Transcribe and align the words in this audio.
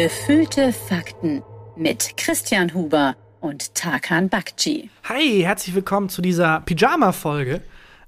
Gefühlte 0.00 0.74
Fakten 0.74 1.42
mit 1.74 2.18
Christian 2.18 2.74
Huber 2.74 3.16
und 3.40 3.74
Tarkan 3.74 4.28
Bakci. 4.28 4.90
Hi, 5.04 5.40
herzlich 5.40 5.74
willkommen 5.74 6.10
zu 6.10 6.20
dieser 6.20 6.60
Pyjama-Folge. 6.60 7.62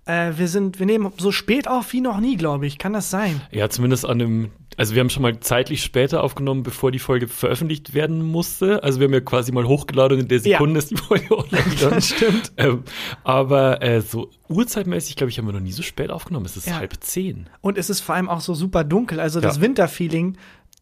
Äh, 0.04 0.32
wir 0.36 0.48
sind, 0.48 0.78
wir 0.80 0.84
nehmen 0.84 1.10
so 1.16 1.32
spät 1.32 1.66
auf 1.66 1.94
wie 1.94 2.02
noch 2.02 2.20
nie, 2.20 2.36
glaube 2.36 2.66
ich. 2.66 2.76
Kann 2.76 2.92
das 2.92 3.08
sein? 3.10 3.40
Ja, 3.52 3.70
zumindest 3.70 4.04
an 4.04 4.18
dem, 4.18 4.50
also 4.76 4.94
wir 4.94 5.00
haben 5.00 5.08
schon 5.08 5.22
mal 5.22 5.40
zeitlich 5.40 5.82
später 5.82 6.22
aufgenommen, 6.22 6.62
bevor 6.62 6.90
die 6.92 6.98
Folge 6.98 7.26
veröffentlicht 7.26 7.94
werden 7.94 8.22
musste. 8.22 8.82
Also 8.82 9.00
wir 9.00 9.06
haben 9.06 9.14
ja 9.14 9.20
quasi 9.20 9.50
mal 9.52 9.64
hochgeladen 9.66 10.18
und 10.18 10.22
in 10.24 10.28
der 10.28 10.40
Sekunde 10.40 10.74
Ja. 10.74 10.78
ist 10.80 10.90
die 10.90 10.96
Folge 10.98 11.38
online 11.38 11.62
gegangen. 11.70 11.94
Das 11.94 12.08
stimmt. 12.08 12.52
Ähm, 12.58 12.84
aber 13.24 13.80
äh, 13.82 14.02
so 14.02 14.28
uhrzeitmäßig, 14.50 15.16
glaube 15.16 15.30
ich, 15.30 15.38
haben 15.38 15.46
wir 15.46 15.52
noch 15.54 15.60
nie 15.60 15.72
so 15.72 15.82
spät 15.82 16.10
aufgenommen. 16.10 16.44
Es 16.44 16.58
ist 16.58 16.66
Ja. 16.66 16.76
halb 16.76 17.02
zehn. 17.02 17.48
Und 17.62 17.78
es 17.78 17.88
ist 17.88 18.00
vor 18.00 18.14
allem 18.14 18.28
auch 18.28 18.40
so 18.42 18.52
super 18.54 18.84
dunkel. 18.84 19.20
Also 19.20 19.40
das 19.40 19.56
Ja. 19.56 19.62
Winterfeeling, 19.62 20.36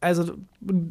also 0.07 0.35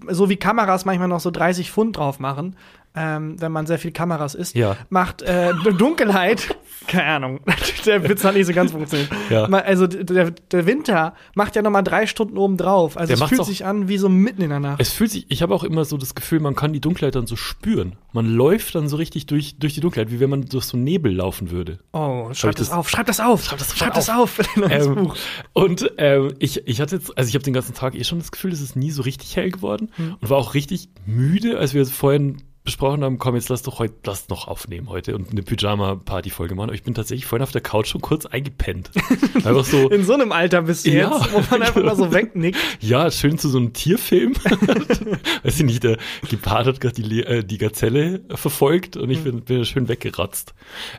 so 0.09 0.29
wie 0.29 0.35
Kameras 0.37 0.85
manchmal 0.85 1.07
noch 1.07 1.19
so 1.19 1.31
30 1.31 1.71
Pfund 1.71 1.97
drauf 1.97 2.19
machen, 2.19 2.55
ähm, 2.95 3.39
wenn 3.41 3.51
man 3.51 3.65
sehr 3.65 3.79
viel 3.79 3.91
Kameras 3.91 4.35
isst, 4.35 4.55
Ja. 4.55 4.75
macht 4.89 5.21
äh, 5.21 5.53
Dunkelheit, 5.77 6.55
keine 6.87 7.05
Ahnung, 7.05 7.39
der 7.85 8.07
Witz 8.07 8.23
hat 8.23 8.35
nicht 8.35 8.45
so 8.45 8.53
ganz 8.53 8.71
funktioniert. 8.71 9.09
Ja. 9.29 9.45
Also 9.45 9.87
der, 9.87 10.31
der 10.31 10.65
Winter 10.65 11.13
macht 11.33 11.55
ja 11.55 11.61
noch 11.61 11.71
mal 11.71 11.81
drei 11.81 12.05
Stunden 12.07 12.37
oben 12.37 12.57
drauf. 12.57 12.97
Also 12.97 13.13
Der 13.15 13.21
es 13.23 13.29
fühlt 13.29 13.41
auch- 13.41 13.45
sich 13.47 13.65
an 13.65 13.87
wie 13.87 13.97
so 13.97 14.07
mitten 14.09 14.41
in 14.41 14.49
der 14.49 14.59
Nacht. 14.59 14.79
Es 14.81 14.91
fühlt 14.91 15.11
sich, 15.11 15.25
ich 15.29 15.41
habe 15.41 15.53
auch 15.55 15.63
immer 15.63 15.85
so 15.85 15.97
das 15.97 16.13
Gefühl, 16.15 16.39
man 16.39 16.55
kann 16.55 16.73
die 16.73 16.81
Dunkelheit 16.81 17.15
dann 17.15 17.27
so 17.27 17.35
spüren. 17.35 17.95
Man 18.13 18.27
läuft 18.27 18.75
dann 18.75 18.87
so 18.87 18.95
richtig 18.97 19.25
durch, 19.25 19.57
durch 19.59 19.73
die 19.73 19.79
Dunkelheit, 19.81 20.11
wie 20.11 20.19
wenn 20.19 20.29
man 20.29 20.45
durch 20.45 20.65
so 20.65 20.77
Nebel 20.77 21.13
laufen 21.13 21.51
würde. 21.51 21.79
Oh, 21.91 22.29
schreib 22.33 22.55
das, 22.55 22.69
das- 22.69 22.77
auf, 22.77 22.89
schreib 22.89 23.05
das 23.07 23.19
auf, 23.19 23.43
Schreib 23.45 23.57
das 23.59 23.75
schreib 23.77 23.95
sofort 23.95 23.97
das 23.97 24.09
auf 24.09 24.39
Ähm, 24.71 25.11
und 25.53 25.91
ähm, 25.97 26.33
ich, 26.39 26.67
ich 26.67 26.81
hatte 26.81 26.95
jetzt, 26.97 27.17
also 27.17 27.27
ich 27.27 27.35
habe 27.35 27.43
den 27.43 27.53
ganzen 27.53 27.73
Tag 27.73 27.95
eh 27.95 28.03
schon 28.03 28.19
das 28.19 28.31
Gefühl, 28.31 28.51
es 28.51 28.61
ist 28.61 28.75
nie 28.75 28.91
so 28.91 29.01
richtig 29.01 29.35
hell 29.35 29.49
geworden 29.51 29.89
Hm. 29.95 30.15
und 30.21 30.29
war 30.29 30.37
auch 30.37 30.53
richtig 30.53 30.89
müde, 31.05 31.57
als 31.57 31.73
wir 31.73 31.85
vorhin 31.85 32.37
besprochen 32.65 33.03
haben, 33.03 33.17
komm, 33.19 33.35
jetzt 33.35 33.49
lass 33.49 33.61
doch 33.61 33.79
heute, 33.79 33.93
lass 34.05 34.27
noch 34.29 34.47
aufnehmen 34.47 34.89
heute 34.89 35.15
und 35.15 35.31
eine 35.31 35.41
Pyjama-Party-Folge 35.43 36.55
machen. 36.55 36.69
Aber 36.69 36.75
ich 36.75 36.83
bin 36.83 36.93
tatsächlich 36.93 37.25
vorhin 37.25 37.43
auf 37.43 37.51
der 37.51 37.61
Couch 37.61 37.87
schon 37.87 38.01
kurz 38.01 38.25
eingepennt. 38.25 38.91
Einfach 39.35 39.63
so, 39.63 39.89
In 39.89 40.03
so 40.03 40.13
einem 40.13 40.31
Alter 40.31 40.63
bist 40.63 40.85
du 40.85 40.91
Ja. 40.91 41.15
jetzt, 41.17 41.33
wo 41.33 41.41
man 41.51 41.61
einfach 41.61 41.83
mal 41.83 41.95
so 41.95 42.11
wegnickt. 42.11 42.57
ja, 42.81 43.09
schön 43.11 43.37
zu 43.37 43.49
so 43.49 43.57
einem 43.59 43.73
Tierfilm. 43.73 44.33
Weiß 45.43 45.57
ich 45.59 45.65
nicht, 45.65 45.83
der 45.83 45.97
Gepard 46.29 46.67
hat 46.67 46.81
gerade 46.81 47.01
die, 47.01 47.23
äh, 47.23 47.43
die 47.43 47.57
Gazelle 47.57 48.21
verfolgt 48.33 48.97
und 48.97 49.09
ich 49.09 49.23
bin, 49.23 49.41
bin 49.41 49.63
schön 49.65 49.87
weggeratzt. 49.87 50.53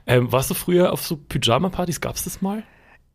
Ähm, 0.06 0.30
warst 0.32 0.50
du 0.50 0.54
früher 0.54 0.92
auf 0.92 1.04
so 1.04 1.16
Pyjama-Partys? 1.16 2.00
Gab's 2.00 2.24
das 2.24 2.40
mal? 2.42 2.62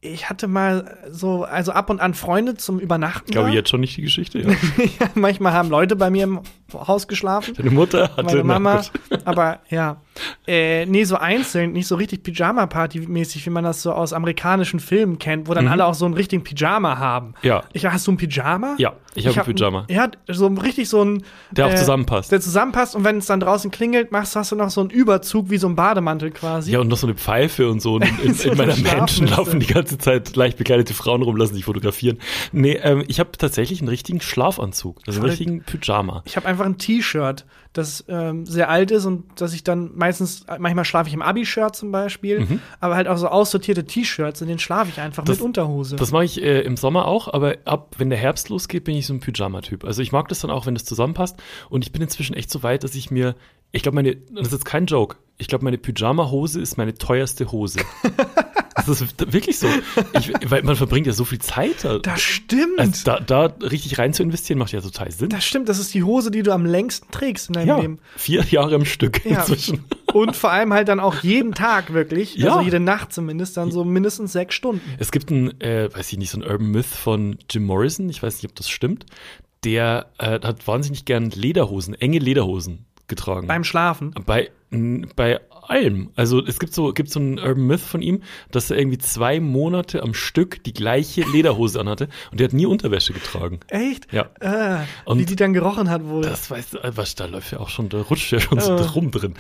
Ich 0.04 0.32
hatte 0.32 0.48
mal 0.48 0.98
so, 1.12 1.44
also 1.44 1.74
ab 1.74 1.92
und 1.92 2.02
an 2.02 2.16
Freunde 2.16 2.56
zum 2.56 2.80
Übernachten. 2.80 3.26
Ich 3.28 3.34
glaube 3.34 3.50
da. 3.50 3.54
jetzt 3.54 3.70
schon 3.70 3.82
nicht 3.82 3.96
die 3.98 4.02
Geschichte. 4.02 4.40
Ja. 4.40 4.50
Ja, 5.00 5.08
manchmal 5.14 5.54
haben 5.54 5.70
Leute 5.70 5.96
bei 5.96 6.10
mir 6.10 6.24
im 6.24 6.42
Haus 6.74 7.08
geschlafen. 7.08 7.54
Deine 7.56 7.70
Mutter 7.70 8.10
hatte 8.18 8.24
Meine 8.24 8.44
Mama. 8.44 8.82
Na 9.10 9.18
gut. 9.18 9.22
Aber 9.28 9.60
ja. 9.70 10.02
Äh, 10.48 10.88
nee, 10.88 11.04
so 11.04 11.18
einzeln, 11.18 11.74
nicht 11.74 11.86
so 11.86 11.96
richtig 11.96 12.24
Pyjama-Party-mäßig, 12.24 13.46
wie 13.46 13.52
man 13.52 13.64
das 13.64 13.84
so 13.84 13.94
aus 13.94 14.12
amerikanischen 14.12 14.80
Filmen 14.80 15.20
kennt, 15.20 15.48
wo 15.48 15.54
dann 15.54 15.68
alle 15.68 15.86
auch 15.86 15.94
so 15.94 16.06
einen 16.06 16.16
richtigen 16.16 16.44
Pyjama 16.44 16.98
haben. 16.98 17.28
Mhm. 17.28 17.34
Ja. 17.44 17.64
Ich, 17.74 17.86
hast 17.86 18.08
du 18.08 18.12
ein 18.12 18.18
Pyjama? 18.18 18.76
Ja, 18.80 18.94
ich 19.16 19.28
habe 19.28 19.40
ein 19.42 19.56
Pyjama. 19.56 19.86
Ja, 19.90 20.10
so 20.28 20.48
richtig 20.48 20.88
so 20.90 21.04
ein. 21.04 21.24
Der 21.52 21.68
auch 21.68 21.76
zusammenpasst. 21.76 22.32
Der 22.32 22.40
zusammenpasst 22.42 22.96
und 22.96 23.04
wenn 23.04 23.18
es 23.18 23.26
dann 23.26 23.40
draußen 23.40 23.70
klingelt, 23.72 24.12
machst, 24.12 24.36
hast 24.36 24.52
du 24.52 24.56
noch 24.56 24.70
so 24.70 24.82
einen 24.82 24.90
Überzug 24.90 25.50
wie 25.50 25.58
so 25.58 25.68
ein 25.68 25.76
Bademantel 25.76 26.32
quasi. 26.32 26.72
Ja, 26.72 26.80
und 26.80 26.88
noch 26.88 26.98
so 26.98 27.08
eine 27.08 27.16
Pfeife 27.16 27.70
und 27.70 27.82
so. 27.82 27.96
Und 27.96 28.04
in, 28.24 28.34
So 28.42 28.52
in 28.52 28.58
meiner 28.58 28.74
eine 28.74 28.82
Menschen 28.84 29.28
laufen 29.28 29.60
die 29.60 29.68
ganze 29.68 29.98
Zeit 29.98 30.36
leicht 30.36 30.58
bekleidete 30.58 30.94
Frauen 30.94 31.22
rum, 31.22 31.36
lassen 31.36 31.54
sich 31.56 31.66
fotografieren. 31.66 32.20
Nee, 32.52 32.80
ähm, 32.82 33.04
ich 33.08 33.20
habe 33.20 33.32
tatsächlich 33.38 33.80
einen 33.82 33.90
richtigen 33.90 34.22
Schlafanzug. 34.22 35.00
Also 35.08 35.20
einen 35.20 35.30
richtigen 35.30 35.64
Pyjama. 35.64 36.24
Ich 36.26 36.36
habe 36.38 36.48
einfach 36.48 36.66
ein 36.66 36.78
T-Shirt, 36.78 37.46
das 37.74 38.04
ähm, 38.10 38.46
sehr 38.46 38.70
alt 38.70 38.92
ist 38.92 39.06
und 39.06 39.24
dass 39.40 39.54
ich 39.54 39.64
dann 39.64 39.92
meistens, 39.96 40.46
manchmal 40.60 40.84
schlafe 40.86 41.08
ich 41.08 41.14
im 41.14 41.22
Abi-Shirt 41.22 41.76
zum 41.76 41.92
Beispiel, 41.92 42.60
aber 42.80 42.96
halt 42.96 43.08
auch 43.08 43.18
so 43.18 43.28
aussortierte 43.28 43.86
T-Shirts, 43.86 44.42
in 44.42 44.48
denen 44.48 44.60
schlafe 44.60 44.90
ich 44.94 45.00
einfach 45.00 45.24
Mhm. 45.24 45.28
Das- 45.28 45.38
mit 45.38 45.46
Unterhose. 45.46 45.96
Das 45.96 46.12
mache 46.12 46.26
ich 46.26 46.42
äh, 46.42 46.62
im 46.62 46.76
Sommer 46.78 47.06
auch, 47.08 47.32
aber 47.34 47.56
ab, 47.66 47.96
wenn 47.98 48.10
der 48.10 48.20
Herbst 48.20 48.50
losgeht, 48.50 48.84
bin 48.84 48.96
ich 48.96 49.01
so 49.06 49.14
ein 49.14 49.20
Pyjama-Typ. 49.20 49.84
Also 49.84 50.02
ich 50.02 50.12
mag 50.12 50.28
das 50.28 50.40
dann 50.40 50.52
auch, 50.52 50.66
wenn 50.66 50.74
das 50.74 50.86
zusammenpasst. 50.86 51.42
Und 51.70 51.86
ich 51.86 51.92
bin 51.92 52.02
inzwischen 52.02 52.36
echt 52.36 52.50
so 52.50 52.64
weit, 52.64 52.84
dass 52.84 52.96
ich 52.96 53.12
mir, 53.12 53.36
ich 53.72 53.84
glaube, 53.84 53.96
meine, 53.96 54.16
das 54.16 54.48
ist 54.48 54.54
jetzt 54.54 54.66
kein 54.66 54.86
Joke, 54.86 55.18
ich 55.38 55.48
glaube, 55.48 55.64
meine 55.64 55.78
Pyjama-Hose 55.78 56.62
ist 56.62 56.78
meine 56.78 56.94
teuerste 56.94 57.52
Hose. 57.52 57.80
das 58.76 59.02
ist 59.02 59.34
wirklich 59.34 59.60
so. 59.60 59.68
Ich, 60.18 60.32
weil 60.50 60.64
man 60.64 60.76
verbringt 60.76 61.08
ja 61.08 61.14
so 61.14 61.26
viel 61.26 61.40
Zeit 61.40 61.84
da. 61.84 62.00
das 62.00 62.22
stimmt. 62.22 62.78
also 62.80 63.04
da, 63.06 63.20
da 63.20 63.46
richtig 63.66 63.98
rein 64.00 64.14
zu 64.14 64.24
investieren, 64.24 64.58
macht 64.60 64.72
ja 64.72 64.82
total 64.82 65.12
Sinn. 65.12 65.30
das 65.30 65.44
stimmt, 65.46 65.70
das 65.70 65.80
ist 65.80 65.94
die 65.94 66.04
Hose, 66.04 66.32
die 66.32 66.44
du 66.44 66.52
am 66.54 66.66
längsten 66.66 67.12
trägst 67.12 67.50
in 67.50 67.54
deinem 67.54 67.68
Ja, 67.68 67.80
Leben. 67.80 68.00
vier 68.16 68.44
Jahre 68.46 68.76
am 68.76 68.86
Stück 68.86 69.24
Ja. 69.26 69.40
inzwischen. 69.40 69.84
Und 70.14 70.36
vor 70.36 70.52
allem 70.52 70.74
halt 70.74 70.88
dann 70.88 71.00
auch 71.00 71.24
jeden 71.24 71.54
Tag 71.54 71.94
wirklich, 71.94 72.36
Ja. 72.36 72.50
also 72.54 72.62
jede 72.62 72.80
Nacht 72.80 73.14
zumindest, 73.14 73.58
dann 73.58 73.72
so 73.72 73.84
mindestens 73.84 74.32
sechs 74.34 74.56
Stunden. 74.56 74.82
Es 75.00 75.12
gibt 75.12 75.30
ein, 75.32 75.60
äh, 75.62 75.90
weiß 75.94 76.12
ich 76.12 76.18
nicht, 76.18 76.30
so 76.32 76.38
ein 76.40 76.44
Urban 76.44 76.68
Myth 76.72 76.86
von 76.86 77.38
Jim 77.50 77.64
Morrison, 77.64 78.10
ich 78.10 78.22
weiß 78.22 78.36
nicht, 78.42 78.50
ob 78.52 78.56
das 78.56 78.70
stimmt. 78.70 79.06
Der 79.64 80.08
äh, 80.18 80.40
hat 80.42 80.66
wahnsinnig 80.68 81.06
gern 81.06 81.30
Lederhosen, 81.30 81.94
enge 81.94 82.20
Lederhosen 82.20 82.86
getragen. 83.08 83.48
Beim 83.48 83.64
Schlafen. 83.64 84.12
bei, 84.26 84.50
bei 85.16 85.40
allem. 85.72 86.12
Also 86.16 86.46
es 86.46 86.60
gibt 86.60 86.74
so, 86.74 86.94
gibt 86.94 87.10
so 87.10 87.20
einen 87.20 87.40
Urban 87.40 87.66
Myth 87.66 87.80
von 87.82 88.02
ihm, 88.02 88.22
dass 88.52 88.70
er 88.70 88.78
irgendwie 88.78 89.00
zwei 89.00 89.40
Monate 89.40 90.04
am 90.04 90.14
Stück 90.14 90.64
die 90.64 90.74
gleiche 90.74 91.22
Lederhose 91.22 91.80
anhatte 91.80 92.10
und 92.32 92.40
der 92.40 92.46
hat 92.50 92.54
nie 92.54 92.66
Unterwäsche 92.68 93.14
getragen. 93.14 93.60
Echt? 93.70 94.12
Ja. 94.14 94.28
Äh, 94.40 94.84
Und 95.06 95.18
wie 95.20 95.26
die 95.26 95.36
dann 95.36 95.54
gerochen 95.54 95.90
hat 95.90 96.06
wohl. 96.06 96.22
Das 96.22 96.52
weißt 96.52 96.74
du, 96.76 96.78
äh, 96.80 96.92
was, 96.96 97.16
da 97.16 97.26
läuft 97.26 97.52
ja 97.52 97.60
auch 97.60 97.70
schon, 97.70 97.90
da 97.90 98.02
rutscht 98.02 98.32
ja 98.32 98.40
schon 98.40 98.60
so 98.60 98.74
Äh. 98.76 98.82
rum 98.82 99.10
drin. 99.12 99.34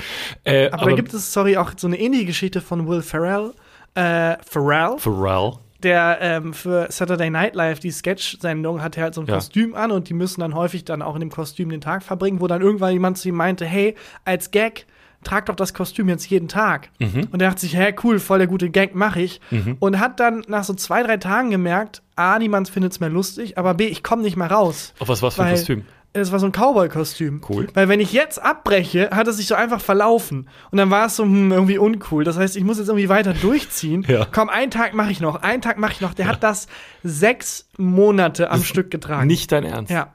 Äh, 0.43 0.69
aber, 0.71 0.89
da 0.89 0.95
gibt 0.95 1.13
es, 1.13 1.31
sorry, 1.33 1.57
auch 1.57 1.71
so 1.77 1.85
eine 1.87 1.99
ähnliche 1.99 2.25
Geschichte 2.25 2.61
von 2.61 2.87
Will 2.87 3.01
Ferrell. 3.03 3.51
Äh, 3.93 4.37
Ferrell? 4.43 4.97
Pharrell. 4.97 5.53
der 5.83 6.19
ähm, 6.21 6.53
für 6.53 6.87
Saturday 6.91 7.29
Night 7.29 7.55
Live, 7.55 7.79
die 7.79 7.91
Sketch-Sendung, 7.91 8.81
hatte 8.81 9.01
halt 9.01 9.15
so 9.15 9.21
ein 9.21 9.27
Ja. 9.27 9.33
Kostüm 9.35 9.73
an 9.75 9.91
und 9.91 10.09
die 10.09 10.13
müssen 10.13 10.41
dann 10.41 10.53
häufig 10.55 10.85
dann 10.85 11.01
auch 11.01 11.15
in 11.15 11.21
dem 11.21 11.31
Kostüm 11.31 11.69
den 11.69 11.81
Tag 11.81 12.03
verbringen, 12.03 12.39
wo 12.39 12.47
dann 12.47 12.61
irgendwann 12.61 12.93
jemand 12.93 13.17
zu 13.17 13.29
ihm 13.29 13.35
meinte, 13.35 13.65
hey, 13.65 13.95
als 14.23 14.51
Gag, 14.51 14.85
trag 15.23 15.45
doch 15.45 15.55
das 15.55 15.73
Kostüm 15.73 16.09
jetzt 16.09 16.29
jeden 16.29 16.47
Tag. 16.47 16.89
Mhm. 16.99 17.27
Und 17.31 17.41
er 17.41 17.49
dachte 17.49 17.61
sich, 17.61 17.75
hä, 17.75 17.93
cool, 18.03 18.19
voll 18.19 18.39
der 18.39 18.47
gute 18.47 18.69
Gag, 18.69 18.95
mach 18.95 19.15
ich. 19.15 19.41
Und 19.79 19.99
hat 19.99 20.19
dann 20.19 20.43
nach 20.47 20.63
so 20.63 20.73
zwei, 20.73 21.03
drei 21.03 21.17
Tagen 21.17 21.51
gemerkt, 21.51 22.01
A, 22.15 22.39
niemand 22.39 22.69
findet 22.69 22.91
es 22.91 22.99
mehr 22.99 23.09
lustig, 23.09 23.57
aber 23.57 23.73
B, 23.73 23.87
ich 23.87 24.03
komme 24.03 24.21
nicht 24.21 24.37
mehr 24.37 24.51
raus. 24.51 24.93
Auf 24.99 25.09
was 25.09 25.21
war's 25.21 25.35
für 25.35 25.43
ein 25.43 25.51
Kostüm? 25.55 25.85
Es 26.13 26.33
war 26.33 26.39
so 26.39 26.45
ein 26.45 26.51
Cowboy-Kostüm. 26.51 27.41
Cool. 27.47 27.67
Weil 27.73 27.87
wenn 27.87 28.01
ich 28.01 28.11
jetzt 28.11 28.41
abbreche, 28.41 29.11
hat 29.11 29.29
es 29.29 29.37
sich 29.37 29.47
so 29.47 29.55
einfach 29.55 29.79
verlaufen. 29.79 30.49
Und 30.69 30.77
dann 30.77 30.89
war 30.89 31.05
es 31.05 31.15
so 31.15 31.23
hm, 31.23 31.53
irgendwie 31.53 31.77
uncool. 31.77 32.25
Das 32.25 32.37
heißt, 32.37 32.57
ich 32.57 32.65
muss 32.65 32.79
jetzt 32.79 32.89
irgendwie 32.89 33.07
weiter 33.09 33.33
durchziehen. 33.33 34.05
Ja. 34.11 34.27
Komm, 34.29 34.49
einen 34.49 34.71
Tag 34.71 34.93
mache 34.93 35.11
ich 35.11 35.21
noch, 35.21 35.41
einen 35.41 35.61
Tag 35.61 35.77
mache 35.77 35.93
ich 35.93 36.01
noch. 36.01 36.13
Der 36.13 36.27
hat 36.27 36.43
das 36.43 36.67
sechs 37.01 37.69
Monate 37.77 38.51
am 38.51 38.61
Stück 38.61 38.91
getragen. 38.91 39.25
Nicht 39.25 39.53
dein 39.53 39.63
Ernst. 39.63 39.89
Ja. 39.89 40.11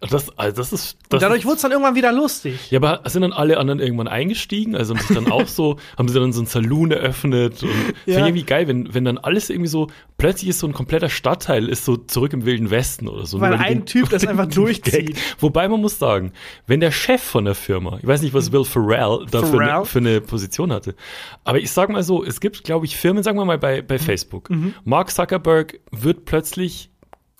Das, 0.00 0.36
also 0.36 0.56
das 0.56 0.72
ist. 0.72 0.94
Und 0.94 1.12
Das 1.12 1.20
dadurch 1.20 1.44
wurde 1.44 1.56
es 1.56 1.62
dann 1.62 1.70
irgendwann 1.70 1.94
wieder 1.94 2.10
lustig. 2.12 2.70
Ja, 2.72 2.78
aber 2.80 3.08
sind 3.08 3.22
dann 3.22 3.32
alle 3.32 3.56
anderen 3.58 3.78
irgendwann 3.78 4.08
eingestiegen? 4.08 4.74
Also 4.74 4.94
haben 4.94 5.00
sich 5.06 5.14
dann 5.16 5.30
auch 5.30 5.46
so, 5.46 5.76
haben 5.98 6.08
sie 6.08 6.18
dann 6.18 6.32
so 6.32 6.40
einen 6.40 6.46
Saloon 6.46 6.90
eröffnet 6.90 7.62
und 7.62 7.68
Ja. 7.70 7.74
finde 7.74 7.92
ich 8.06 8.16
irgendwie 8.16 8.42
geil, 8.42 8.66
wenn, 8.66 8.92
wenn 8.94 9.04
dann 9.04 9.18
alles 9.18 9.48
irgendwie 9.48 9.68
so, 9.68 9.86
plötzlich 10.18 10.48
ist 10.50 10.58
so 10.58 10.66
ein 10.66 10.72
kompletter 10.72 11.08
Stadtteil 11.08 11.68
ist 11.68 11.84
so 11.84 11.96
zurück 11.96 12.32
im 12.32 12.44
Wilden 12.46 12.70
Westen 12.70 13.06
oder 13.08 13.26
so. 13.26 13.40
Weil 13.40 13.54
ein 13.54 13.78
den- 13.80 13.86
Typ 13.86 14.08
das 14.10 14.26
einfach 14.26 14.46
durchzieht. 14.46 15.16
Wobei 15.38 15.68
man 15.68 15.80
muss 15.80 15.98
sagen, 15.98 16.32
wenn 16.66 16.80
der 16.80 16.90
Chef 16.90 17.22
von 17.22 17.44
der 17.44 17.54
Firma, 17.54 17.98
ich 18.00 18.06
weiß 18.06 18.22
nicht, 18.22 18.34
was 18.34 18.50
Will 18.50 18.64
Ferrell 18.64 19.26
da 19.30 19.42
für, 19.44 19.60
eine, 19.60 19.84
für 19.84 19.98
eine 20.00 20.20
Position 20.20 20.72
hatte, 20.72 20.94
aber 21.44 21.58
ich 21.58 21.70
sag 21.70 21.90
mal 21.90 22.02
so, 22.02 22.24
es 22.24 22.40
gibt, 22.40 22.64
glaube 22.64 22.86
ich, 22.86 22.96
Firmen, 22.96 23.22
sagen 23.22 23.38
wir 23.38 23.44
mal 23.44 23.58
bei, 23.58 23.82
Mhm. 23.82 23.86
bei 23.86 23.98
Facebook. 23.98 24.48
Mark 24.84 25.10
Zuckerberg 25.12 25.78
wird 25.92 26.24
plötzlich 26.24 26.90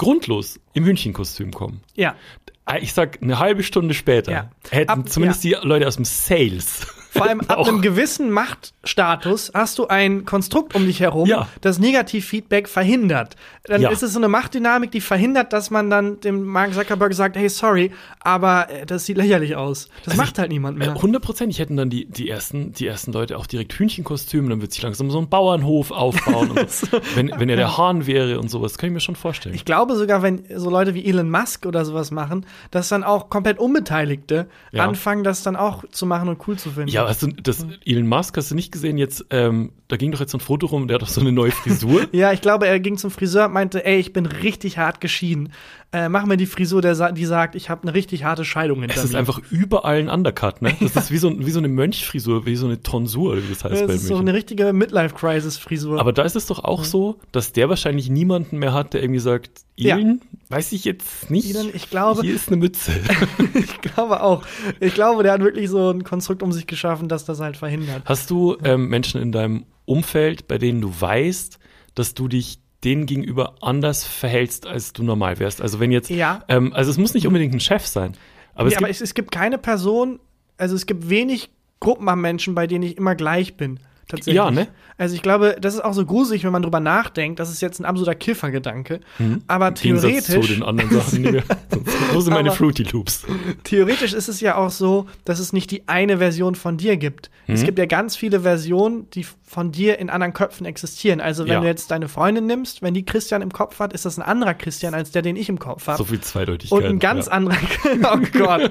grundlos 0.00 0.58
im 0.72 0.84
Hühnchenkostüm 0.86 1.50
kommen. 1.52 1.82
Ja. 1.94 2.16
Ah, 2.64 2.76
Ich 2.80 2.92
sag, 2.94 3.18
eine 3.22 3.38
halbe 3.38 3.62
Stunde 3.62 3.92
später 3.94 4.32
Ja. 4.32 4.50
hätten 4.70 4.90
Ab- 4.90 5.08
zumindest 5.08 5.44
die 5.44 5.56
Leute 5.62 5.86
aus 5.86 5.96
dem 5.96 6.04
Sales. 6.06 6.86
Vor 7.10 7.26
allem 7.26 7.40
ab 7.42 7.66
einem 7.66 7.80
gewissen 7.82 8.30
Machtstatus 8.30 9.50
hast 9.54 9.78
du 9.78 9.88
ein 9.88 10.24
Konstrukt 10.24 10.74
um 10.74 10.86
dich 10.86 11.00
herum, 11.00 11.26
Ja. 11.28 11.48
das 11.60 11.78
Negativfeedback 11.78 12.68
verhindert. 12.68 13.36
Dann 13.64 13.82
Ja. 13.82 13.90
ist 13.90 14.02
es 14.02 14.12
so 14.12 14.18
eine 14.18 14.28
Machtdynamik, 14.28 14.90
die 14.90 15.00
verhindert, 15.00 15.52
dass 15.52 15.70
man 15.70 15.90
dann 15.90 16.20
dem 16.20 16.44
Mark 16.44 16.72
Zuckerberg 16.74 17.12
sagt, 17.14 17.36
hey, 17.36 17.48
sorry, 17.48 17.90
aber 18.20 18.68
äh, 18.70 18.86
das 18.86 19.06
sieht 19.06 19.16
lächerlich 19.16 19.56
aus. 19.56 19.88
Das 20.04 20.16
macht 20.16 20.38
halt 20.38 20.50
niemand 20.50 20.78
mehr. 20.78 20.94
Hundertprozentig 20.94 21.58
hätten 21.58 21.76
dann 21.76 21.90
die, 21.90 22.06
die, 22.06 22.28
ersten, 22.28 22.72
die 22.72 22.86
ersten 22.86 23.12
Leute 23.12 23.36
auch 23.38 23.46
direkt 23.46 23.72
Hühnchenkostüme, 23.74 24.48
dann 24.48 24.60
wird 24.60 24.72
sich 24.72 24.82
langsam 24.82 25.10
so 25.10 25.18
ein 25.18 25.28
Bauernhof 25.28 25.90
aufbauen. 25.90 26.52
so. 26.68 26.86
wenn, 27.14 27.32
wenn 27.36 27.48
er 27.48 27.56
der 27.56 27.76
Hahn 27.76 28.06
wäre 28.06 28.38
und 28.38 28.48
sowas, 28.48 28.78
kann 28.78 28.88
ich 28.88 28.94
mir 28.94 29.00
schon 29.00 29.16
vorstellen. 29.16 29.54
Ich 29.54 29.64
glaube 29.64 29.96
sogar, 29.96 30.22
wenn 30.22 30.44
so 30.56 30.70
Leute 30.70 30.94
wie 30.94 31.04
Elon 31.04 31.30
Musk 31.30 31.66
oder 31.66 31.84
sowas 31.84 32.10
machen, 32.10 32.46
dass 32.70 32.88
dann 32.88 33.04
auch 33.04 33.30
komplett 33.30 33.58
Unbeteiligte 33.58 34.48
Ja. 34.72 34.84
anfangen, 34.86 35.24
das 35.24 35.42
dann 35.42 35.56
auch 35.56 35.84
zu 35.90 36.06
machen 36.06 36.28
und 36.28 36.46
cool 36.46 36.56
zu 36.58 36.70
finden. 36.70 36.88
ja, 36.90 36.99
hast 37.08 37.22
du, 37.22 37.28
das 37.28 37.66
Elon 37.84 38.06
Musk, 38.06 38.36
hast 38.36 38.50
du 38.50 38.54
nicht 38.54 38.72
gesehen 38.72 38.98
jetzt, 38.98 39.26
ähm, 39.30 39.72
da 39.88 39.96
ging 39.96 40.12
doch 40.12 40.20
jetzt 40.20 40.32
so 40.32 40.38
ein 40.38 40.40
Foto 40.40 40.66
rum, 40.66 40.88
der 40.88 40.96
hat 40.96 41.02
doch 41.02 41.08
so 41.08 41.20
eine 41.20 41.32
neue 41.32 41.52
Frisur. 41.52 42.06
Ja, 42.12 42.32
ich 42.32 42.40
glaube, 42.40 42.66
er 42.66 42.80
ging 42.80 42.98
zum 42.98 43.10
Friseur 43.10 43.46
und 43.46 43.52
meinte, 43.52 43.84
ey, 43.84 43.98
ich 43.98 44.12
bin 44.12 44.26
richtig 44.26 44.78
hart 44.78 45.00
geschieden. 45.00 45.52
Äh, 45.92 46.08
mach 46.08 46.24
mir 46.24 46.36
die 46.36 46.46
Frisur, 46.46 46.82
der, 46.82 47.10
die 47.12 47.24
sagt, 47.24 47.56
ich 47.56 47.68
habe 47.68 47.82
eine 47.82 47.94
richtig 47.94 48.22
harte 48.22 48.44
Scheidung 48.44 48.80
hinter 48.80 48.96
Es 48.96 49.04
ist 49.04 49.12
mir. 49.12 49.18
einfach 49.18 49.40
überall 49.50 49.98
ein 49.98 50.08
Undercut, 50.08 50.62
ne? 50.62 50.72
Das 50.80 50.94
ist 50.94 51.10
wie 51.10 51.18
so, 51.18 51.36
wie 51.44 51.50
so 51.50 51.58
eine 51.58 51.66
Mönchfrisur, 51.66 52.46
wie 52.46 52.54
so 52.54 52.66
eine 52.66 52.80
Tonsur, 52.82 53.36
wie 53.38 53.48
das 53.48 53.64
heißt 53.64 53.74
das 53.74 53.86
bei 53.88 53.94
ist 53.94 54.06
so 54.06 54.16
eine 54.16 54.32
richtige 54.32 54.72
Midlife-Crisis-Frisur. 54.72 55.98
Aber 56.00 56.12
da 56.12 56.22
ist 56.22 56.36
es 56.36 56.46
doch 56.46 56.62
auch 56.62 56.84
so, 56.84 57.18
dass 57.32 57.52
der 57.52 57.68
wahrscheinlich 57.68 58.08
niemanden 58.08 58.58
mehr 58.58 58.72
hat, 58.72 58.94
der 58.94 59.02
irgendwie 59.02 59.20
sagt, 59.20 59.50
Ja. 59.76 59.96
Ilan, 59.96 60.20
weiß 60.48 60.72
ich 60.72 60.84
jetzt 60.84 61.30
nicht. 61.30 61.50
Ilan, 61.50 61.66
ich 61.72 61.90
glaube- 61.90 62.22
Hier 62.22 62.34
ist 62.34 62.48
eine 62.48 62.56
Mütze. 62.58 62.92
ich 63.54 63.80
glaube 63.80 64.22
auch. 64.22 64.42
Ich 64.78 64.94
glaube, 64.94 65.22
der 65.22 65.32
hat 65.32 65.40
wirklich 65.40 65.68
so 65.70 65.90
ein 65.90 66.04
Konstrukt 66.04 66.42
um 66.42 66.52
sich 66.52 66.66
geschaffen, 66.66 67.08
das 67.08 67.24
das 67.24 67.40
halt 67.40 67.56
verhindert. 67.56 68.02
Hast 68.04 68.30
du 68.30 68.56
ähm, 68.64 68.88
Menschen 68.88 69.20
in 69.20 69.32
deinem 69.32 69.64
Umfeld, 69.86 70.46
bei 70.46 70.58
denen 70.58 70.80
du 70.80 70.92
weißt, 70.98 71.58
dass 71.96 72.14
du 72.14 72.28
dich 72.28 72.59
denen 72.84 73.06
gegenüber 73.06 73.54
anders 73.60 74.04
verhältst, 74.04 74.66
als 74.66 74.92
du 74.92 75.02
normal 75.02 75.38
wärst? 75.38 75.60
Also 75.60 75.80
wenn 75.80 75.92
jetzt, 75.92 76.10
Ja. 76.10 76.42
ähm, 76.48 76.72
also 76.72 76.90
es 76.90 76.98
muss 76.98 77.14
nicht 77.14 77.26
unbedingt 77.26 77.54
ein 77.54 77.60
Chef 77.60 77.86
sein, 77.86 78.14
aber 78.54 78.64
Nee, 78.64 78.70
es 78.72 78.76
aber 78.78 78.86
gibt, 78.86 78.96
es, 78.96 79.00
es 79.02 79.14
gibt 79.14 79.30
keine 79.32 79.58
Person, 79.58 80.18
also 80.56 80.74
es 80.74 80.86
gibt 80.86 81.08
wenig 81.10 81.50
Gruppen 81.80 82.08
an 82.08 82.20
Menschen, 82.20 82.54
bei 82.54 82.66
denen 82.66 82.84
ich 82.84 82.96
immer 82.98 83.14
gleich 83.14 83.56
bin. 83.56 83.80
Tatsächlich. 84.08 84.34
Ja, 84.34 84.50
ne? 84.50 84.66
Also 84.98 85.14
ich 85.14 85.22
glaube, 85.22 85.56
das 85.60 85.74
ist 85.74 85.84
auch 85.84 85.92
so 85.94 86.04
gruselig, 86.04 86.42
wenn 86.42 86.50
man 86.50 86.62
drüber 86.62 86.80
nachdenkt. 86.80 87.38
Das 87.38 87.48
ist 87.48 87.62
jetzt 87.62 87.78
ein 87.78 87.84
absoluter 87.84 88.16
Kiffergedanke. 88.16 88.98
Aber 89.46 89.68
im 89.68 89.74
Gegensatz 89.74 90.26
theoretisch, 90.26 90.48
zu 90.48 90.52
den 90.54 90.62
anderen 90.64 90.90
Sachen, 90.90 91.22
die 91.22 91.32
wir, 91.34 91.44
wo 92.12 92.20
sind 92.20 92.34
meine 92.34 92.48
Aber- 92.48 92.56
Fruity 92.58 92.82
Loops? 92.82 93.24
theoretisch 93.62 94.12
ist 94.12 94.28
es 94.28 94.40
ja 94.40 94.56
auch 94.56 94.70
so, 94.70 95.06
dass 95.24 95.38
es 95.38 95.52
nicht 95.52 95.70
die 95.70 95.86
eine 95.86 96.18
Version 96.18 96.56
von 96.56 96.76
dir 96.76 96.96
gibt. 96.96 97.30
Mhm. 97.46 97.54
Es 97.54 97.62
gibt 97.64 97.78
ja 97.78 97.86
ganz 97.86 98.16
viele 98.16 98.40
Versionen, 98.40 99.08
die 99.10 99.24
von 99.50 99.72
dir 99.72 99.98
in 99.98 100.10
anderen 100.10 100.32
Köpfen 100.32 100.64
existieren. 100.64 101.20
Also 101.20 101.42
wenn 101.46 101.54
Ja. 101.54 101.60
du 101.60 101.66
jetzt 101.66 101.90
deine 101.90 102.06
Freundin 102.06 102.46
nimmst, 102.46 102.82
wenn 102.82 102.94
die 102.94 103.04
Christian 103.04 103.42
im 103.42 103.50
Kopf 103.50 103.80
hat, 103.80 103.92
ist 103.92 104.04
das 104.04 104.16
ein 104.16 104.22
anderer 104.22 104.54
Christian 104.54 104.94
als 104.94 105.10
der, 105.10 105.22
den 105.22 105.34
ich 105.34 105.48
im 105.48 105.58
Kopf 105.58 105.88
habe. 105.88 105.98
So 105.98 106.04
viel 106.04 106.20
Zweideutigkeit. 106.20 106.78
Und 106.78 106.84
ein 106.84 106.98
ganz 107.00 107.26
ja. 107.26 107.32
anderer, 107.32 107.56
oh 108.14 108.18
Gott, 108.32 108.70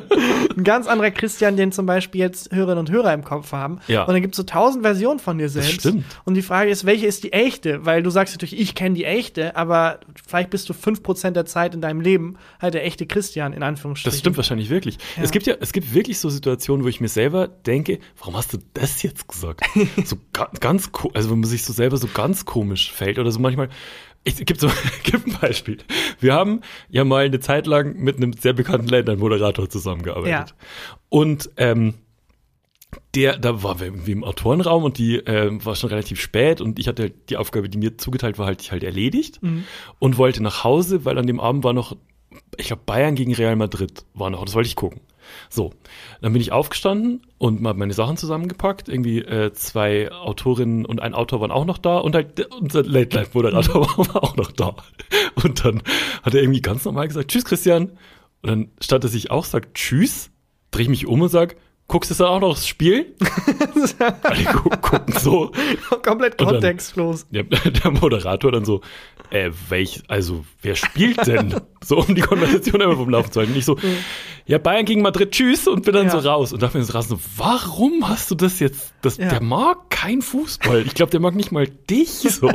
ein 0.57 0.63
ganz 0.63 0.87
anderer 0.87 1.11
Christian, 1.11 1.57
den 1.57 1.73
zum 1.73 1.85
Beispiel 1.85 2.21
jetzt 2.21 2.53
Hörerinnen 2.55 2.79
und 2.79 2.91
Hörer 2.91 3.13
im 3.13 3.25
Kopf 3.25 3.51
haben. 3.51 3.79
Ja. 3.87 4.03
Und 4.03 4.13
dann 4.13 4.21
gibt 4.21 4.35
es 4.35 4.37
so 4.37 4.43
tausend 4.43 4.83
Versionen 4.83 5.19
von 5.19 5.37
dir 5.37 5.49
selbst. 5.49 5.81
stimmt. 5.81 6.05
Und 6.23 6.35
die 6.35 6.41
Frage 6.41 6.69
ist, 6.71 6.85
welche 6.85 7.07
ist 7.07 7.25
die 7.25 7.33
echte? 7.33 7.85
Weil 7.85 8.01
du 8.01 8.09
sagst 8.09 8.33
natürlich, 8.35 8.57
ich 8.57 8.73
kenne 8.73 8.95
die 8.95 9.03
echte, 9.03 9.57
aber 9.57 9.99
vielleicht 10.25 10.49
bist 10.49 10.69
du 10.69 10.73
5% 10.73 11.31
der 11.31 11.45
Zeit 11.45 11.75
in 11.75 11.81
deinem 11.81 11.99
Leben 11.99 12.37
halt 12.61 12.73
der 12.73 12.85
echte 12.85 13.05
Christian, 13.05 13.51
in 13.51 13.63
Anführungsstrichen. 13.63 14.13
Das 14.13 14.19
stimmt 14.19 14.37
wahrscheinlich 14.37 14.69
wirklich. 14.69 14.97
Ja. 15.17 15.23
Es 15.23 15.31
gibt 15.31 15.45
ja, 15.45 15.55
es 15.59 15.73
gibt 15.73 15.93
wirklich 15.93 16.19
so 16.19 16.29
Situationen, 16.29 16.85
wo 16.85 16.87
ich 16.87 17.01
mir 17.01 17.09
selber 17.09 17.49
denke, 17.49 17.99
warum 18.17 18.37
hast 18.37 18.53
du 18.53 18.59
das 18.73 19.03
jetzt 19.03 19.27
gesagt? 19.27 19.65
so 20.05 20.15
ga, 20.31 20.49
ganz, 20.69 20.91
also 21.13 21.31
wenn 21.31 21.39
man 21.39 21.49
sich 21.49 21.63
so 21.63 21.73
selber 21.73 21.97
so 21.97 22.07
ganz 22.13 22.45
komisch 22.45 22.91
fällt 22.91 23.17
oder 23.17 23.31
so 23.31 23.39
manchmal. 23.39 23.69
Ich 24.23 24.35
gibt 24.45 24.59
so, 24.59 24.69
gibt 25.03 25.27
ein 25.27 25.37
Beispiel. 25.41 25.77
Wir 26.19 26.33
haben 26.33 26.61
ja 26.89 27.03
mal 27.03 27.25
eine 27.25 27.39
Zeit 27.39 27.65
lang 27.65 27.95
mit 27.97 28.17
einem 28.17 28.33
sehr 28.33 28.53
bekannten 28.53 28.87
Late-Night-Moderator 28.87 29.69
zusammengearbeitet. 29.69 30.53
Und 31.09 31.49
ähm, 31.57 31.95
der, 33.15 33.37
da 33.37 33.63
war 33.63 33.79
wir 33.79 33.87
irgendwie 33.87 34.11
im 34.11 34.23
Autorenraum 34.23 34.83
und 34.83 34.97
die 34.97 35.17
äh, 35.17 35.49
war 35.63 35.75
schon 35.75 35.89
relativ 35.89 36.19
spät 36.19 36.61
und 36.61 36.79
ich 36.79 36.87
hatte 36.87 37.03
halt 37.03 37.29
die 37.29 37.37
Aufgabe, 37.37 37.69
die 37.69 37.77
mir 37.77 37.97
zugeteilt 37.97 38.37
war, 38.37 38.45
halt 38.45 38.61
ich 38.61 38.71
halt 38.71 38.83
erledigt 38.83 39.39
und 39.99 40.17
wollte 40.17 40.41
nach 40.43 40.63
Hause, 40.63 41.05
weil 41.05 41.17
an 41.17 41.27
dem 41.27 41.39
Abend 41.39 41.63
war 41.63 41.73
noch, 41.73 41.95
ich 42.57 42.67
glaube 42.67 42.83
Bayern 42.85 43.15
gegen 43.15 43.33
Real 43.33 43.55
Madrid 43.55 44.05
war 44.13 44.29
noch, 44.29 44.43
das 44.43 44.55
wollte 44.55 44.67
ich 44.67 44.75
gucken. 44.75 45.01
So, 45.49 45.73
dann 46.21 46.33
bin 46.33 46.41
ich 46.41 46.51
aufgestanden 46.51 47.21
und 47.37 47.61
mal 47.61 47.73
meine 47.73 47.93
Sachen 47.93 48.17
zusammengepackt. 48.17 48.89
Irgendwie 48.89 49.19
äh, 49.19 49.53
zwei 49.53 50.11
Autorinnen 50.11 50.85
und 50.85 51.01
ein 51.01 51.13
Autor 51.13 51.41
waren 51.41 51.51
auch 51.51 51.65
noch 51.65 51.77
da 51.77 51.97
und 51.97 52.15
halt 52.15 52.37
der, 52.37 52.51
unser 52.51 52.83
Late 52.83 53.15
Night 53.17 53.33
Moderator 53.33 53.81
war, 53.97 54.23
auch 54.23 54.35
noch 54.35 54.51
da. 54.51 54.75
Und 55.43 55.63
dann 55.63 55.81
hat 56.23 56.33
er 56.33 56.41
irgendwie 56.41 56.61
ganz 56.61 56.85
normal 56.85 57.07
gesagt, 57.07 57.31
Tschüss 57.31 57.45
Christian. 57.45 57.91
Und 58.41 58.49
dann 58.49 58.71
statt 58.79 59.03
dass 59.03 59.13
ich 59.13 59.31
auch 59.31 59.45
sage 59.45 59.69
Tschüss, 59.73 60.31
drehe 60.71 60.83
ich 60.83 60.89
mich 60.89 61.07
um 61.07 61.21
und 61.21 61.29
sag, 61.29 61.55
guckst 61.89 62.09
du 62.11 62.15
dann 62.15 62.27
auch 62.27 62.39
noch 62.39 62.53
das 62.53 62.65
Spiel? 62.67 63.13
Alle 64.23 64.43
gu 64.45 64.69
gucken 64.69 65.13
so. 65.19 65.51
Komplett 66.01 66.37
kontextlos. 66.37 67.25
Ja, 67.31 67.43
der 67.83 67.91
Moderator 67.91 68.51
dann 68.51 68.63
so, 68.63 68.81
äh, 69.31 69.51
welch, 69.67 70.03
also 70.07 70.45
wer 70.61 70.75
spielt 70.75 71.25
denn? 71.27 71.55
so 71.83 71.97
um 71.99 72.15
die 72.15 72.21
Konversation 72.21 72.79
immer 72.81 72.95
vom 72.95 73.09
Laufen 73.09 73.31
zu 73.31 73.39
halten. 73.41 73.53
Nicht 73.53 73.65
so, 73.65 73.75
ja, 74.45 74.57
Bayern 74.57 74.85
gegen 74.85 75.01
Madrid, 75.01 75.31
tschüss 75.31 75.67
und 75.67 75.83
bin 75.83 75.93
dann 75.93 76.05
Ja. 76.05 76.11
so 76.11 76.19
raus. 76.29 76.53
Und 76.53 76.61
dachte 76.61 76.77
mir 76.77 76.83
so 76.83 76.93
raus, 76.93 77.07
so, 77.09 77.19
warum 77.37 78.07
hast 78.07 78.31
du 78.31 78.35
das 78.35 78.59
jetzt? 78.59 78.93
Das, 79.01 79.17
Ja. 79.17 79.29
Der 79.29 79.41
mag 79.41 79.89
kein 79.89 80.21
Fußball. 80.21 80.83
Ich 80.85 80.93
glaube, 80.93 81.11
der 81.11 81.19
mag 81.19 81.35
nicht 81.35 81.51
mal 81.51 81.67
dich 81.67 82.09
so. 82.09 82.47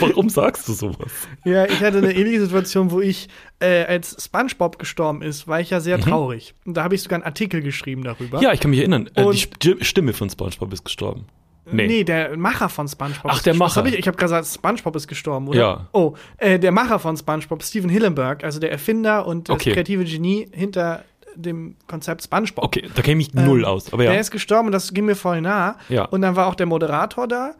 warum 0.00 0.28
sagst 0.28 0.68
du 0.68 0.72
sowas? 0.72 1.12
Ja, 1.44 1.66
ich 1.66 1.80
hatte 1.80 1.98
eine 1.98 2.14
ähnliche 2.14 2.40
Situation, 2.40 2.90
wo 2.90 3.00
ich, 3.00 3.28
äh, 3.60 3.84
als 3.84 4.22
SpongeBob 4.24 4.78
gestorben 4.78 5.22
ist, 5.22 5.48
war 5.48 5.60
ich 5.60 5.70
ja 5.70 5.80
sehr 5.80 5.98
traurig. 6.00 6.54
Und 6.66 6.76
da 6.76 6.84
habe 6.84 6.94
ich 6.94 7.02
sogar 7.02 7.16
einen 7.16 7.24
Artikel 7.24 7.62
geschrieben 7.62 8.04
darüber. 8.04 8.38
Mhm. 8.38 8.42
Ja, 8.44 8.52
ich 8.52 8.60
kann 8.60 8.70
mich 8.70 8.80
erinnern. 8.80 9.08
Äh, 9.14 9.24
Und- 9.24 9.34
die 9.34 9.38
Sti- 9.74 9.84
Stimme 9.84 10.12
von 10.12 10.28
SpongeBob 10.30 10.72
ist 10.72 10.84
gestorben. 10.84 11.24
Nee. 11.68 12.04
der 12.04 12.36
Macher 12.36 12.68
von 12.68 12.86
SpongeBob. 12.86 13.28
Ach, 13.32 13.36
ist 13.38 13.46
der 13.46 13.54
Macher. 13.54 13.80
Hab 13.80 13.86
ich 13.88 13.98
ich 13.98 14.06
habe 14.06 14.16
gesagt, 14.16 14.46
SpongeBob 14.46 14.94
ist 14.94 15.08
gestorben, 15.08 15.48
oder? 15.48 15.58
Ja. 15.58 15.88
Oh, 15.92 16.14
äh, 16.36 16.60
der 16.60 16.70
Macher 16.70 17.00
von 17.00 17.16
SpongeBob, 17.16 17.60
Steven 17.62 17.90
Hillenburg, 17.90 18.44
also 18.44 18.60
der 18.60 18.70
Erfinder 18.70 19.26
und 19.26 19.48
das 19.48 19.56
Okay. 19.56 19.72
kreative 19.72 20.04
Genie 20.04 20.48
hinter 20.52 21.02
dem 21.34 21.74
Konzept 21.88 22.22
SpongeBob. 22.22 22.64
Okay, 22.64 22.84
da 22.94 23.02
kenne 23.02 23.20
ich 23.20 23.34
mich 23.34 23.44
null 23.44 23.60
Ähm, 23.60 23.64
aus. 23.66 23.92
Aber 23.92 24.04
Der 24.04 24.14
ja, 24.14 24.20
ist 24.20 24.30
gestorben 24.30 24.66
und 24.66 24.72
das 24.72 24.94
ging 24.94 25.06
mir 25.06 25.16
voll 25.16 25.40
nah. 25.40 25.76
Ja. 25.88 26.04
Und 26.04 26.22
dann 26.22 26.36
war 26.36 26.46
auch 26.46 26.54
der 26.54 26.66
Moderator 26.66 27.26
da. 27.26 27.54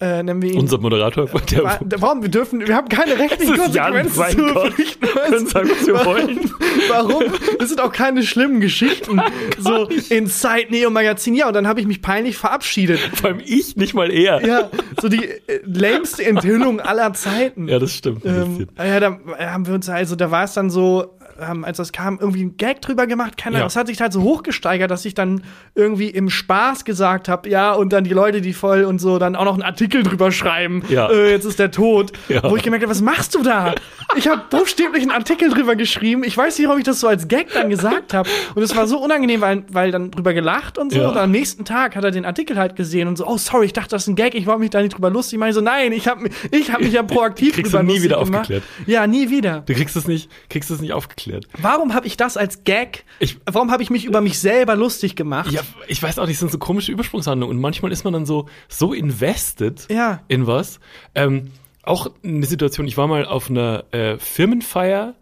Äh, 0.00 0.22
nennen 0.22 0.40
wir 0.40 0.52
ihn. 0.52 0.60
unser 0.60 0.78
Moderator, 0.78 1.26
der, 1.50 1.64
Wa- 1.64 1.80
Warum? 1.96 2.22
Wir 2.22 2.28
dürfen, 2.28 2.64
wir 2.64 2.76
haben 2.76 2.88
keine 2.88 3.18
rechtlichen 3.18 3.56
Jan, 3.72 3.92
Konsequenzen 3.94 4.18
mein 4.18 4.30
zu 4.30 4.54
berichten. 4.54 5.06
können 5.26 5.46
sagen, 5.48 5.70
was 5.70 5.86
wir 5.88 6.04
wollen. 6.04 6.50
Warum? 6.88 7.24
Das 7.58 7.68
sind 7.70 7.80
auch 7.80 7.90
keine 7.90 8.22
schlimmen 8.22 8.60
Geschichten. 8.60 9.20
so 9.58 9.88
in 10.10 10.28
Zeit 10.28 10.70
Neo 10.70 10.90
Magazin. 10.90 11.34
Ja, 11.34 11.48
und 11.48 11.54
dann 11.54 11.66
habe 11.66 11.80
ich 11.80 11.86
mich 11.88 12.00
peinlich 12.00 12.36
verabschiedet. 12.36 13.00
Vor 13.14 13.30
allem 13.30 13.42
ich, 13.44 13.74
nicht 13.74 13.94
mal 13.94 14.12
er. 14.12 14.46
Ja, 14.46 14.70
so 15.00 15.08
die 15.08 15.24
äh, 15.24 15.40
lämste 15.64 16.24
Enthüllung 16.24 16.78
aller 16.80 17.12
Zeiten. 17.14 17.66
Ja, 17.66 17.80
das 17.80 17.92
stimmt. 17.92 18.24
Ähm, 18.24 18.68
ja, 18.78 19.00
da 19.00 19.18
haben 19.40 19.66
wir 19.66 19.74
uns 19.74 19.88
also, 19.88 20.14
da 20.14 20.30
war 20.30 20.44
es 20.44 20.52
dann 20.54 20.70
so, 20.70 21.17
ähm, 21.40 21.64
als 21.64 21.76
das 21.78 21.92
kam, 21.92 22.18
irgendwie 22.20 22.44
ein 22.44 22.56
Gag 22.56 22.80
drüber 22.82 23.06
gemacht. 23.06 23.36
Keine 23.36 23.54
Ja. 23.56 23.60
Ahnung, 23.60 23.68
es 23.68 23.76
hat 23.76 23.86
sich 23.86 24.00
halt 24.00 24.12
so 24.12 24.22
hochgesteigert, 24.22 24.90
dass 24.90 25.04
ich 25.04 25.14
dann 25.14 25.42
irgendwie 25.74 26.08
im 26.08 26.30
Spaß 26.30 26.84
gesagt 26.84 27.28
habe, 27.28 27.48
ja, 27.48 27.72
und 27.72 27.92
dann 27.92 28.04
die 28.04 28.12
Leute, 28.12 28.40
die 28.40 28.52
voll 28.52 28.84
und 28.84 28.98
so, 29.00 29.18
dann 29.18 29.36
auch 29.36 29.44
noch 29.44 29.54
einen 29.54 29.62
Artikel 29.62 30.02
drüber 30.02 30.32
schreiben. 30.32 30.82
Ja. 30.88 31.10
Äh, 31.10 31.30
jetzt 31.30 31.44
ist 31.44 31.58
der 31.58 31.70
tot. 31.70 32.12
Ja. 32.28 32.42
Wo 32.50 32.56
ich 32.56 32.62
gemerkt 32.62 32.84
habe, 32.84 32.90
was 32.90 33.00
machst 33.02 33.34
du 33.34 33.42
da? 33.42 33.74
Ich 34.16 34.26
habe 34.28 34.42
buchstäblich 34.50 35.02
einen 35.02 35.10
Artikel 35.12 35.50
drüber 35.50 35.76
geschrieben. 35.76 36.24
Ich 36.24 36.36
weiß 36.36 36.58
nicht, 36.58 36.66
warum 36.66 36.78
ich 36.78 36.84
das 36.86 37.00
so 37.00 37.08
als 37.08 37.28
Gag 37.28 37.52
dann 37.52 37.68
gesagt 37.70 38.14
habe. 38.14 38.28
Und 38.54 38.62
es 38.62 38.74
war 38.76 38.86
so 38.86 38.98
unangenehm, 39.02 39.40
weil, 39.40 39.64
weil 39.70 39.90
dann 39.90 40.10
drüber 40.10 40.32
gelacht 40.34 40.78
und 40.78 40.92
so. 40.92 41.00
Ja. 41.00 41.08
Und 41.10 41.16
am 41.16 41.30
nächsten 41.30 41.64
Tag 41.64 41.94
hat 41.96 42.04
er 42.04 42.10
den 42.10 42.24
Artikel 42.24 42.56
halt 42.58 42.74
gesehen 42.76 43.06
und 43.08 43.16
so, 43.16 43.26
oh, 43.26 43.36
sorry, 43.38 43.66
ich 43.66 43.72
dachte, 43.72 43.90
das 43.90 44.02
ist 44.02 44.08
ein 44.08 44.16
Gag, 44.16 44.34
ich 44.34 44.46
wollte 44.46 44.60
mich 44.60 44.70
da 44.70 44.80
nicht 44.80 44.94
drüber 44.94 45.10
lustig 45.10 45.38
machen. 45.38 45.50
Ich 45.50 45.54
so, 45.54 45.60
nein, 45.60 45.92
ich 45.92 46.08
habe 46.08 46.28
ich 46.50 46.72
hab 46.72 46.80
mich 46.80 46.92
ja 46.92 47.02
proaktiv 47.02 47.54
Kriegst 47.54 47.72
drüber 47.72 47.82
du 47.82 47.86
nie 47.86 47.92
lustig 47.94 48.04
wieder 48.10 48.24
gemacht. 48.24 48.40
aufgeklärt. 48.42 48.62
Ja, 48.86 49.06
nie 49.06 49.30
wieder. 49.30 49.62
Du 49.66 49.74
kriegst 49.74 49.94
es 49.96 50.08
nicht, 50.08 50.30
kriegst 50.48 50.70
es 50.70 50.80
nicht 50.80 50.92
aufgeklärt. 50.92 51.27
Warum 51.60 51.94
habe 51.94 52.06
ich 52.06 52.16
das 52.16 52.36
als 52.36 52.64
Gag? 52.64 53.04
Ich- 53.18 53.38
warum 53.46 53.70
habe 53.70 53.82
ich 53.82 53.90
mich 53.90 54.04
über 54.04 54.20
mich 54.20 54.38
selber 54.38 54.74
lustig 54.76 55.16
gemacht? 55.16 55.50
Ja, 55.52 55.62
ich 55.86 56.02
weiß 56.02 56.18
auch 56.18 56.26
nicht, 56.26 56.38
sind 56.38 56.50
so 56.50 56.58
komische 56.58 56.92
Übersprungshandlungen 56.92 57.56
und 57.56 57.60
manchmal 57.60 57.92
ist 57.92 58.04
man 58.04 58.12
dann 58.12 58.26
so, 58.26 58.46
so 58.68 58.92
invested 58.92 59.86
Ja. 59.90 60.22
in 60.28 60.46
was. 60.46 60.80
Ähm, 61.14 61.50
auch 61.82 62.10
eine 62.22 62.46
Situation, 62.46 62.86
ich 62.86 62.96
war 62.96 63.06
mal 63.06 63.24
auf 63.24 63.48
einer 63.50 63.84
äh, 63.92 64.18
Firmenfeier, 64.18 65.14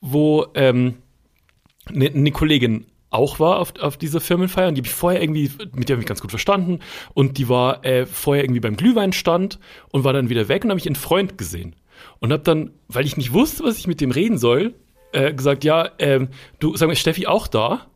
wo 0.00 0.46
ähm, 0.54 0.94
eine, 1.86 2.06
eine 2.08 2.30
Kollegin 2.30 2.86
auch 3.10 3.40
war 3.40 3.58
auf, 3.58 3.74
auf 3.80 3.96
dieser 3.96 4.20
Firmenfeier 4.20 4.68
und 4.68 4.76
die 4.76 4.80
habe 4.80 4.86
ich 4.88 4.94
vorher 4.94 5.20
irgendwie, 5.20 5.50
mit 5.74 5.88
der 5.88 5.94
habe 5.96 6.02
ich 6.02 6.06
ganz 6.06 6.20
gut 6.20 6.30
verstanden 6.30 6.78
und 7.12 7.38
die 7.38 7.48
war 7.48 7.84
äh, 7.84 8.06
vorher 8.06 8.44
irgendwie 8.44 8.60
beim 8.60 8.76
Glühweinstand 8.76 9.58
und 9.90 10.04
war 10.04 10.12
dann 10.12 10.28
wieder 10.28 10.46
weg 10.48 10.64
und 10.64 10.70
habe 10.70 10.78
ich 10.78 10.86
einen 10.86 10.94
Freund 10.94 11.36
gesehen 11.36 11.74
und 12.20 12.32
habe 12.32 12.44
dann, 12.44 12.70
weil 12.88 13.04
ich 13.04 13.16
nicht 13.16 13.32
wusste, 13.32 13.64
was 13.64 13.78
ich 13.78 13.88
mit 13.88 14.00
dem 14.00 14.12
reden 14.12 14.38
soll, 14.38 14.74
äh, 15.12 15.32
gesagt, 15.32 15.64
ja, 15.64 15.90
ähm, 15.98 16.28
du, 16.58 16.76
sag 16.76 16.86
mal, 16.86 16.92
ist 16.92 17.00
Steffi 17.00 17.26
auch 17.26 17.46
da? 17.46 17.86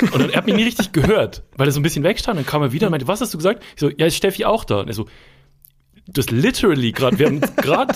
Und 0.00 0.20
dann, 0.20 0.30
er 0.30 0.36
hat 0.36 0.46
mich 0.46 0.54
nie 0.54 0.64
richtig 0.64 0.92
gehört, 0.92 1.42
weil 1.56 1.68
er 1.68 1.72
so 1.72 1.80
ein 1.80 1.82
bisschen 1.82 2.04
wegstand. 2.04 2.38
Dann 2.38 2.46
kam 2.46 2.62
er 2.62 2.72
wieder 2.72 2.86
und 2.86 2.92
meinte, 2.92 3.08
was 3.08 3.20
hast 3.20 3.34
du 3.34 3.38
gesagt? 3.38 3.62
Ich 3.74 3.80
so, 3.80 3.90
ja, 3.90 4.06
ist 4.06 4.16
Steffi 4.16 4.44
auch 4.44 4.64
da? 4.64 4.80
Und 4.80 4.88
er 4.88 4.94
so, 4.94 5.06
du 6.06 6.20
hast 6.20 6.30
literally 6.30 6.92
gerade, 6.92 7.18
wir 7.18 7.26
haben 7.26 7.40
gerade 7.56 7.94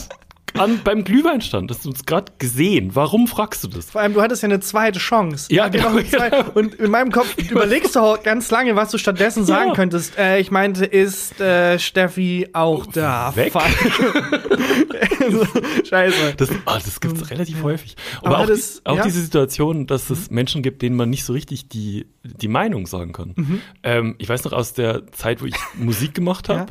an, 0.58 0.80
beim 0.84 1.04
Glühweinstand, 1.04 1.70
hast 1.70 1.84
du 1.84 1.90
uns 1.90 2.04
gerade 2.04 2.32
gesehen. 2.38 2.90
Warum 2.94 3.26
fragst 3.26 3.64
du 3.64 3.68
das? 3.68 3.90
Vor 3.90 4.00
allem, 4.00 4.14
du 4.14 4.22
hattest 4.22 4.42
ja 4.42 4.48
eine 4.48 4.60
zweite 4.60 4.98
Chance. 4.98 5.52
Ja, 5.52 5.64
ja 5.64 5.68
genau, 5.68 5.98
zweite- 6.02 6.50
Und 6.52 6.74
in 6.74 6.90
meinem 6.90 7.10
Kopf 7.12 7.36
überlegst 7.38 7.96
du 7.96 8.00
auch 8.00 8.22
ganz 8.22 8.50
lange, 8.50 8.76
was 8.76 8.90
du 8.90 8.98
stattdessen 8.98 9.44
sagen 9.44 9.68
Ja. 9.70 9.74
könntest. 9.74 10.18
Äh, 10.18 10.40
ich 10.40 10.50
meinte, 10.50 10.84
ist 10.84 11.40
äh, 11.40 11.78
Steffi 11.78 12.48
auch 12.52 12.86
da? 12.86 13.34
Weg? 13.36 13.52
Scheiße. 15.88 16.34
Das, 16.36 16.50
ah, 16.66 16.78
das 16.84 17.00
gibt 17.00 17.16
es 17.16 17.30
relativ 17.30 17.62
häufig. 17.62 17.96
Aber, 18.18 18.28
Aber 18.28 18.38
auch, 18.40 18.46
das- 18.46 18.76
die, 18.82 18.86
auch 18.86 18.96
ja. 18.96 19.04
diese 19.04 19.20
Situation, 19.20 19.86
dass 19.86 20.10
es 20.10 20.30
Menschen 20.30 20.62
gibt, 20.62 20.82
denen 20.82 20.96
man 20.96 21.10
nicht 21.10 21.24
so 21.24 21.32
richtig 21.32 21.68
die, 21.68 22.06
die 22.22 22.48
Meinung 22.48 22.86
sagen 22.86 23.12
kann. 23.12 23.32
Mhm. 23.36 23.60
Ähm, 23.82 24.14
ich 24.18 24.28
weiß 24.28 24.44
noch 24.44 24.52
aus 24.52 24.74
der 24.74 25.06
Zeit, 25.12 25.42
wo 25.42 25.46
ich 25.46 25.54
Musik 25.74 26.14
gemacht 26.14 26.48
habe, 26.48 26.66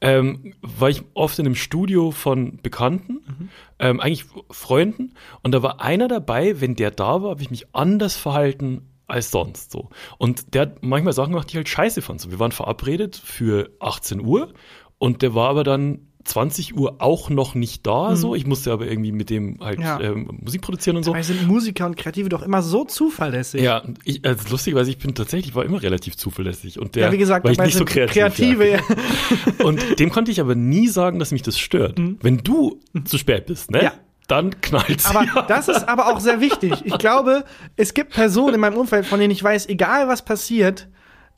ähm, 0.00 0.54
war 0.60 0.90
ich 0.90 1.02
oft 1.14 1.38
in 1.38 1.46
einem 1.46 1.54
Studio 1.54 2.10
von 2.10 2.58
Bekannten, 2.62 3.14
Mhm. 3.26 3.48
ähm, 3.78 4.00
eigentlich 4.00 4.26
Freunden. 4.50 5.14
Und 5.42 5.52
da 5.52 5.62
war 5.62 5.80
einer 5.80 6.08
dabei, 6.08 6.60
wenn 6.60 6.76
der 6.76 6.90
da 6.90 7.22
war, 7.22 7.30
habe 7.30 7.42
ich 7.42 7.50
mich 7.50 7.74
anders 7.74 8.16
verhalten 8.16 8.82
als 9.06 9.30
sonst 9.30 9.70
so. 9.70 9.88
Und 10.18 10.54
der 10.54 10.62
hat 10.62 10.82
manchmal 10.82 11.12
Sachen 11.12 11.30
gemacht, 11.32 11.48
die 11.48 11.52
ich 11.52 11.56
halt 11.58 11.68
scheiße 11.68 12.02
fand. 12.02 12.20
So, 12.20 12.30
wir 12.30 12.38
waren 12.40 12.52
verabredet 12.52 13.16
für 13.16 13.70
18 13.80 14.20
Uhr 14.20 14.52
und 14.98 15.22
der 15.22 15.34
war 15.34 15.48
aber 15.48 15.64
dann 15.64 16.08
20 16.26 16.76
Uhr 16.76 16.96
auch 16.98 17.30
noch 17.30 17.54
nicht 17.54 17.86
da. 17.86 18.16
So, 18.16 18.34
ich 18.34 18.46
musste 18.46 18.72
aber 18.72 18.86
irgendwie 18.86 19.12
mit 19.12 19.30
dem 19.30 19.58
halt 19.60 19.78
Mhm. 19.78 19.84
Ja. 19.84 20.00
ähm, 20.00 20.28
Musik 20.42 20.60
produzieren 20.62 20.96
und 20.96 21.02
so. 21.04 21.12
Dabei 21.12 21.22
sind 21.22 21.46
Musiker 21.46 21.86
und 21.86 21.96
Kreative 21.96 22.28
doch 22.28 22.42
immer 22.42 22.62
so 22.62 22.84
zuverlässig. 22.84 23.62
Ja, 23.62 23.82
ich, 24.04 24.24
also 24.24 24.48
lustig, 24.50 24.74
weil 24.74 24.88
ich 24.88 24.98
bin 24.98 25.14
tatsächlich 25.14 25.54
war 25.54 25.64
immer 25.64 25.82
relativ 25.82 26.16
zuverlässig 26.16 26.78
und 26.78 26.94
der 26.96 27.06
Ja, 27.06 27.12
wie 27.12 27.18
gesagt, 27.18 27.44
war 27.44 27.52
ich 27.52 27.58
nicht 27.58 27.76
so 27.76 27.84
kreativ. 27.84 28.12
Kreative, 28.14 28.68
ja. 28.68 28.76
ja. 28.78 29.64
Und 29.64 29.98
dem 29.98 30.10
konnte 30.10 30.30
ich 30.30 30.40
aber 30.40 30.54
nie 30.54 30.88
sagen, 30.88 31.18
dass 31.18 31.30
mich 31.32 31.42
das 31.42 31.58
stört. 31.58 31.98
Wenn 32.22 32.38
du 32.38 32.80
zu 33.04 33.18
spät 33.18 33.46
bist, 33.46 33.70
ne? 33.70 33.78
Mhm. 33.78 33.84
Ja. 33.84 33.92
Dann 34.28 34.60
knallt's. 34.60 35.06
Aber 35.06 35.42
das 35.48 35.68
ist 35.68 35.88
aber 35.88 36.12
auch 36.12 36.18
sehr 36.18 36.40
wichtig. 36.40 36.72
Ich 36.84 36.98
glaube, 36.98 37.44
es 37.76 37.94
gibt 37.94 38.12
Personen 38.12 38.54
in 38.54 38.60
meinem 38.60 38.76
Umfeld, 38.76 39.06
von 39.06 39.20
denen 39.20 39.30
ich 39.30 39.42
weiß, 39.42 39.68
egal 39.68 40.08
was 40.08 40.24
passiert, 40.24 40.88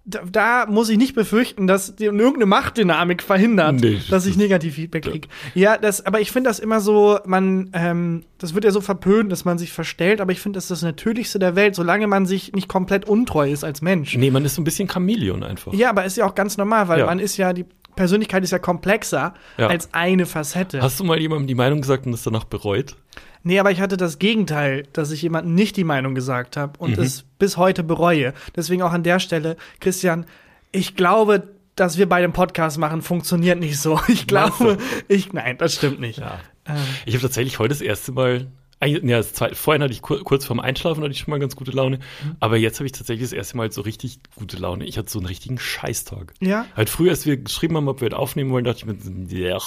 da, 0.09 0.21
da 0.31 0.67
muss 0.67 0.89
ich 0.89 0.97
nicht 0.99 1.15
befürchten, 1.15 1.67
dass 1.67 1.95
die, 1.97 2.07
irgendeine 2.07 2.47
Machtdynamik 2.47 3.23
verhindert, 3.23 3.81
Nee, 3.81 4.01
dass 4.11 4.27
ich 4.27 4.37
negativ 4.37 4.75
Feedback 4.77 5.05
kriege. 5.05 5.29
Ja, 5.55 5.77
das, 5.77 6.05
aber 6.07 6.21
ich 6.21 6.33
finde 6.33 6.49
das 6.51 6.59
immer 6.59 6.81
so, 6.81 7.19
man, 7.27 7.71
ähm, 7.75 8.25
das 8.39 8.55
wird 8.55 8.65
ja 8.65 8.71
so 8.71 8.81
verpönt, 8.81 9.31
dass 9.31 9.45
man 9.45 9.59
sich 9.59 9.73
verstellt, 9.73 10.21
aber 10.21 10.33
ich 10.33 10.41
finde, 10.41 10.57
das 10.57 10.65
ist 10.65 10.71
das 10.71 10.83
Natürlichste 10.83 11.39
der 11.39 11.57
Welt, 11.57 11.75
solange 11.75 12.07
man 12.07 12.27
sich 12.27 12.53
nicht 12.53 12.69
komplett 12.69 13.05
untreu 13.07 13.51
ist 13.51 13.65
als 13.65 13.83
Mensch. 13.83 14.17
nee, 14.17 14.31
man 14.31 14.45
ist 14.45 14.55
so 14.55 14.63
ein 14.63 14.65
bisschen 14.65 14.89
Chamäleon 14.89 15.43
einfach. 15.43 15.73
Ja, 15.75 15.91
aber 15.91 16.05
ist 16.05 16.17
ja 16.17 16.27
auch 16.27 16.35
ganz 16.35 16.57
normal, 16.57 16.89
weil 16.89 17.01
Ja. 17.01 17.07
man 17.07 17.19
ist 17.19 17.37
ja, 17.37 17.53
die 17.53 17.67
Persönlichkeit 17.97 18.45
ist 18.45 18.53
ja 18.53 18.59
komplexer 18.59 19.35
Ja. 19.59 19.67
als 19.67 19.93
eine 19.93 20.25
Facette. 20.25 20.81
Hast 20.81 21.01
du 21.01 21.05
mal 21.05 21.19
jemandem 21.21 21.49
die 21.49 21.55
Meinung 21.57 21.81
gesagt 21.81 22.07
und 22.07 22.13
das 22.13 22.23
danach 22.23 22.45
bereut? 22.45 22.97
Nee, 23.43 23.59
aber 23.59 23.71
ich 23.71 23.81
hatte 23.81 23.97
das 23.97 24.19
Gegenteil, 24.19 24.85
dass 24.93 25.11
ich 25.11 25.23
jemandem 25.23 25.55
nicht 25.55 25.77
die 25.77 25.85
Meinung 25.85 26.15
gesagt 26.15 26.57
habe 26.57 26.79
und 26.79 26.97
Mhm. 26.97 27.03
es 27.03 27.25
bis 27.39 27.57
heute 27.57 27.83
bereue. 27.85 28.35
Deswegen 28.57 28.83
auch 28.83 28.93
an 28.93 29.03
der 29.03 29.21
Stelle, 29.21 29.57
Christian, 29.81 30.27
ich 30.73 30.97
glaube, 30.97 31.49
dass 31.77 31.97
wir 31.97 32.09
bei 32.09 32.21
dem 32.21 32.33
Podcast 32.33 32.77
machen, 32.79 33.03
funktioniert 33.03 33.61
nicht 33.61 33.79
so. 33.79 34.01
Ich 34.09 34.27
glaube, 34.27 34.79
ich, 35.07 35.33
nein, 35.33 35.57
das 35.59 35.75
stimmt 35.75 36.01
nicht. 36.01 36.19
Ja. 36.19 36.41
Ähm, 36.67 36.77
Ich 37.07 37.15
habe 37.15 37.23
tatsächlich 37.23 37.59
heute 37.61 37.69
das 37.71 37.81
erste 37.81 38.11
Mal, 38.13 38.49
nee, 38.81 39.01
das 39.13 39.33
zweite, 39.33 39.55
vorhin 39.55 39.83
hatte 39.83 39.93
ich 39.93 40.03
kur, 40.03 40.23
kurz 40.25 40.45
vorm 40.45 40.59
Einschlafen 40.61 41.03
hatte 41.03 41.13
ich 41.13 41.21
schon 41.21 41.31
mal 41.31 41.39
ganz 41.39 41.55
gute 41.57 41.71
Laune, 41.71 41.99
Mhm. 41.99 42.37
aber 42.41 42.57
jetzt 42.57 42.81
habe 42.81 42.87
ich 42.87 42.93
tatsächlich 42.93 43.31
das 43.31 43.33
erste 43.33 43.57
Mal 43.57 43.71
so 43.71 43.81
richtig 43.83 44.19
gute 44.35 44.57
Laune. 44.57 44.85
Ich 44.85 44.99
hatte 44.99 45.09
so 45.09 45.21
einen 45.21 45.27
richtigen 45.27 45.59
Scheißtag. 45.59 46.35
Ja? 46.41 46.67
Halt 46.77 46.91
früher, 46.91 47.11
als 47.13 47.25
wir 47.27 47.37
geschrieben 47.37 47.77
haben, 47.77 47.89
ob 47.89 48.01
wir 48.01 48.11
das 48.11 48.19
aufnehmen 48.19 48.51
wollen, 48.51 48.65
dachte 48.65 48.79
ich 48.81 48.87
mir, 48.87 49.39
ja, 49.39 49.59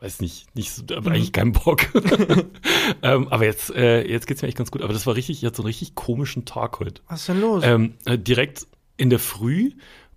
weiß 0.00 0.20
nicht, 0.20 0.54
nicht 0.54 0.72
so, 0.72 0.82
aber 0.94 1.12
eigentlich 1.12 1.32
keinen 1.32 1.52
Bock. 1.52 1.86
ähm, 3.02 3.28
aber 3.28 3.44
jetzt, 3.44 3.74
äh, 3.74 4.06
jetzt 4.06 4.26
geht's 4.26 4.42
mir 4.42 4.48
echt 4.48 4.58
ganz 4.58 4.70
gut. 4.70 4.82
Aber 4.82 4.92
das 4.92 5.06
war 5.06 5.14
richtig, 5.14 5.38
ich 5.38 5.44
hatte 5.46 5.56
so 5.56 5.62
einen 5.62 5.68
richtig 5.68 5.94
komischen 5.94 6.44
Tag 6.44 6.80
heute. 6.80 7.00
Was 7.08 7.20
ist 7.20 7.28
denn 7.28 7.40
los? 7.40 7.62
Ähm, 7.64 7.94
äh, 8.04 8.18
direkt 8.18 8.66
in 8.96 9.10
der 9.10 9.18
Früh 9.18 9.72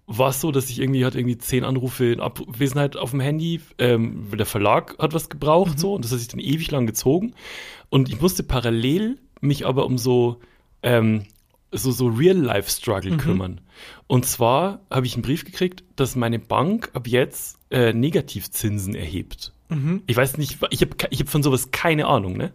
war 0.06 0.32
es 0.32 0.42
so, 0.42 0.52
dass 0.52 0.70
ich 0.70 0.80
irgendwie 0.80 1.06
hatte 1.06 1.20
irgendwie 1.20 1.38
zehn 1.38 1.64
Anrufe 1.64 2.06
in 2.12 2.20
Abwesenheit 2.20 2.98
auf 2.98 3.12
dem 3.12 3.20
Handy. 3.20 3.62
Ähm, 3.78 4.28
der 4.36 4.48
Verlag 4.48 4.98
hat 4.98 5.14
was 5.14 5.30
gebraucht 5.30 5.80
so 5.80 5.94
und 5.94 6.04
das 6.04 6.12
hat 6.12 6.20
sich 6.20 6.28
dann 6.28 6.40
ewig 6.40 6.72
lang 6.72 6.88
gezogen. 6.88 7.36
Und 7.90 8.10
ich 8.10 8.20
musste 8.20 8.44
parallel 8.44 9.20
mich 9.40 9.68
aber 9.68 9.86
um 9.86 9.98
so 9.98 10.40
ähm, 10.82 11.26
so 11.72 11.92
so 11.92 12.08
Real-Life-Struggle 12.08 13.18
kümmern. 13.18 13.62
Und 14.08 14.26
zwar 14.26 14.82
habe 14.90 15.06
ich 15.06 15.14
einen 15.14 15.22
Brief 15.22 15.46
gekriegt, 15.46 15.84
dass 15.96 16.16
meine 16.16 16.40
Bank 16.40 16.90
ab 16.94 17.08
jetzt 17.08 17.60
äh, 17.70 17.94
Negativzinsen 17.94 18.96
erhebt. 18.96 19.54
Ich 20.08 20.18
weiß 20.18 20.38
nicht, 20.38 20.58
ich 20.72 20.82
habe 20.82 20.96
ich 21.10 21.20
hab 21.20 21.30
von 21.30 21.44
sowas 21.44 21.72
keine 21.72 22.08
Ahnung, 22.08 22.38
ne? 22.38 22.54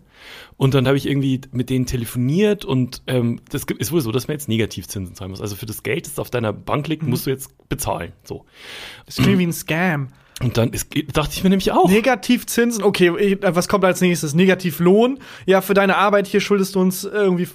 Und 0.57 0.75
dann 0.75 0.87
habe 0.87 0.97
ich 0.97 1.07
irgendwie 1.07 1.41
mit 1.53 1.71
denen 1.71 1.87
telefoniert 1.87 2.65
und 2.65 3.03
ähm, 3.07 3.41
das 3.51 3.65
ist 3.79 3.93
wohl 3.93 4.01
so, 4.01 4.11
dass 4.11 4.27
man 4.27 4.35
jetzt 4.35 4.49
Negativzinsen 4.49 5.15
zahlen 5.15 5.31
muss. 5.31 5.41
Also 5.41 5.55
für 5.55 5.67
das 5.67 5.83
Geld, 5.83 6.07
das 6.07 6.19
auf 6.19 6.31
deiner 6.31 6.53
Bank 6.53 6.89
liegt, 6.89 7.03
musst 7.03 7.27
du 7.27 7.31
jetzt 7.31 7.69
bezahlen. 7.69 8.13
So. 8.25 8.45
das 9.07 9.17
klingt 9.17 9.39
wie 9.39 9.47
ein 9.47 9.53
Scam. 9.53 10.09
Und 10.43 10.57
dann 10.57 10.71
ist, 10.71 10.89
dachte 11.13 11.33
ich 11.35 11.45
mir 11.45 11.51
nämlich 11.51 11.71
auch. 11.73 11.89
Negativzinsen, 11.89 12.83
okay, 12.83 13.13
ich- 13.19 13.39
was 13.43 13.69
kommt 13.69 13.85
als 13.85 14.01
nächstes? 14.01 14.35
Negativlohn? 14.35 15.19
Ja, 15.47 15.61
für 15.61 15.75
deine 15.75 15.97
Arbeit 15.97 16.27
hier 16.27 16.41
schuldest 16.41 16.75
du 16.75 16.81
uns 16.81 17.05
irgendwie 17.05 17.47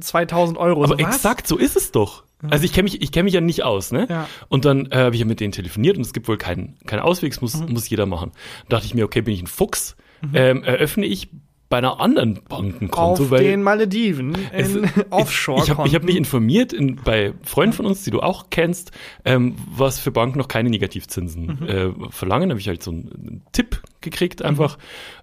2000 0.00 0.58
Euro. 0.58 0.84
Aber 0.84 0.96
So, 0.96 0.98
exakt 0.98 1.46
so 1.46 1.56
ist 1.56 1.76
es 1.76 1.92
doch. 1.92 2.24
Also 2.50 2.64
ich 2.66 2.74
kenne 2.74 2.84
mich, 2.90 3.00
ich 3.00 3.22
mich 3.22 3.32
ja 3.32 3.40
nicht 3.40 3.62
aus, 3.62 3.90
ne? 3.90 4.06
Ja. 4.10 4.28
Und 4.48 4.66
dann 4.66 4.86
äh, 4.90 4.96
habe 4.96 5.14
ich 5.14 5.20
ja 5.20 5.26
mit 5.26 5.40
denen 5.40 5.52
telefoniert 5.52 5.96
und 5.96 6.02
es 6.02 6.12
gibt 6.12 6.28
wohl 6.28 6.36
keinen 6.36 6.76
keinen 6.86 7.00
Ausweg, 7.00 7.32
es 7.32 7.40
muss, 7.40 7.54
Mhm. 7.56 7.72
muss 7.72 7.88
jeder 7.88 8.04
machen. 8.04 8.32
Da 8.68 8.76
dachte 8.76 8.86
ich 8.86 8.94
mir, 8.94 9.04
okay, 9.06 9.22
bin 9.22 9.32
ich 9.32 9.40
ein 9.42 9.46
Fuchs, 9.46 9.96
ähm, 10.34 10.62
eröffne 10.62 11.06
ich 11.06 11.30
bei 11.74 11.78
einer 11.78 11.98
anderen 11.98 12.38
Bank 12.48 12.80
ein 12.80 12.88
Konto, 12.88 13.24
Auf 13.24 13.30
weil 13.32 13.42
den 13.42 13.60
Malediven 13.64 14.36
in 14.56 14.88
Offshore. 15.10 15.60
Ich 15.64 15.70
habe 15.70 15.88
ich 15.88 15.94
hab 15.96 16.04
mich 16.04 16.14
informiert 16.14 16.72
in, 16.72 16.94
bei 16.94 17.32
Freunden 17.42 17.72
von 17.72 17.84
uns, 17.86 18.04
die 18.04 18.12
du 18.12 18.20
auch 18.20 18.46
kennst, 18.50 18.92
ähm, 19.24 19.56
was 19.74 19.98
für 19.98 20.12
Banken 20.12 20.38
noch 20.38 20.46
keine 20.46 20.70
Negativzinsen 20.70 21.58
Mhm. 21.60 21.66
äh, 21.68 22.10
verlangen. 22.10 22.48
Da 22.48 22.52
habe 22.52 22.60
ich 22.60 22.68
halt 22.68 22.84
so 22.84 22.92
einen, 22.92 23.42
Tipp 23.50 23.82
gekriegt 24.02 24.40
einfach. 24.42 24.78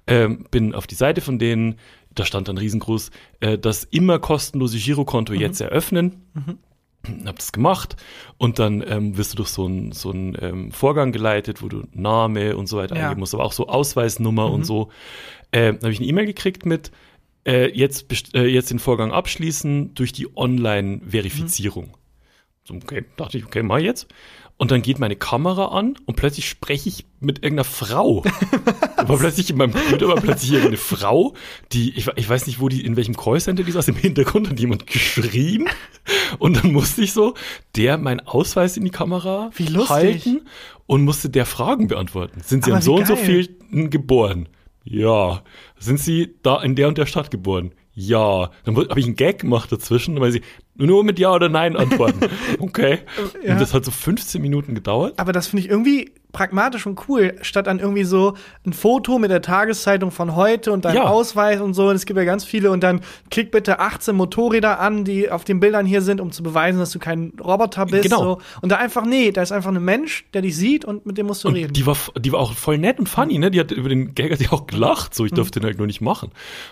Ähm, 0.08 0.44
bin 0.52 0.76
auf 0.76 0.88
die 0.88 0.96
Seite 0.96 1.22
von 1.22 1.40
denen, 1.40 1.76
da 2.16 2.26
stand 2.26 2.50
dann 2.50 2.58
riesengroß, 2.58 3.12
äh, 3.40 3.58
das 3.58 3.86
immer 3.86 4.20
kostenlose 4.20 4.76
Mhm. 4.76 4.82
Girokonto 4.82 5.32
jetzt 5.34 5.62
eröffnen. 5.62 6.22
Hab 7.26 7.38
das 7.40 7.52
gemacht 7.54 7.96
und 8.38 8.60
dann 8.60 8.84
ähm, 8.86 9.18
wirst 9.18 9.32
du 9.34 9.38
durch 9.38 9.50
so 9.50 9.66
einen 9.66 9.92
so 9.94 10.12
einen, 10.12 10.38
ähm, 10.40 10.72
Vorgang 10.72 11.12
geleitet, 11.14 11.64
wo 11.64 11.68
du 11.70 11.84
Name 11.94 12.56
und 12.58 12.68
so 12.68 12.78
weiter 12.78 12.96
Ja. 12.96 13.04
eingeben 13.06 13.22
musst, 13.22 13.34
aber 13.34 13.44
auch 13.46 13.54
so 13.54 13.68
Ausweisnummer 13.70 14.50
Mhm. 14.50 14.54
und 14.54 14.66
so. 14.66 14.90
Äh, 15.52 15.74
dann 15.74 15.82
habe 15.82 15.92
ich 15.92 16.00
eine 16.00 16.08
E-Mail 16.08 16.26
gekriegt 16.26 16.66
mit 16.66 16.92
äh, 17.46 17.70
jetzt, 17.78 18.06
äh, 18.34 18.46
jetzt 18.46 18.72
den 18.72 18.80
Vorgang 18.80 19.12
abschließen 19.12 19.94
durch 19.96 20.14
die 20.14 20.36
Online-Verifizierung. 20.36 21.98
So, 22.64 22.76
okay, 22.76 23.06
dachte 23.18 23.38
ich, 23.38 23.46
okay, 23.46 23.64
mach 23.64 23.80
jetzt. 23.80 24.08
Und 24.58 24.70
dann 24.70 24.84
geht 24.84 25.00
meine 25.00 25.16
Kamera 25.16 25.70
an 25.70 25.96
und 26.06 26.18
plötzlich 26.18 26.48
spreche 26.48 26.88
ich 26.88 27.08
mit 27.20 27.40
irgendeiner 27.40 27.64
Frau. 27.64 28.24
war 28.96 29.18
plötzlich 29.18 29.50
in 29.50 29.58
meinem 29.58 29.74
Computer 29.74 30.08
war 30.08 30.18
plötzlich 30.18 30.52
irgendeine 30.52 30.78
Frau, 30.78 31.34
die, 31.72 31.98
ich, 31.98 32.08
ich 32.16 32.30
weiß 32.30 32.46
nicht, 32.46 32.60
wo 32.60 32.70
die, 32.70 32.86
in 32.86 32.96
welchem 32.96 33.18
Callcenter 33.18 33.64
die 33.64 33.72
saß, 33.72 33.88
im 33.88 33.96
Hintergrund 33.96 34.52
hat 34.52 34.60
jemand 34.60 34.86
geschrien. 34.86 35.68
Und 36.38 36.58
dann 36.64 36.74
musste 36.74 37.02
ich 37.02 37.12
so, 37.12 37.34
der 37.76 37.98
meinen 37.98 38.20
Ausweis 38.20 38.78
in 38.78 38.86
die 38.86 38.92
Kamera 38.92 39.50
halten 39.90 40.42
und 40.86 41.06
musste 41.06 41.32
der 41.32 41.48
Fragen 41.48 41.88
beantworten. 41.88 42.42
Sind 42.46 42.64
sie 42.64 42.70
Aber 42.70 42.78
an 42.78 42.84
so 42.84 42.98
wie 42.98 43.00
und 43.00 43.08
so 43.08 43.16
geil. 43.16 43.48
vielen 43.72 43.90
geboren? 43.90 44.48
Ja. 44.84 45.44
Sind 45.78 46.00
sie 46.00 46.36
da 46.44 46.62
in 46.62 46.76
der 46.76 46.88
und 46.88 46.98
der 46.98 47.06
Stadt 47.06 47.32
geboren? 47.32 47.72
Ja. 47.94 48.52
Dann 48.64 48.76
habe 48.78 49.00
ich 49.00 49.06
einen 49.06 49.16
Gag 49.16 49.40
gemacht 49.40 49.72
dazwischen, 49.72 50.20
weil 50.20 50.32
sie 50.32 50.42
nur 50.76 51.04
mit 51.04 51.20
Ja 51.20 51.34
oder 51.34 51.50
Nein 51.50 51.76
antworten. 51.76 52.20
Okay. 52.60 53.00
Ja. 53.44 53.54
Und 53.54 53.62
das 53.62 53.74
hat 53.74 53.86
so 53.86 53.92
15 53.92 54.42
Minuten 54.42 54.76
gedauert. 54.76 55.18
Aber 55.18 55.32
das 55.32 55.48
finde 55.48 55.66
ich 55.66 55.70
irgendwie 55.70 56.12
pragmatisch 56.32 56.86
und 56.86 57.00
cool, 57.10 57.36
statt 57.42 57.68
dann 57.68 57.80
irgendwie 57.80 58.04
so 58.04 58.36
ein 58.66 58.74
Foto 58.74 59.20
mit 59.20 59.32
der 59.32 59.42
Tageszeitung 59.42 60.12
von 60.12 60.36
heute 60.36 60.72
und 60.72 60.86
deinem 60.86 60.96
Ja. 60.96 61.04
Ausweis 61.04 61.60
und 61.62 61.74
so. 61.74 61.90
Und 61.90 61.96
es 61.96 62.06
gibt 62.06 62.18
ja 62.18 62.24
ganz 62.26 62.44
viele. 62.46 62.72
Und 62.72 62.82
dann 62.84 63.02
klick 63.30 63.52
bitte 63.52 63.80
18 63.80 64.16
Motorräder 64.16 64.80
an, 64.80 65.04
die 65.04 65.30
auf 65.30 65.44
den 65.44 65.60
Bildern 65.60 65.86
hier 65.86 66.02
sind, 66.02 66.22
um 66.22 66.32
zu 66.32 66.44
beweisen, 66.44 66.80
dass 66.80 66.92
du 66.92 67.00
kein 67.00 67.34
Roboter 67.44 67.86
bist. 67.86 68.04
Genau. 68.04 68.22
So. 68.24 68.42
Und 68.62 68.70
da 68.72 68.78
einfach, 68.78 69.06
nee, 69.06 69.32
da 69.32 69.42
ist 69.42 69.52
einfach 69.52 69.72
ein 69.74 69.84
Mensch, 69.84 70.26
der 70.34 70.42
dich 70.42 70.56
sieht 70.56 70.86
und 70.86 71.06
mit 71.06 71.18
dem 71.18 71.26
musst 71.28 71.44
du 71.44 71.50
reden. 71.50 71.68
Und 71.68 71.78
die 71.78 71.86
war, 71.86 71.98
die 72.18 72.32
war 72.32 72.40
auch 72.40 72.54
voll 72.54 72.78
nett 72.78 73.00
und 73.00 73.10
funny, 73.10 73.38
ne? 73.38 73.52
Die 73.52 73.60
hat 73.60 73.72
über 73.72 73.90
den 73.90 74.16
Gag 74.16 74.32
hat 74.32 74.40
die 74.40 74.50
auch 74.50 74.68
gelacht, 74.68 75.12
Mhm. 75.12 75.16
so 75.16 75.26
ich 75.26 75.32
durfte 75.32 75.60
den 75.60 75.66
halt 75.68 75.78
nur 75.78 75.88
nicht 75.88 76.02
machen. 76.02 76.32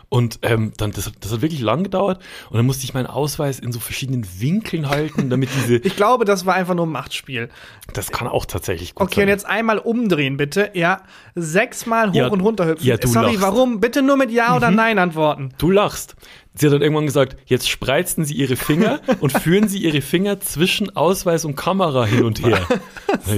Und 0.10 0.40
ähm, 0.44 0.72
dann, 0.78 0.92
das, 0.92 1.06
hat- 1.08 1.14
das 1.22 1.32
hat 1.32 1.42
wirklich 1.42 1.62
lang 1.62 1.84
gedauert. 1.84 2.22
Und 2.50 2.58
dann 2.58 2.66
musste 2.66 2.84
ich 2.86 2.94
meinen 2.94 3.08
Ausweis 3.08 3.60
in 3.60 3.72
so 3.72 3.80
verschiedenen 3.80 4.26
Winkeln 4.40 4.90
halten, 4.90 5.30
damit 5.30 5.50
diese. 5.56 5.76
ich 5.84 5.96
glaube, 5.96 6.26
das 6.26 6.46
war 6.46 6.54
einfach 6.56 6.76
nur 6.76 6.86
ein 6.86 6.92
Machtspiel. 6.92 7.50
Das 7.94 8.12
kann 8.12 8.28
auch 8.28 8.46
tatsächlich 8.46 8.96
gut 8.96 9.06
Okay, 9.08 9.22
und 9.22 9.28
sein. 9.28 9.28
jetzt 9.30 9.46
einmal 9.50 9.78
umdrehen, 9.80 10.38
bitte. 10.38 10.70
Ja, 10.74 11.02
sechsmal 11.36 12.10
hoch 12.12 12.16
Ja, 12.16 12.28
und 12.28 12.42
runter 12.42 12.66
hüpfen. 12.68 12.86
ja, 12.86 12.96
Sorry, 13.04 13.28
lachst. 13.34 13.42
warum? 13.42 13.80
Bitte 13.80 14.02
nur 14.02 14.18
mit 14.18 14.32
Ja 14.32 14.50
Mhm. 14.52 14.56
oder 14.58 14.72
Nein 14.72 15.00
antworten. 15.00 15.50
Du 15.58 15.72
lachst. 15.72 16.16
Sie 16.56 16.66
hat 16.66 16.74
dann 16.74 16.82
irgendwann 16.82 17.06
gesagt, 17.06 17.38
jetzt 17.46 17.70
spreizen 17.70 18.26
Sie 18.26 18.34
Ihre 18.34 18.56
Finger 18.58 19.00
und 19.22 19.32
führen 19.32 19.68
Sie 19.70 19.78
Ihre 19.80 20.02
Finger 20.02 20.40
zwischen 20.42 20.94
Ausweis 20.96 21.46
und 21.46 21.56
Kamera 21.56 22.06
hin 22.06 22.24
und 22.26 22.44
her. 22.46 22.60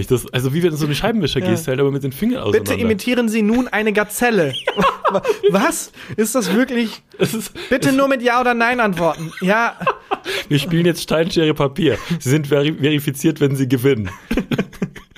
Das, 0.09 0.31
also 0.33 0.53
wie 0.53 0.63
wenn 0.63 0.71
du 0.71 0.77
so 0.77 0.85
eine 0.85 0.95
Scheibenwischer-Geste 0.95 1.71
halt, 1.71 1.79
aber 1.79 1.91
mit 1.91 2.03
den 2.03 2.13
Fingern 2.13 2.41
auseinander. 2.43 2.71
Bitte 2.71 2.81
imitieren 2.81 3.29
Sie 3.29 3.41
nun 3.43 3.67
eine 3.67 3.93
Gazelle. 3.93 4.53
Was? 5.51 5.91
Ist 6.15 6.35
das 6.35 6.53
wirklich? 6.53 7.03
Ist, 7.17 7.51
Bitte 7.69 7.91
nur 7.91 8.07
mit 8.07 8.21
Ja 8.21 8.39
oder 8.39 8.53
Nein 8.53 8.79
antworten. 8.79 9.31
Ja, 9.41 9.75
wir 10.47 10.57
spielen 10.57 10.85
jetzt 10.85 11.01
Steinschere 11.03 11.53
Papier. 11.53 11.97
Sie 12.19 12.29
sind 12.29 12.47
veri 12.47 12.73
verifiziert, 12.73 13.39
wenn 13.41 13.55
Sie 13.55 13.67
gewinnen. 13.67 14.09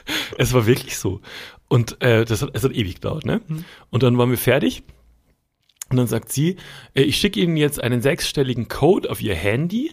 es 0.38 0.53
war 0.53 0.65
wirklich 0.65 0.98
so. 0.98 1.22
Und 1.67 2.01
äh, 2.01 2.25
das 2.25 2.41
hat, 2.41 2.51
es 2.53 2.63
hat 2.63 2.72
ewig 2.72 2.95
gedauert, 2.95 3.25
ne? 3.25 3.41
Und 3.89 4.03
dann 4.03 4.17
waren 4.17 4.29
wir 4.29 4.38
fertig. 4.38 4.83
Und 5.89 5.98
dann 5.98 6.07
sagt 6.07 6.31
sie, 6.31 6.57
äh, 6.93 7.01
ich 7.01 7.17
schicke 7.17 7.39
Ihnen 7.39 7.57
jetzt 7.57 7.81
einen 7.81 8.01
sechsstelligen 8.01 8.67
Code 8.67 9.10
auf 9.10 9.22
Ihr 9.22 9.36
Handy 9.36 9.91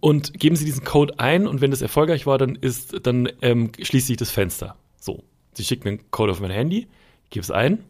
und 0.00 0.34
geben 0.34 0.56
Sie 0.56 0.64
diesen 0.64 0.84
Code 0.84 1.18
ein 1.18 1.46
und 1.46 1.60
wenn 1.60 1.70
das 1.70 1.82
erfolgreich 1.82 2.26
war, 2.26 2.38
dann 2.38 2.56
ist, 2.56 3.06
dann 3.06 3.30
ähm, 3.42 3.70
schließt 3.80 4.08
sich 4.08 4.16
das 4.16 4.30
Fenster. 4.30 4.76
So. 4.98 5.24
Sie 5.54 5.64
schickt 5.64 5.84
mir 5.84 5.90
einen 5.90 6.10
Code 6.10 6.32
auf 6.32 6.40
mein 6.40 6.50
Handy, 6.50 6.88
ich 7.24 7.30
gebe 7.30 7.42
es 7.42 7.50
ein, 7.50 7.84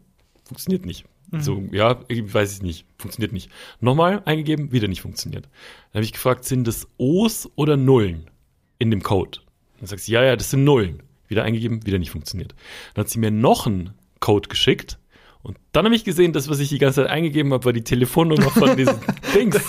funktioniert 0.45 0.87
nicht. 0.87 1.05
Mhm. 1.31 1.41
So, 1.41 1.63
ja, 1.73 2.01
ich 2.09 2.33
weiß 2.33 2.55
ich 2.55 2.63
nicht, 2.63 2.87
funktioniert 2.99 3.33
nicht. 3.33 3.51
Nochmal 3.81 4.23
eingegeben, 4.25 4.73
wieder 4.73 4.89
nicht 4.89 5.03
funktioniert. 5.03 5.45
Dann 5.45 6.01
habe 6.01 6.05
ich 6.05 6.13
gefragt, 6.13 6.45
sind 6.45 6.67
das 6.67 6.89
O's 6.97 7.51
oder 7.57 7.77
Nullen 7.77 8.31
in 8.79 8.91
dem 8.91 9.03
Code? 9.03 9.41
Dann 9.79 9.87
sagt 9.87 10.03
sie, 10.03 10.13
ja, 10.13 10.23
ja, 10.23 10.37
das 10.37 10.51
sind 10.51 10.65
Nullen. 10.65 11.03
Wieder 11.29 11.45
eingegeben, 11.45 11.85
wieder 11.87 11.99
nicht 11.99 12.11
funktioniert. 12.11 12.55
Dann 12.95 13.05
hat 13.05 13.11
sie 13.11 13.19
mir 13.19 13.31
noch 13.31 13.67
einen 13.67 13.91
Code 14.21 14.49
geschickt 14.49 14.99
und 15.43 15.57
dann 15.73 15.85
habe 15.85 15.95
ich 15.95 16.05
gesehen, 16.05 16.33
das, 16.33 16.49
was 16.49 16.59
ich 16.59 16.69
die 16.69 16.79
ganze 16.79 17.03
Zeit 17.03 17.11
eingegeben 17.11 17.53
habe, 17.53 17.65
war 17.65 17.73
die 17.73 17.85
Telefonnummer 17.85 18.51
von 18.51 18.77
diesem 18.77 18.97
Dings. 19.35 19.61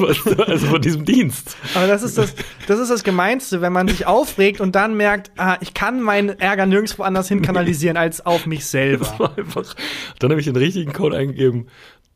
Also 0.00 0.66
von 0.66 0.80
diesem 0.80 1.04
Dienst. 1.04 1.56
Aber 1.74 1.86
das 1.86 2.02
ist 2.02 2.16
das, 2.18 2.34
das 2.66 2.78
ist 2.78 2.90
das 2.90 3.02
Gemeinste, 3.02 3.60
wenn 3.60 3.72
man 3.72 3.88
sich 3.88 4.06
aufregt 4.06 4.60
und 4.60 4.74
dann 4.76 4.96
merkt, 4.96 5.32
ah, 5.38 5.56
ich 5.60 5.74
kann 5.74 6.00
meinen 6.00 6.38
Ärger 6.38 6.66
nirgendwo 6.66 7.02
anders 7.02 7.28
hin 7.28 7.42
kanalisieren 7.42 7.96
als 7.96 8.24
auf 8.24 8.46
mich 8.46 8.60
Das 8.60 8.70
selber. 8.70 9.14
war 9.18 9.38
einfach. 9.38 9.74
Dann 10.18 10.30
habe 10.30 10.40
ich 10.40 10.46
den 10.46 10.56
richtigen 10.56 10.92
Code 10.92 11.16
eingegeben, 11.16 11.66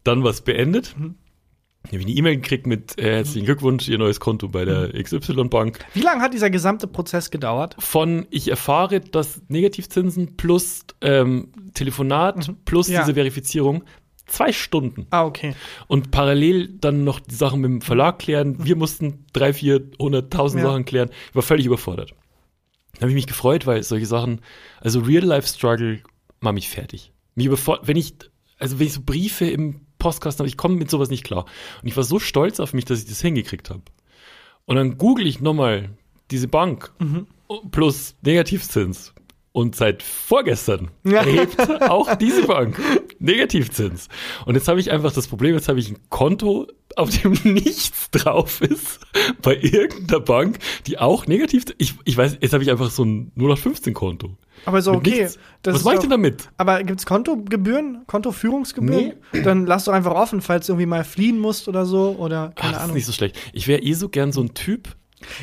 dann 0.04 0.22
was 0.24 0.42
beendet. 0.42 0.94
Mhm. 1.82 1.88
Habe 1.88 1.98
ich 1.98 2.06
eine 2.06 2.14
E-Mail 2.16 2.36
gekriegt 2.36 2.66
mit 2.66 2.98
äh, 2.98 3.16
herzlichen 3.16 3.46
Glückwunsch, 3.46 3.88
Ihr 3.88 3.98
neues 3.98 4.20
Konto 4.20 4.48
bei 4.48 4.64
der 4.64 4.88
Mhm. 4.94 5.02
XY-Bank. 5.02 5.78
Wie 5.94 6.00
lange 6.02 6.22
hat 6.22 6.34
dieser 6.34 6.50
gesamte 6.50 6.86
Prozess 6.86 7.30
gedauert? 7.30 7.76
Von 7.78 8.26
ich 8.30 8.48
erfahre, 8.48 9.00
dass 9.00 9.40
Negativzinsen 9.48 10.36
plus 10.36 10.82
ähm, 11.00 11.48
Telefonat 11.74 12.50
plus 12.64 12.88
Mhm. 12.88 12.94
Ja. 12.94 13.00
diese 13.02 13.14
Verifizierung 13.14 13.84
zwei 14.26 14.52
Stunden. 14.52 15.06
Ah, 15.10 15.24
okay. 15.24 15.54
Und 15.88 16.10
parallel 16.12 16.68
dann 16.80 17.02
noch 17.02 17.18
die 17.18 17.34
Sachen 17.34 17.60
mit 17.62 17.70
dem 17.70 17.80
Verlag 17.80 18.18
klären. 18.20 18.64
Wir 18.64 18.76
mussten 18.76 19.24
drei, 19.32 19.52
vier, 19.52 19.90
hunderttausend 19.98 20.62
Ja. 20.62 20.70
Sachen 20.70 20.84
klären. 20.84 21.10
Ich 21.30 21.34
war 21.34 21.42
völlig 21.42 21.66
überfordert. 21.66 22.14
Da 22.94 23.00
habe 23.02 23.10
ich 23.10 23.14
mich 23.16 23.26
gefreut, 23.26 23.66
weil 23.66 23.82
solche 23.82 24.06
Sachen, 24.06 24.40
also 24.80 25.00
Real-Life-Struggle, 25.00 26.02
macht 26.40 26.54
mich 26.54 26.68
fertig. 26.68 27.12
Mich 27.34 27.46
überfordert, 27.46 27.88
wenn 27.88 27.96
ich, 27.96 28.14
also 28.58 28.78
wenn 28.78 28.86
ich 28.86 28.92
so 28.92 29.00
Briefe 29.04 29.46
im 29.46 29.80
Postkasten 30.00 30.40
habe, 30.40 30.48
ich 30.48 30.56
komme 30.56 30.74
mit 30.74 30.90
sowas 30.90 31.10
nicht 31.10 31.22
klar. 31.22 31.44
Und 31.80 31.86
ich 31.86 31.96
war 31.96 32.02
so 32.02 32.18
stolz 32.18 32.58
auf 32.58 32.72
mich, 32.72 32.84
dass 32.84 32.98
ich 32.98 33.08
das 33.08 33.20
hingekriegt 33.20 33.70
habe. 33.70 33.82
Und 34.66 34.74
dann 34.74 34.98
google 34.98 35.28
ich 35.28 35.40
nochmal 35.40 35.90
diese 36.32 36.48
Bank 36.48 36.92
plus 37.70 38.16
Negativzins. 38.22 39.14
Und 39.52 39.74
seit 39.74 40.02
vorgestern 40.04 40.90
Ja. 41.02 41.22
erhebt 41.22 41.58
auch 41.82 42.14
diese 42.14 42.46
Bank 42.46 42.80
Negativzins. 43.18 44.08
Und 44.46 44.54
jetzt 44.54 44.68
habe 44.68 44.78
ich 44.78 44.90
einfach 44.92 45.12
das 45.12 45.26
Problem, 45.26 45.54
jetzt 45.54 45.68
habe 45.68 45.80
ich 45.80 45.90
ein 45.90 45.98
Konto, 46.08 46.68
auf 46.96 47.10
dem 47.10 47.32
nichts 47.44 48.10
drauf 48.12 48.60
ist, 48.60 49.00
bei 49.42 49.56
irgendeiner 49.56 50.20
Bank, 50.20 50.58
die 50.86 50.98
auch 50.98 51.26
negativ, 51.26 51.64
ich, 51.78 51.94
ich 52.04 52.16
weiß, 52.16 52.38
jetzt 52.40 52.52
habe 52.52 52.62
ich 52.62 52.70
einfach 52.70 52.90
so 52.90 53.04
ein 53.04 53.32
0815-Konto. 53.36 54.36
Aber 54.66 54.82
so 54.82 54.92
okay. 54.92 55.22
Das 55.62 55.74
Was 55.74 55.80
ist 55.80 55.84
mache 55.84 55.94
ich 55.96 56.00
denn 56.02 56.10
damit? 56.10 56.48
Aber 56.56 56.82
gibt's 56.84 57.06
Kontogebühren, 57.06 58.02
Kontoführungsgebühren? 58.06 59.14
Dann 59.44 59.66
lass 59.66 59.84
doch 59.84 59.92
einfach 59.92 60.12
offen, 60.14 60.42
falls 60.42 60.66
du 60.66 60.72
irgendwie 60.74 60.86
mal 60.86 61.02
fliehen 61.04 61.38
musst 61.38 61.66
oder 61.68 61.86
so 61.86 62.14
oder 62.18 62.52
Ach, 62.54 62.60
keine 62.60 62.72
das 62.72 62.78
ist 62.78 62.84
Ahnung. 62.84 62.96
nicht 62.96 63.06
so 63.06 63.12
schlecht. 63.12 63.36
Ich 63.52 63.66
wäre 63.68 63.82
eh 63.82 63.94
so 63.94 64.08
gern 64.08 64.32
so 64.32 64.42
ein 64.42 64.54
Typ, 64.54 64.88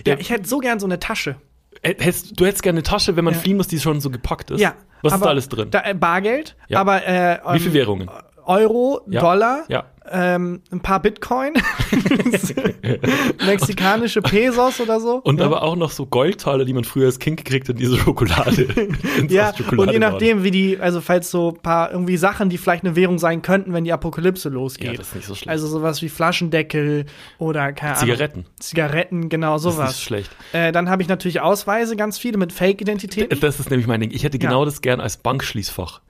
Ja, 0.06 0.18
ich 0.18 0.30
hätte 0.30 0.48
so 0.48 0.60
gern 0.60 0.80
so 0.80 0.86
eine 0.86 1.00
Tasche. 1.00 1.36
Hättest, 1.84 2.40
du 2.40 2.46
hättest 2.46 2.64
gerne 2.64 2.78
eine 2.78 2.84
Tasche, 2.84 3.16
wenn 3.16 3.24
man 3.26 3.34
Ja. 3.34 3.40
fliehen 3.40 3.58
muss, 3.58 3.68
die 3.68 3.80
schon 3.80 4.00
so 4.02 4.10
gepackt 4.10 4.52
ist. 4.52 4.60
Ja. 4.62 4.76
Was 5.02 5.14
ist 5.14 5.24
da 5.24 5.30
alles 5.30 5.50
drin? 5.50 5.70
Da, 5.70 5.84
äh, 5.86 5.94
Bargeld, 5.94 6.56
aber 6.74 7.06
äh, 7.08 7.40
Wie 7.54 7.60
viele 7.60 7.70
ähm, 7.70 7.74
Währungen? 7.76 8.10
Euro, 8.46 9.02
Ja. 9.08 9.22
Dollar, 9.22 9.64
Ja. 9.68 9.86
Ähm, 10.12 10.62
ein 10.72 10.80
paar 10.82 11.02
Bitcoin, 11.02 11.54
mexikanische 13.46 14.22
Pesos 14.22 14.80
oder 14.80 15.00
so. 15.00 15.16
Und 15.18 15.40
ja. 15.40 15.46
aber 15.46 15.64
auch 15.64 15.76
noch 15.76 15.92
so 15.92 16.06
Goldtaler, 16.06 16.66
die 16.66 16.74
man 16.74 16.84
früher 16.84 17.06
als 17.08 17.20
Kind 17.20 17.38
gekriegt 17.38 17.68
hat, 17.70 17.76
in 17.76 17.80
diese 17.80 17.98
Schokolade. 17.98 18.68
Ja, 19.30 19.54
Schokolade 19.56 19.82
und 19.90 19.94
je 19.94 20.00
nachdem, 20.00 20.44
wie 20.44 20.52
die, 20.52 20.80
also 20.80 21.02
falls 21.02 21.32
so 21.32 21.50
ein 21.50 21.62
paar 21.62 21.92
irgendwie 21.92 22.18
Sachen, 22.18 22.50
die 22.50 22.58
vielleicht 22.58 22.84
eine 22.86 22.96
Währung 22.96 23.20
sein 23.20 23.42
könnten, 23.42 23.74
wenn 23.74 23.84
die 23.84 23.92
Apokalypse 23.92 24.50
losgeht. 24.50 24.92
Ja, 24.92 24.94
das 24.98 25.08
ist 25.10 25.16
nicht 25.16 25.28
so 25.28 25.36
schlecht. 25.36 25.50
Also 25.50 25.68
sowas 25.68 26.02
wie 26.02 26.10
Flaschendeckel 26.10 27.06
oder 27.38 27.74
keine 27.74 27.96
Zigaretten. 27.96 28.40
Ahnung. 28.42 28.52
Zigaretten, 28.60 29.30
genau 29.30 29.54
Das 29.56 29.66
ist 29.66 29.74
sowas. 29.76 30.02
schlecht. 30.02 30.32
Äh, 30.54 30.72
dann 30.72 30.90
habe 30.90 31.02
ich 31.02 31.08
natürlich 31.08 31.42
Ausweise, 31.42 31.96
ganz 31.96 32.18
viele 32.18 32.38
mit 32.38 32.54
Fake-Identitäten. 32.54 33.40
Das 33.40 33.60
ist 33.60 33.70
nämlich 33.70 33.88
mein 33.88 34.00
Ding. 34.02 34.12
Ich 34.12 34.24
hätte 34.24 34.38
Ja. 34.42 34.50
genau 34.50 34.66
das 34.66 34.82
gern 34.82 35.00
als 35.02 35.18
Bankschließfach. 35.18 36.02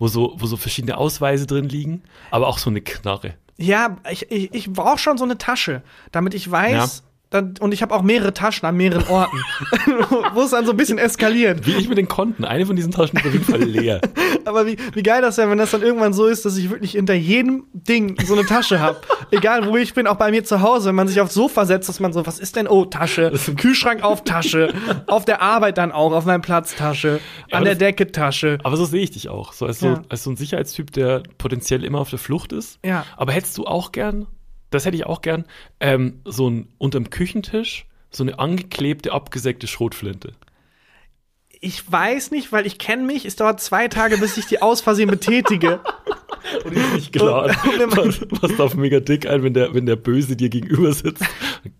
Wo 0.00 0.08
so, 0.08 0.34
wo 0.38 0.46
so 0.46 0.56
verschiedene 0.56 0.96
Ausweise 0.96 1.46
drin 1.46 1.68
liegen, 1.68 2.02
aber 2.32 2.48
auch 2.48 2.58
so 2.58 2.70
eine 2.70 2.80
Knarre. 2.80 3.34
Ja, 3.58 3.98
ich, 4.10 4.30
ich, 4.32 4.52
ich 4.54 4.72
brauche 4.72 4.98
schon 4.98 5.18
so 5.18 5.24
eine 5.24 5.36
Tasche, 5.38 5.82
damit 6.10 6.34
ich 6.34 6.50
weiß. 6.50 7.04
Dann, 7.30 7.54
und 7.60 7.72
ich 7.72 7.80
habe 7.80 7.94
auch 7.94 8.02
mehrere 8.02 8.34
Taschen 8.34 8.66
an 8.66 8.76
mehreren 8.76 9.06
Orten, 9.08 9.36
wo 10.34 10.42
es 10.42 10.50
dann 10.50 10.66
so 10.66 10.72
ein 10.72 10.76
bisschen 10.76 10.98
eskaliert. 10.98 11.64
Wie 11.64 11.74
ich 11.76 11.88
mit 11.88 11.96
den 11.96 12.08
Konten. 12.08 12.44
Eine 12.44 12.66
von 12.66 12.74
diesen 12.74 12.90
Taschen 12.90 13.18
ist 13.20 13.24
auf 13.26 13.32
jeden 13.32 13.44
Fall 13.44 13.62
leer. 13.62 14.00
Aber 14.44 14.66
wie, 14.66 14.76
wie 14.94 15.02
geil 15.04 15.22
das 15.22 15.36
wäre, 15.38 15.48
wenn 15.48 15.58
das 15.58 15.70
dann 15.70 15.82
irgendwann 15.82 16.12
so 16.12 16.26
ist, 16.26 16.44
dass 16.44 16.56
ich 16.56 16.70
wirklich 16.70 16.92
hinter 16.92 17.14
jedem 17.14 17.66
Ding 17.72 18.20
so 18.26 18.34
eine 18.34 18.44
Tasche 18.44 18.80
habe. 18.80 18.96
Egal 19.30 19.66
wo 19.68 19.76
ich 19.76 19.94
bin, 19.94 20.08
auch 20.08 20.16
bei 20.16 20.32
mir 20.32 20.42
zu 20.42 20.60
Hause, 20.60 20.88
wenn 20.88 20.96
man 20.96 21.06
sich 21.06 21.20
aufs 21.20 21.34
Sofa 21.34 21.66
setzt, 21.66 21.88
dass 21.88 22.00
man 22.00 22.12
so, 22.12 22.26
was 22.26 22.40
ist 22.40 22.56
denn? 22.56 22.66
Oh, 22.66 22.84
Tasche. 22.84 23.30
Kühlschrank 23.56 24.02
auf 24.02 24.24
Tasche. 24.24 24.74
auf 25.06 25.24
der 25.24 25.40
Arbeit 25.40 25.78
dann 25.78 25.92
auch, 25.92 26.12
auf 26.12 26.24
meinem 26.24 26.42
Platz 26.42 26.74
Tasche. 26.74 27.20
Ja, 27.48 27.58
an 27.58 27.64
der 27.64 27.74
das- 27.74 27.78
Decke 27.78 28.10
Tasche. 28.10 28.58
Aber 28.64 28.76
so 28.76 28.84
sehe 28.86 29.02
ich 29.02 29.12
dich 29.12 29.28
auch. 29.28 29.52
So 29.52 29.66
als, 29.66 29.78
so 29.78 29.86
Ja. 29.86 30.02
als 30.08 30.24
so 30.24 30.30
ein 30.30 30.36
Sicherheitstyp, 30.36 30.90
der 30.92 31.22
potenziell 31.38 31.84
immer 31.84 32.00
auf 32.00 32.10
der 32.10 32.18
Flucht 32.18 32.52
ist. 32.52 32.80
Ja. 32.84 33.04
Aber 33.16 33.30
hättest 33.32 33.56
du 33.56 33.66
auch 33.66 33.92
gern, 33.92 34.26
das 34.70 34.84
hätte 34.84 34.96
ich 34.96 35.06
auch 35.06 35.22
gern, 35.22 35.44
ähm, 35.80 36.20
so 36.24 36.48
ein 36.48 36.68
unterm 36.78 37.10
Küchentisch, 37.10 37.86
so 38.10 38.24
eine 38.24 38.38
angeklebte, 38.38 39.12
abgesägte 39.12 39.66
Schrotflinte. 39.66 40.32
Ich 41.60 41.90
weiß 41.90 42.30
nicht, 42.30 42.52
weil 42.52 42.66
ich 42.66 42.78
kenne 42.78 43.04
mich. 43.04 43.26
Es 43.26 43.36
dauert 43.36 43.60
zwei 43.60 43.88
Tage, 43.88 44.16
bis 44.16 44.36
ich 44.38 44.46
die 44.46 44.62
aus 44.62 44.80
Versehen 44.80 45.10
betätige. 45.10 45.80
Und 46.64 46.74
die 46.74 46.80
ist 46.80 46.94
nicht 46.94 47.20
Was, 47.20 48.20
was 48.42 48.56
darf 48.56 48.74
mega 48.74 48.98
dick 49.00 49.26
ein, 49.26 49.42
wenn 49.42 49.54
der, 49.54 49.74
wenn 49.74 49.86
der 49.86 49.96
Böse 49.96 50.36
dir 50.36 50.48
gegenüber 50.48 50.92
sitzt? 50.92 51.22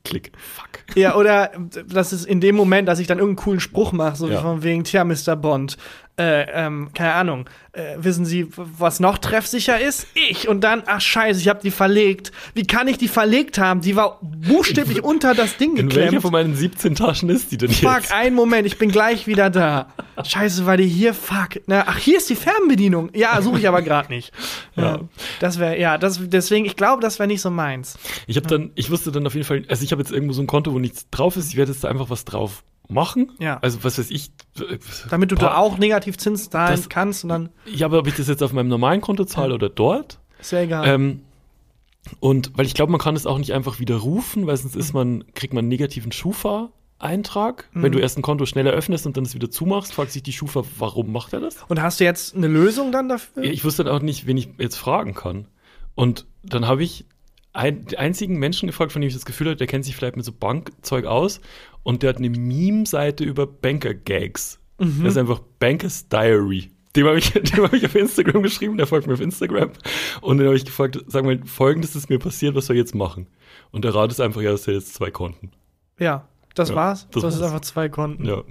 Klick. 0.05 0.33
Fuck. 0.37 0.70
Ja, 0.95 1.15
oder 1.17 1.51
das 1.89 2.13
ist 2.13 2.27
in 2.27 2.41
dem 2.41 2.55
Moment, 2.57 2.89
dass 2.89 2.99
ich 2.99 3.07
dann 3.07 3.19
irgendeinen 3.19 3.45
coolen 3.45 3.61
Spruch 3.61 3.93
mache, 3.93 4.17
so 4.17 4.29
wie 4.29 4.35
Ja. 4.35 4.43
von 4.43 4.63
wegen, 4.63 4.85
tja, 4.85 5.05
Mr. 5.05 5.37
Bond, 5.37 5.77
äh, 6.19 6.43
ähm, 6.53 6.91
keine 6.93 7.15
Ahnung, 7.15 7.49
äh, 7.73 7.95
wissen 7.99 8.27
Sie, 8.27 8.49
was 8.57 9.01
noch 9.01 9.17
treffsicher 9.17 9.81
ist? 9.81 10.07
Ich. 10.15 10.49
Und 10.49 10.63
dann, 10.63 10.83
ach 10.87 11.01
scheiße, 11.01 11.41
ich 11.41 11.49
habe 11.49 11.61
die 11.63 11.71
verlegt. 11.71 12.31
Wie 12.53 12.67
kann 12.67 12.89
ich 12.89 12.99
die 12.99 13.09
verlegt 13.09 13.59
haben? 13.59 13.81
Die 13.81 13.97
war 13.97 14.19
buchstäblich 14.21 15.03
unter 15.05 15.35
das 15.35 15.57
Ding 15.57 15.77
In 15.77 15.87
welcher 15.89 16.01
geklemmt. 16.07 16.23
von 16.23 16.33
meinen 16.33 16.55
17 16.57 16.95
Taschen 16.97 17.31
ist 17.31 17.53
die 17.53 17.57
denn 17.57 17.71
Fuck, 17.71 17.95
jetzt? 18.01 18.13
einen 18.13 18.35
Moment, 18.37 18.67
ich 18.67 18.77
bin 18.77 18.91
gleich 18.91 19.27
wieder 19.29 19.49
da. 19.49 19.87
Scheiße, 20.23 20.67
war 20.67 20.77
die 20.77 20.89
hier? 20.89 21.15
Fuck. 21.15 21.61
Na, 21.67 21.85
ach, 21.87 21.97
hier 21.97 22.19
ist 22.19 22.29
die 22.29 22.35
Fernbedienung. 22.35 23.11
Ja, 23.15 23.41
suche 23.41 23.61
ich 23.61 23.69
aber 23.69 23.81
gerade 23.81 24.13
nicht. 24.13 24.33
Ja. 24.77 24.83
Ja. 24.83 25.01
Das 25.39 25.59
wäre, 25.59 25.79
ja, 25.79 25.97
das, 25.97 26.21
deswegen, 26.23 26.67
ich 26.67 26.77
glaube, 26.77 27.01
das 27.01 27.19
wäre 27.19 27.29
nicht 27.29 27.41
so 27.41 27.51
meins. 27.51 27.97
Ich 28.27 28.37
habe 28.37 28.47
dann, 28.49 28.73
ich 28.75 28.91
wusste 28.91 29.11
dann 29.13 29.27
auf 29.27 29.35
jeden 29.35 29.47
Fall, 29.47 29.63
also 29.69 29.85
ich 29.85 29.93
habe 29.93 30.03
jetzt 30.03 30.13
irgendwo 30.13 30.35
so 30.35 30.43
ein 30.43 30.47
Konto, 30.49 30.75
wo 30.75 30.79
nichts 30.81 31.09
drauf 31.11 31.37
ist. 31.37 31.49
Ich 31.51 31.57
werde 31.57 31.73
jetzt 31.73 31.85
da 31.85 31.89
einfach 31.89 32.11
was 32.11 32.25
drauf 32.25 32.65
machen. 32.89 33.33
Ja. 33.39 33.59
Also 33.61 33.85
was 33.85 33.99
weiß 33.99 34.11
ich. 34.11 34.31
Damit 35.11 35.31
du 35.31 35.37
da 35.37 35.57
auch 35.57 35.79
Negativzins 35.79 36.51
zahlen 36.51 36.73
Das- 36.77 36.89
kannst 36.89 37.23
und 37.25 37.29
dann 37.31 37.49
Ja, 37.67 37.87
aber 37.87 37.99
ob 38.01 38.07
ich 38.09 38.15
das 38.17 38.27
jetzt 38.29 38.43
auf 38.43 38.53
meinem 38.53 38.69
normalen 38.69 39.01
Konto 39.01 39.25
zahle 39.25 39.55
oder 39.55 39.69
dort? 39.69 40.19
ist 40.41 40.51
ja 40.53 40.61
egal. 40.61 40.89
Ähm, 40.89 41.21
und 42.19 42.51
weil 42.57 42.67
ich 42.67 42.75
glaube, 42.75 42.91
man 42.91 43.01
kann 43.01 43.15
es 43.15 43.27
auch 43.27 43.39
nicht 43.39 43.53
einfach 43.53 43.79
widerrufen, 43.79 44.47
weil 44.47 44.57
sonst 44.57 44.75
ist 44.75 44.93
man, 44.95 45.23
kriegt 45.35 45.53
man 45.55 45.63
einen 45.63 45.69
negativen 45.69 46.11
Schufa-Eintrag. 46.13 47.69
Wenn 47.73 47.93
du 47.93 47.99
erst 47.99 48.19
ein 48.19 48.23
Konto 48.23 48.47
schnell 48.47 48.67
eröffnest 48.67 49.07
und 49.07 49.17
dann 49.17 49.25
es 49.25 49.35
wieder 49.35 49.51
zumachst, 49.51 49.93
fragt 49.93 50.11
sich 50.13 50.23
die 50.23 50.33
Schufa, 50.33 50.65
warum 50.79 51.13
macht 51.13 51.33
er 51.33 51.41
das? 51.41 51.57
Und 51.69 51.81
hast 51.83 52.01
du 52.01 52.05
jetzt 52.05 52.35
eine 52.35 52.49
Lösung 52.49 52.91
dann 52.93 53.09
dafür? 53.09 53.43
Ich 53.45 53.65
wusste 53.65 53.85
dann 53.85 53.95
auch 53.95 54.01
nicht, 54.03 54.27
wen 54.27 54.37
ich 54.37 54.49
jetzt 54.59 54.77
fragen 54.77 55.15
kann. 55.15 55.47
Und 55.95 56.27
dann 56.43 56.67
habe 56.67 56.83
ich 56.83 57.05
ein, 57.53 57.87
den 57.87 57.99
einzigen 57.99 58.39
Menschen 58.39 58.67
gefragt, 58.67 58.93
von 58.93 59.03
dem 59.03 59.09
ich 59.09 59.15
das 59.15 59.25
Gefühl 59.25 59.49
hatte, 59.49 59.57
der 59.57 59.67
kennt 59.67 59.85
sich 59.85 59.97
vielleicht 59.97 60.17
mit 60.17 60.25
so 60.25 60.33
Bankzeug 60.33 61.07
aus 61.07 61.41
und 61.83 62.03
der 62.03 62.11
hat 62.11 62.19
eine 62.19 62.31
Meme-Seite 62.31 63.25
über 63.25 63.47
Banker-Gags. 63.47 64.61
Mhm. 64.79 65.03
Das 65.05 65.13
ist 65.15 65.19
einfach 65.19 65.41
Bankers 65.59 66.09
Diary. 66.09 66.71
Dem 66.97 67.07
habe 67.07 67.19
ich, 67.19 67.33
dem 67.33 67.65
hab 67.65 67.73
ich 67.73 67.85
auf 67.85 67.95
Instagram 67.95 68.43
geschrieben, 68.43 68.77
der 68.77 68.87
folgt 68.87 69.07
mir 69.07 69.15
auf 69.15 69.21
Instagram. 69.21 69.71
Und 70.21 70.39
den 70.39 70.47
habe 70.47 70.57
ich 70.57 70.65
gefragt, 70.65 70.99
sag 71.07 71.25
mal, 71.25 71.41
folgendes 71.45 71.95
ist 71.95 72.09
mir 72.09 72.19
passiert, 72.19 72.55
was 72.55 72.67
soll 72.67 72.77
ich 72.77 72.81
jetzt 72.81 72.95
machen? 72.95 73.27
Und 73.71 73.85
der 73.85 73.95
Rat 73.95 74.11
ist 74.11 74.21
einfach, 74.21 74.41
ja, 74.41 74.53
das 74.53 74.65
sind 74.65 74.75
jetzt 74.75 74.95
zwei 74.95 75.11
Konten. 75.11 75.53
Ja, 75.99 76.29
das 76.55 76.71
Ja, 76.71 76.75
war's. 76.75 77.09
Das, 77.11 77.23
das 77.23 77.37
ist 77.37 77.43
einfach 77.43 77.61
zwei 77.61 77.89
Konten. 77.89 78.25
Ja. 78.25 78.43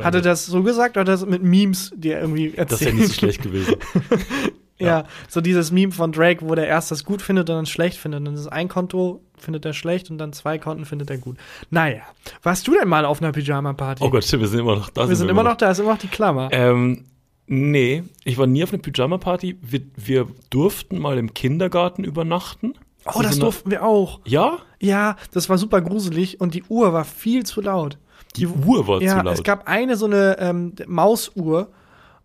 Hat 0.00 0.14
er 0.14 0.20
das 0.20 0.46
so 0.46 0.62
gesagt 0.62 0.96
oder 0.96 1.00
hat 1.00 1.08
er 1.08 1.12
das 1.12 1.26
mit 1.26 1.42
Memes 1.42 1.92
dir 1.96 2.20
irgendwie 2.20 2.54
erzählt? 2.54 2.72
Das 2.72 2.80
wäre 2.82 2.94
nicht 2.94 3.08
so 3.08 3.14
schlecht 3.14 3.42
gewesen. 3.42 3.76
ja. 4.86 5.04
so 5.28 5.40
dieses 5.40 5.70
Meme 5.72 5.92
von 5.92 6.12
Drake, 6.12 6.48
wo 6.48 6.54
der 6.54 6.66
erst 6.66 6.90
das 6.90 7.04
gut 7.04 7.22
findet 7.22 7.48
und 7.50 7.56
dann 7.56 7.66
schlecht 7.66 7.98
findet. 7.98 8.18
Und 8.20 8.24
dann 8.26 8.34
ist 8.34 8.46
ein 8.46 8.68
Konto 8.68 9.22
findet 9.36 9.64
er 9.64 9.72
schlecht 9.72 10.10
und 10.10 10.18
dann 10.18 10.32
zwei 10.32 10.58
Konten 10.58 10.84
findet 10.84 11.10
er 11.10 11.18
gut. 11.18 11.36
Naja, 11.70 12.00
warst 12.42 12.66
du 12.66 12.72
denn 12.76 12.88
mal 12.88 13.04
auf 13.04 13.22
einer 13.22 13.32
Pyjama-Party? 13.32 14.02
Oh 14.02 14.10
Gott, 14.10 14.24
stimmt, 14.24 14.42
wir 14.42 14.48
sind 14.48 14.60
immer 14.60 14.76
noch 14.76 14.90
da. 14.90 15.08
wir 15.08 15.16
sind 15.16 15.28
immer 15.28 15.42
noch 15.44 15.56
da, 15.56 15.70
ist 15.70 15.78
immer 15.78 15.92
noch 15.92 15.98
die 15.98 16.08
Klammer. 16.08 16.48
Ähm, 16.52 17.04
nee, 17.46 18.02
ich 18.24 18.36
war 18.38 18.46
nie 18.46 18.62
auf 18.64 18.72
einer 18.72 18.82
Pyjama-Party. 18.82 19.58
Wir, 19.62 19.80
wir 19.96 20.26
durften 20.50 20.98
mal 20.98 21.18
im 21.18 21.34
Kindergarten 21.34 22.04
übernachten. 22.04 22.74
oh, 23.06 23.22
das 23.22 23.22
so 23.22 23.28
eine- 23.28 23.40
durften 23.40 23.70
wir 23.70 23.84
auch. 23.84 24.20
Ja? 24.24 24.58
Ja, 24.80 25.16
das 25.32 25.48
war 25.48 25.58
super 25.58 25.80
gruselig 25.80 26.40
und 26.40 26.54
die 26.54 26.64
Uhr 26.68 26.92
war 26.92 27.04
viel 27.04 27.44
zu 27.44 27.60
laut. 27.60 27.98
Die 28.36 28.46
Uhr 28.46 28.86
war 28.86 29.00
Ja, 29.00 29.18
zu 29.18 29.24
laut. 29.24 29.34
es 29.34 29.42
gab 29.42 29.68
eine 29.68 29.96
so 29.96 30.06
eine 30.06 30.36
ähm, 30.38 30.74
Mausuhr 30.86 31.70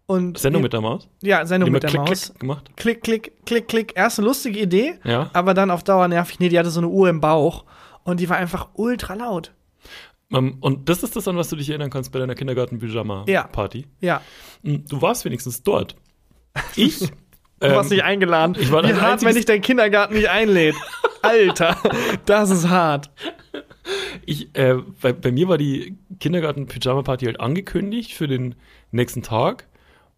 Und 0.06 0.38
Sendung 0.38 0.62
mit 0.62 0.74
der 0.74 0.82
Maus? 0.82 1.08
Ja, 1.22 1.46
Sendung 1.46 1.72
mit 1.72 1.84
der 1.84 1.90
klick, 1.90 2.02
Maus. 2.02 2.26
klick 2.30 2.40
gemacht. 2.40 2.70
Klick, 2.76 3.04
klick, 3.04 3.32
klick, 3.46 3.68
klick. 3.68 3.94
Erste 3.96 4.22
lustige 4.22 4.60
Idee, 4.60 4.96
Ja. 5.04 5.30
aber 5.34 5.54
dann 5.54 5.72
auf 5.72 5.84
Dauer 5.84 6.08
nervig. 6.08 6.40
Nee, 6.40 6.50
die 6.50 6.60
hatte 6.60 6.70
so 6.72 6.80
eine 6.82 6.90
Uhr 6.90 7.08
im 7.10 7.22
Bauch 7.22 7.64
und 8.04 8.20
die 8.20 8.28
war 8.30 8.38
einfach 8.38 8.70
ultra 8.74 9.14
laut. 9.14 9.54
Ähm, 10.32 10.58
Und 10.62 10.90
das 10.90 11.04
ist 11.04 11.16
das, 11.16 11.28
an 11.28 11.38
was 11.38 11.50
du 11.50 11.56
dich 11.56 11.70
erinnern 11.70 11.90
kannst 11.90 12.12
bei 12.12 12.20
deiner 12.20 12.34
Ja. 12.34 12.38
Kindergarten-Pyjama-Party. 12.38 13.86
Ja, 14.02 14.22
Hm, 14.64 14.84
Du 14.90 15.02
warst 15.02 15.24
wenigstens 15.26 15.64
dort. 15.64 15.96
Ich. 16.76 17.00
du 17.60 17.70
warst 17.70 17.92
ähm, 17.92 17.98
nicht 17.98 18.04
eingeladen. 18.04 18.56
ich 18.60 18.72
war 18.72 18.84
Wie 18.84 18.94
hart, 18.94 19.24
wenn 19.24 19.36
dich 19.36 19.46
dein 19.46 19.62
Kindergarten 19.62 20.16
nicht 20.16 20.30
einlädt. 20.30 20.76
Alter, 21.22 21.78
das 22.26 22.50
ist 22.50 22.68
hart. 22.70 23.10
Ich, 24.26 24.54
äh, 24.58 24.76
bei, 25.02 25.14
bei 25.14 25.32
mir 25.32 25.48
war 25.48 25.58
die 25.58 25.98
Kindergarten-Pyjama-Party 26.20 27.26
halt 27.26 27.40
angekündigt 27.40 28.12
für 28.14 28.28
den 28.28 28.56
nächsten 28.92 29.22
Tag. 29.24 29.68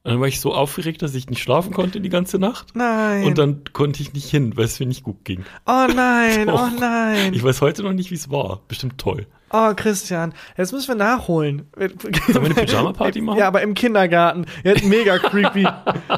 Und 0.06 0.12
dann 0.12 0.20
war 0.22 0.28
ich 0.28 0.40
so 0.40 0.54
aufgeregt, 0.54 1.02
dass 1.02 1.16
ich 1.16 1.30
nicht 1.32 1.42
schlafen 1.42 1.74
konnte 1.74 2.00
die 2.00 2.10
ganze 2.10 2.38
Nacht. 2.38 2.76
Nein. 2.76 3.24
Und 3.26 3.40
dann 3.40 3.64
konnte 3.74 4.02
ich 4.04 4.14
nicht 4.14 4.30
hin, 4.30 4.56
weil 4.56 4.66
es 4.66 4.80
mir 4.80 4.86
nicht 4.86 5.04
gut 5.04 5.26
ging. 5.26 5.44
oh 5.66 5.88
nein, 5.94 6.48
oh 6.54 6.70
nein. 6.80 7.34
Ich 7.34 7.44
weiß 7.44 7.60
heute 7.62 7.82
noch 7.82 7.92
nicht, 7.92 8.12
wie 8.12 8.16
es 8.16 8.30
war. 8.30 8.62
Bestimmt 8.68 9.00
toll. 9.00 9.26
Oh, 9.52 9.72
Christian, 9.76 10.34
jetzt 10.58 10.74
müssen 10.74 10.90
wir 10.90 10.96
nachholen. 10.96 11.68
Sollen 11.78 12.00
wir 12.28 12.42
eine 12.44 12.54
Pyjama-Party 12.54 13.22
machen? 13.22 13.40
Ja, 13.40 13.48
aber 13.48 13.62
im 13.64 13.74
Kindergarten. 13.74 14.46
Jetzt 14.64 14.84
mega 14.86 15.18
creepy. 15.18 15.66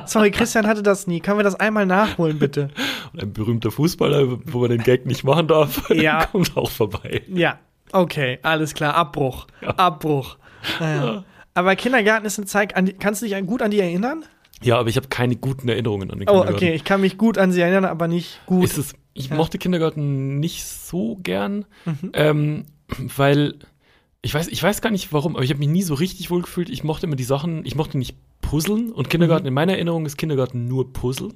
Sorry, 0.05 0.31
Christian 0.31 0.67
hatte 0.67 0.83
das 0.83 1.07
nie. 1.07 1.19
Können 1.21 1.39
wir 1.39 1.43
das 1.43 1.55
einmal 1.55 1.85
nachholen, 1.85 2.39
bitte? 2.39 2.69
Und 3.13 3.21
ein 3.23 3.31
berühmter 3.31 3.71
Fußballer, 3.71 4.39
wo 4.51 4.59
man 4.59 4.69
den 4.71 4.83
Gag 4.83 5.05
nicht 5.05 5.23
machen 5.23 5.47
darf, 5.47 5.89
Ja. 5.93 6.25
kommt 6.25 6.57
auch 6.57 6.71
vorbei. 6.71 7.21
Ja, 7.27 7.57
okay, 7.93 8.39
alles 8.41 8.73
klar. 8.73 8.95
Abbruch. 8.95 9.47
Abbruch. 9.61 10.37
Ja. 10.81 11.23
Aber 11.57 11.75
Kindergarten 11.75 12.25
ist 12.25 12.37
eine 12.37 12.45
Zeit, 12.45 12.75
an 12.75 12.85
die, 12.85 12.93
kannst 12.93 13.21
du 13.21 13.25
dich 13.25 13.35
an- 13.35 13.45
gut 13.47 13.61
an 13.61 13.71
die 13.71 13.79
erinnern? 13.79 14.23
Ja, 14.61 14.77
aber 14.79 14.89
ich 14.89 14.95
habe 14.95 15.07
keine 15.07 15.35
guten 15.35 15.67
Erinnerungen 15.69 16.11
an 16.11 16.19
den 16.19 16.27
Oh, 16.29 16.31
Kindergarten. 16.33 16.55
okay, 16.55 16.73
ich 16.73 16.83
kann 16.83 17.01
mich 17.01 17.17
gut 17.17 17.37
an 17.37 17.51
sie 17.51 17.61
erinnern, 17.61 17.85
aber 17.85 18.07
nicht 18.07 18.39
gut. 18.45 18.63
Ist 18.63 18.77
es, 18.77 18.93
ich 19.13 19.29
mochte 19.31 19.57
Kindergarten 19.57 20.39
nicht 20.39 20.65
so 20.65 21.15
gern, 21.21 21.65
Mhm. 21.85 22.11
ähm, 22.13 22.65
weil 23.15 23.55
ich 24.21 24.33
weiß, 24.33 24.47
ich 24.47 24.61
weiß 24.61 24.81
gar 24.81 24.89
nicht 24.91 25.13
warum, 25.13 25.35
aber 25.35 25.43
ich 25.43 25.49
habe 25.51 25.59
mich 25.59 25.67
nie 25.69 25.83
so 25.83 25.93
richtig 25.93 26.29
wohl 26.31 26.41
gefühlt. 26.41 26.69
Ich 26.69 26.83
mochte 26.83 27.05
immer 27.05 27.15
die 27.15 27.23
Sachen, 27.23 27.65
ich 27.65 27.75
mochte 27.75 27.97
nicht 27.97 28.15
puzzeln 28.41 28.91
und 28.91 29.09
Kindergarten, 29.09 29.43
Mhm. 29.43 29.47
in 29.49 29.53
meiner 29.53 29.73
Erinnerung 29.73 30.05
ist 30.05 30.17
Kindergarten 30.17 30.67
nur 30.67 30.91
Puzzeln. 30.93 31.33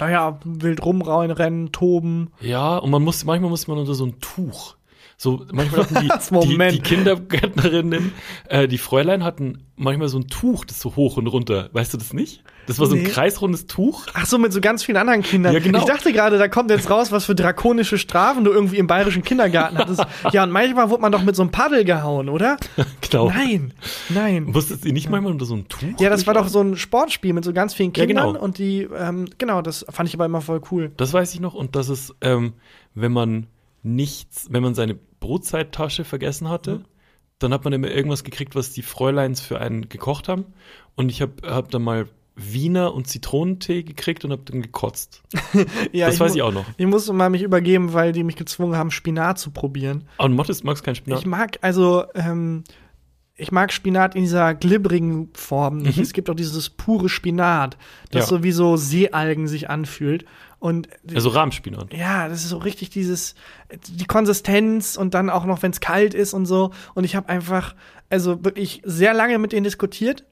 naja, 0.00 0.38
wild 0.44 0.84
rumrauen, 0.84 1.30
rennen, 1.30 1.70
toben. 1.72 2.30
Ja, 2.40 2.76
und 2.78 2.90
man 2.90 3.02
muss, 3.02 3.24
manchmal 3.24 3.50
muss 3.50 3.66
man 3.68 3.78
unter 3.78 3.94
so 3.94 4.04
ein 4.06 4.18
Tuch. 4.20 4.76
So, 5.18 5.46
manchmal 5.50 5.82
hatten 5.82 5.94
Was? 5.94 6.28
die, 6.28 6.34
die, 6.46 6.50
Moment. 6.52 6.74
die 6.74 6.80
Kindergärtnerinnen, 6.80 8.12
äh, 8.48 8.68
die 8.68 8.76
Fräulein 8.78 9.24
hatten 9.24 9.64
manchmal 9.76 10.08
so 10.08 10.18
ein 10.18 10.28
Tuch, 10.28 10.64
das 10.66 10.80
so 10.80 10.94
hoch 10.94 11.16
und 11.16 11.26
runter. 11.26 11.70
Weißt 11.72 11.94
du 11.94 11.98
das 11.98 12.12
nicht? 12.12 12.42
Das 12.66 12.78
war 12.80 12.86
so 12.86 12.96
ein 12.96 13.02
Nee. 13.02 13.08
kreisrundes 13.08 13.66
Tuch. 13.66 14.06
Ach 14.12 14.26
so, 14.26 14.38
mit 14.38 14.52
so 14.52 14.60
ganz 14.60 14.82
vielen 14.82 14.98
anderen 14.98 15.22
Kindern. 15.22 15.54
Ja, 15.54 15.60
genau. 15.60 15.78
Ich 15.78 15.84
dachte 15.84 16.12
gerade, 16.12 16.36
da 16.36 16.48
kommt 16.48 16.70
jetzt 16.70 16.90
raus, 16.90 17.12
was 17.12 17.24
für 17.24 17.34
drakonische 17.34 17.96
Strafen 17.96 18.44
du 18.44 18.50
irgendwie 18.50 18.76
im 18.76 18.88
bayerischen 18.88 19.22
Kindergarten 19.22 19.78
hattest. 19.78 20.02
ja, 20.32 20.42
und 20.42 20.50
manchmal 20.50 20.90
wurde 20.90 21.00
man 21.02 21.12
doch 21.12 21.22
mit 21.22 21.36
so 21.36 21.42
einem 21.42 21.50
Paddel 21.52 21.84
gehauen, 21.84 22.28
oder? 22.28 22.56
Genau. 23.08 23.28
Nein, 23.30 23.72
nein. 24.08 24.44
Musstet 24.44 24.84
ihr 24.84 24.92
nicht 24.92 25.08
manchmal 25.08 25.32
unter 25.32 25.44
so 25.46 25.54
ein 25.54 25.68
Tuch? 25.68 26.00
Ja, 26.00 26.10
das 26.10 26.26
war 26.26 26.34
doch 26.34 26.48
so 26.48 26.60
ein 26.60 26.76
Sportspiel 26.76 27.32
mit 27.32 27.44
so 27.44 27.52
ganz 27.52 27.72
vielen 27.72 27.92
Ja, 27.94 28.04
Kindern 28.04 28.32
genau. 28.32 28.40
und 28.44 28.58
die, 28.58 28.82
ähm, 28.82 29.26
genau, 29.38 29.62
das 29.62 29.86
fand 29.88 30.08
ich 30.08 30.14
aber 30.16 30.24
immer 30.24 30.40
voll 30.40 30.60
cool. 30.72 30.90
Das 30.96 31.12
weiß 31.12 31.32
ich 31.34 31.40
noch. 31.40 31.54
Und 31.54 31.76
das 31.76 31.88
ist, 31.88 32.14
ähm, 32.20 32.54
wenn 32.94 33.12
man 33.12 33.46
nichts, 33.86 34.48
wenn 34.50 34.62
man 34.62 34.74
seine 34.74 34.94
Brotzeittasche 34.94 36.04
vergessen 36.04 36.48
hatte, 36.48 36.78
Mhm. 36.78 36.84
dann 37.38 37.52
hat 37.52 37.64
man 37.64 37.72
immer 37.72 37.88
irgendwas 37.90 38.24
gekriegt, 38.24 38.54
was 38.54 38.72
die 38.72 38.82
Fräuleins 38.82 39.40
für 39.40 39.60
einen 39.60 39.88
gekocht 39.88 40.28
haben. 40.28 40.44
Und 40.94 41.10
ich 41.10 41.20
habe 41.22 41.34
hab 41.44 41.70
dann 41.70 41.82
mal 41.82 42.08
Wiener 42.38 42.92
und 42.92 43.06
Zitronentee 43.06 43.82
gekriegt 43.82 44.24
und 44.24 44.30
habe 44.32 44.42
dann 44.44 44.60
gekotzt. 44.62 45.22
Ja, 45.92 46.06
das 46.06 46.20
weiß 46.20 46.32
mu- 46.32 46.36
ich 46.36 46.42
auch 46.42 46.52
noch. 46.52 46.64
Ich 46.76 46.86
musste 46.86 47.12
mal 47.14 47.30
mich 47.30 47.42
übergeben, 47.42 47.92
weil 47.94 48.12
die 48.12 48.24
mich 48.24 48.36
gezwungen 48.36 48.76
haben, 48.76 48.90
Spinat 48.90 49.38
zu 49.38 49.50
probieren. 49.50 50.04
Aber 50.18 50.28
du 50.28 50.34
magst, 50.34 50.62
magst 50.64 50.84
keinen 50.84 50.96
Spinat? 50.96 51.20
Ich 51.20 51.26
mag 51.26 51.58
also, 51.62 52.04
ähm, 52.14 52.64
ich 53.38 53.52
mag 53.52 53.72
Spinat 53.72 54.14
in 54.14 54.22
dieser 54.22 54.54
glibberigen 54.54 55.30
Form 55.34 55.78
nicht. 55.78 55.96
Mhm. 55.98 56.02
Es 56.02 56.12
gibt 56.12 56.28
auch 56.30 56.34
dieses 56.34 56.70
pure 56.70 57.08
Spinat, 57.08 57.76
das 58.10 58.24
Ja. 58.24 58.28
so 58.38 58.42
wie 58.42 58.52
so 58.52 58.76
Seealgen 58.76 59.46
sich 59.48 59.68
anfühlt. 59.70 60.24
Und 60.58 60.88
also 61.14 61.28
Rahmspinat. 61.28 61.92
ja, 61.92 62.28
das 62.28 62.42
ist 62.42 62.48
so 62.50 62.58
richtig 62.58 62.90
dieses, 62.90 63.34
die 63.88 64.06
Konsistenz 64.06 64.96
und 64.96 65.14
dann 65.14 65.30
auch 65.30 65.44
noch, 65.44 65.62
wenn 65.62 65.70
es 65.70 65.80
kalt 65.80 66.14
ist 66.14 66.32
und 66.34 66.46
so. 66.46 66.70
Und 66.94 67.04
ich 67.04 67.14
habe 67.14 67.28
einfach, 67.28 67.74
also 68.10 68.44
wirklich 68.44 68.82
sehr 68.84 69.14
lange 69.14 69.38
mit 69.38 69.52
denen 69.52 69.64
diskutiert 69.64 70.24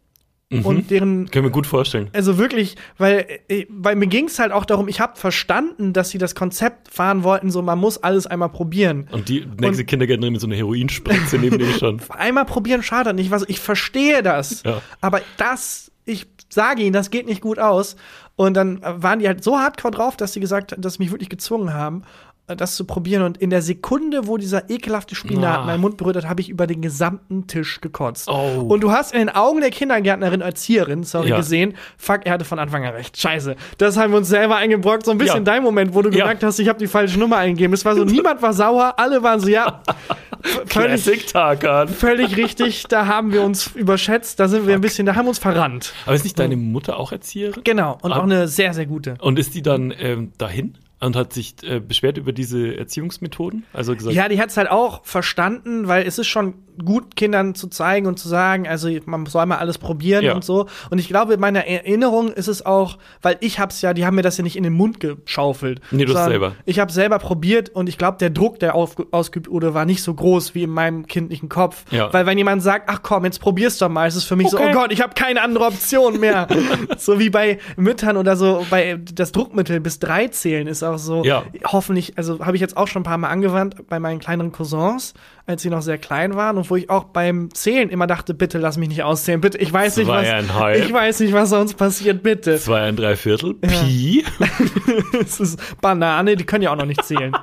Mhm. 0.51 0.67
und 0.67 0.91
deren 0.91 1.31
Können 1.31 1.47
wir 1.47 1.51
gut 1.51 1.67
vorstellen. 1.67 2.11
also 2.13 2.37
wirklich, 2.37 2.77
weil, 2.99 3.27
äh, 3.49 3.65
weil 3.71 3.97
mir 3.97 4.07
ging 4.07 4.27
es 4.27 4.39
halt 4.39 4.53
auch 4.53 4.67
darum, 4.67 4.89
ich 4.89 5.01
habe 5.01 5.17
verstanden, 5.17 5.95
dass 5.95 6.11
sie 6.11 6.19
das 6.19 6.35
Konzept 6.35 6.93
fahren 6.93 7.25
wollten, 7.25 7.51
so 7.51 7.63
man 7.63 7.79
muss 7.79 7.97
alles 7.97 8.27
einmal 8.27 8.51
probieren. 8.51 9.09
Und 9.11 9.31
die 9.31 9.47
nächste 9.59 9.87
Kindergärtnerin 9.87 10.33
mit 10.35 10.43
so 10.43 10.47
einer 10.47 10.55
Heroinspritze 10.57 11.39
neben 11.39 11.59
dem 11.59 11.73
schon. 11.73 12.01
Einmal 12.11 12.45
probieren 12.45 12.83
schadet 12.83 13.17
nicht, 13.17 13.31
was 13.31 13.45
ich 13.49 13.59
verstehe 13.59 14.23
das. 14.23 14.63
Ja. 14.65 14.83
Aber 15.01 15.23
das, 15.39 15.91
ich 16.05 16.27
sage 16.51 16.83
ihnen, 16.83 16.93
das 16.93 17.11
geht 17.11 17.27
nicht 17.27 17.41
gut 17.41 17.59
aus. 17.59 17.97
Und 18.37 18.55
dann 18.55 18.83
äh, 18.83 19.03
waren 19.03 19.19
die 19.21 19.27
halt 19.29 19.45
so 19.45 19.59
hardcore 19.59 19.93
drauf, 19.93 20.17
dass 20.17 20.33
sie 20.33 20.41
gesagt, 20.41 20.75
dass 20.79 20.95
sie 20.95 21.03
mich 21.05 21.13
wirklich 21.13 21.29
gezwungen 21.29 21.73
haben, 21.73 22.03
äh, 22.49 22.57
das 22.57 22.75
zu 22.75 22.85
probieren. 22.85 23.23
Und 23.23 23.39
in 23.39 23.49
der 23.51 23.63
Sekunde, 23.63 24.27
wo 24.27 24.37
dieser 24.39 24.69
ekelhafte 24.71 25.15
Spinat 25.15 25.61
Ah. 25.61 25.65
meinen 25.67 25.81
Mund 25.81 25.97
berührt 25.99 26.17
hat, 26.17 26.29
habe 26.29 26.41
ich 26.41 26.49
über 26.49 26.67
den 26.67 26.83
gesamten 26.83 27.47
Tisch 27.47 27.81
gekotzt. 27.81 28.29
Oh. 28.29 28.67
Und 28.69 28.81
du 28.83 28.91
hast 28.91 29.13
in 29.13 29.21
den 29.21 29.29
Augen 29.31 29.61
der 29.61 29.71
Kindergärtnerin, 29.71 30.41
Erzieherin, 30.41 31.05
sorry, 31.05 31.29
Ja. 31.29 31.37
gesehen, 31.37 31.75
fuck, 31.97 32.27
er 32.27 32.33
hatte 32.33 32.45
von 32.45 32.59
Anfang 32.59 32.85
an 32.85 32.95
recht. 32.95 33.17
Scheiße. 33.17 33.55
Das 33.79 33.97
haben 33.97 34.11
wir 34.13 34.19
uns 34.19 34.29
selber 34.29 34.57
eingebrockt. 34.57 35.05
So 35.05 35.13
ein 35.13 35.19
bisschen 35.19 35.37
Ja. 35.39 35.53
dein 35.53 35.63
Moment, 35.63 35.95
wo 35.95 36.03
du 36.03 36.11
Ja. 36.11 36.19
gemerkt 36.25 36.43
hast, 36.43 36.59
ich 36.59 36.69
habe 36.69 36.81
die 36.81 36.89
falsche 36.89 37.21
Nummer 37.21 37.37
eingegeben. 37.37 37.73
Es 37.73 37.85
war 37.85 37.95
so, 37.95 38.05
niemand 38.05 38.43
war 38.43 38.53
sauer, 38.53 38.95
alle 38.97 39.23
waren 39.23 39.39
so, 39.39 39.49
ja, 39.49 39.81
völlig, 40.67 41.05
völlig 41.99 42.37
richtig. 42.37 42.85
Da 42.89 43.07
haben 43.07 43.33
wir 43.33 43.43
uns 43.43 43.69
überschätzt. 43.75 44.39
Da 44.41 44.49
sind 44.49 44.67
wir 44.67 44.75
ein 44.75 44.81
bisschen, 44.81 45.07
da 45.07 45.15
haben 45.15 45.25
wir 45.27 45.31
uns 45.31 45.39
verrannt. 45.39 45.93
Aber 46.07 46.15
ist 46.15 46.25
nicht 46.25 46.39
deine 46.39 46.57
Mutter 46.57 46.99
auch 46.99 47.13
Erzieherin? 47.13 47.63
Genau. 47.65 47.99
Und 48.03 48.13
Ah. 48.13 48.19
auch 48.19 48.23
eine 48.25 48.47
sehr, 48.49 48.75
sehr 48.75 48.87
gute. 48.87 49.17
Und 49.21 49.39
ist 49.39 49.55
die 49.55 49.63
dann 49.63 49.93
ähm, 49.99 50.33
dahin 50.39 50.77
und 51.05 51.17
hat 51.17 51.33
sich 51.33 51.55
äh, 51.63 51.81
beschwert 51.81 52.19
über 52.19 52.33
diese 52.33 52.77
Erziehungsmethoden? 52.77 53.65
Also 53.73 53.95
gesagt, 53.95 54.15
Ja, 54.15 54.29
die 54.29 54.41
hat 54.41 54.51
es 54.51 54.57
halt 54.57 54.71
auch 54.71 55.05
verstanden, 55.05 55.89
weil 55.89 56.07
es 56.07 56.19
ist 56.19 56.27
schon 56.29 56.55
gut, 56.85 57.15
Kindern 57.15 57.55
zu 57.55 57.69
zeigen 57.69 58.07
und 58.07 58.19
zu 58.19 58.29
sagen, 58.29 58.67
also 58.67 58.91
man 59.05 59.27
soll 59.27 59.47
mal 59.47 59.59
alles 59.59 59.79
probieren 59.79 60.25
Ja. 60.25 60.35
und 60.35 60.45
so. 60.45 60.67
Und 60.91 60.99
ich 60.99 61.07
glaube, 61.07 61.35
in 61.35 61.41
meiner 61.41 61.67
Erinnerung 61.69 62.33
ist 62.33 62.49
es 62.49 62.67
auch, 62.67 62.99
weil 63.23 63.37
ich 63.41 63.61
hab's 63.61 63.81
ja, 63.81 63.95
die 63.95 64.05
haben 64.05 64.17
mir 64.17 64.23
das 64.23 64.39
ja 64.39 64.43
nicht 64.43 64.57
in 64.57 64.65
den 64.65 64.73
Mund 64.73 64.99
geschaufelt. 64.99 65.81
Nee, 65.93 66.05
du 66.05 66.17
hast 66.19 66.27
selber. 66.27 66.57
Ich 66.65 66.81
habe 66.81 66.91
selber 66.91 67.21
probiert 67.21 67.69
und 67.69 67.89
ich 67.89 67.97
glaube, 67.97 68.19
der 68.19 68.31
Druck, 68.31 68.59
der 68.59 68.75
auf, 68.75 68.97
ausgeübt 69.13 69.49
wurde, 69.49 69.73
war 69.75 69.85
nicht 69.85 70.03
so 70.03 70.15
groß 70.15 70.57
wie 70.57 70.65
in 70.65 70.71
meinem 70.71 71.07
kindlichen 71.07 71.49
Kopf. 71.49 71.85
Ja. 71.93 72.13
Weil 72.13 72.27
wenn 72.27 72.39
jemand 72.39 72.61
sagt, 72.63 72.89
ach 72.89 73.03
komm, 73.03 73.25
jetzt 73.25 73.41
probier's 73.41 73.79
doch 73.79 73.89
mal, 73.89 74.09
ist 74.09 74.17
es 74.17 74.25
für 74.25 74.35
mich 74.35 74.49
so, 74.49 74.57
Okay. 74.59 74.71
oh 74.71 74.73
Gott, 74.73 74.93
ich 74.93 75.01
habe 75.01 75.15
keine 75.15 75.43
andere 75.43 75.67
Option 75.67 76.19
mehr. 76.19 76.49
so 76.99 77.21
wie 77.21 77.31
bei 77.31 77.59
Müttern 77.77 78.17
oder 78.17 78.35
so, 78.37 78.67
bei 78.69 78.99
das 79.15 79.31
Druckmittel 79.31 79.79
bis 79.81 80.01
drei 80.01 80.27
zählen 80.29 80.67
ist 80.67 80.83
auch 80.83 80.94
so. 80.99 81.25
Ja. 81.25 81.45
Hoffentlich, 81.65 82.17
also 82.17 82.45
habe 82.45 82.57
ich 82.57 82.61
jetzt 82.61 82.77
auch 82.77 82.89
schon 82.89 83.01
ein 83.01 83.05
paar 83.05 83.19
Mal 83.19 83.29
angewandt 83.29 83.89
bei 83.89 83.99
meinen 83.99 84.19
kleineren 84.19 84.53
Cousins, 84.53 85.15
als 85.47 85.63
sie 85.63 85.71
noch 85.71 85.83
sehr 85.83 85.99
klein 85.99 86.35
waren 86.35 86.57
und 86.57 86.69
wo 86.71 86.77
ich 86.77 86.91
auch 86.91 87.05
beim 87.05 87.53
Zählen 87.55 87.91
immer 87.91 88.07
dachte, 88.07 88.35
bitte 88.35 88.59
lass 88.59 88.77
mich 88.77 88.89
nicht 88.89 89.03
auszählen, 89.03 89.41
bitte, 89.41 89.59
ich 89.59 89.73
weiß 89.73 89.97
nicht, 89.99 90.09
was, 90.09 90.27
ich 90.77 90.93
weiß 90.93 91.21
nicht, 91.21 91.33
was 91.33 91.51
sonst 91.51 91.75
passiert, 91.75 92.23
bitte. 92.23 92.59
zwei 92.59 92.83
ein 92.83 92.97
Dreiviertel, 92.97 93.55
Pi. 93.55 94.25
Es 95.21 95.41
ist 95.41 95.81
Banane, 95.81 96.37
die 96.37 96.45
können 96.45 96.63
ja 96.63 96.73
auch 96.73 96.77
noch 96.77 96.87
nicht 96.87 97.05
zählen. 97.05 97.37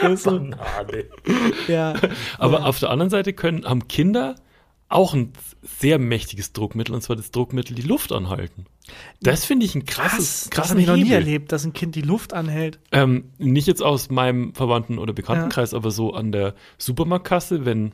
Das 0.00 0.22
Banane. 0.24 0.56
ja. 1.68 1.94
Aber 2.38 2.66
auf 2.66 2.78
der 2.78 2.90
anderen 2.90 3.10
Seite 3.10 3.32
können, 3.32 3.64
haben 3.64 3.88
Kinder 3.88 4.36
auch 4.88 5.14
ein 5.14 5.32
sehr 5.62 5.98
mächtiges 5.98 6.52
Druckmittel, 6.52 6.94
und 6.94 7.02
zwar 7.02 7.16
das 7.16 7.30
Druckmittel, 7.30 7.74
die 7.74 7.82
Luft 7.82 8.12
anhalten. 8.12 8.66
Das 9.20 9.44
finde 9.44 9.66
ich 9.66 9.74
ein 9.74 9.84
krasses, 9.84 10.16
Krass, 10.16 10.40
das 10.42 10.50
krasses 10.50 10.70
habe 10.70 10.80
ich 10.80 10.86
noch 10.86 10.96
nie 10.96 11.10
erlebt, 11.10 11.52
dass 11.52 11.64
ein 11.64 11.72
Kind 11.72 11.94
die 11.94 12.02
Luft 12.02 12.32
anhält. 12.32 12.78
Ähm, 12.92 13.30
nicht 13.38 13.66
jetzt 13.66 13.82
aus 13.82 14.10
meinem 14.10 14.54
Verwandten- 14.54 14.98
oder 14.98 15.12
Bekanntenkreis, 15.12 15.74
aber 15.74 15.90
so 15.90 16.12
an 16.12 16.32
der 16.32 16.54
Supermarktkasse, 16.78 17.64
wenn, 17.64 17.92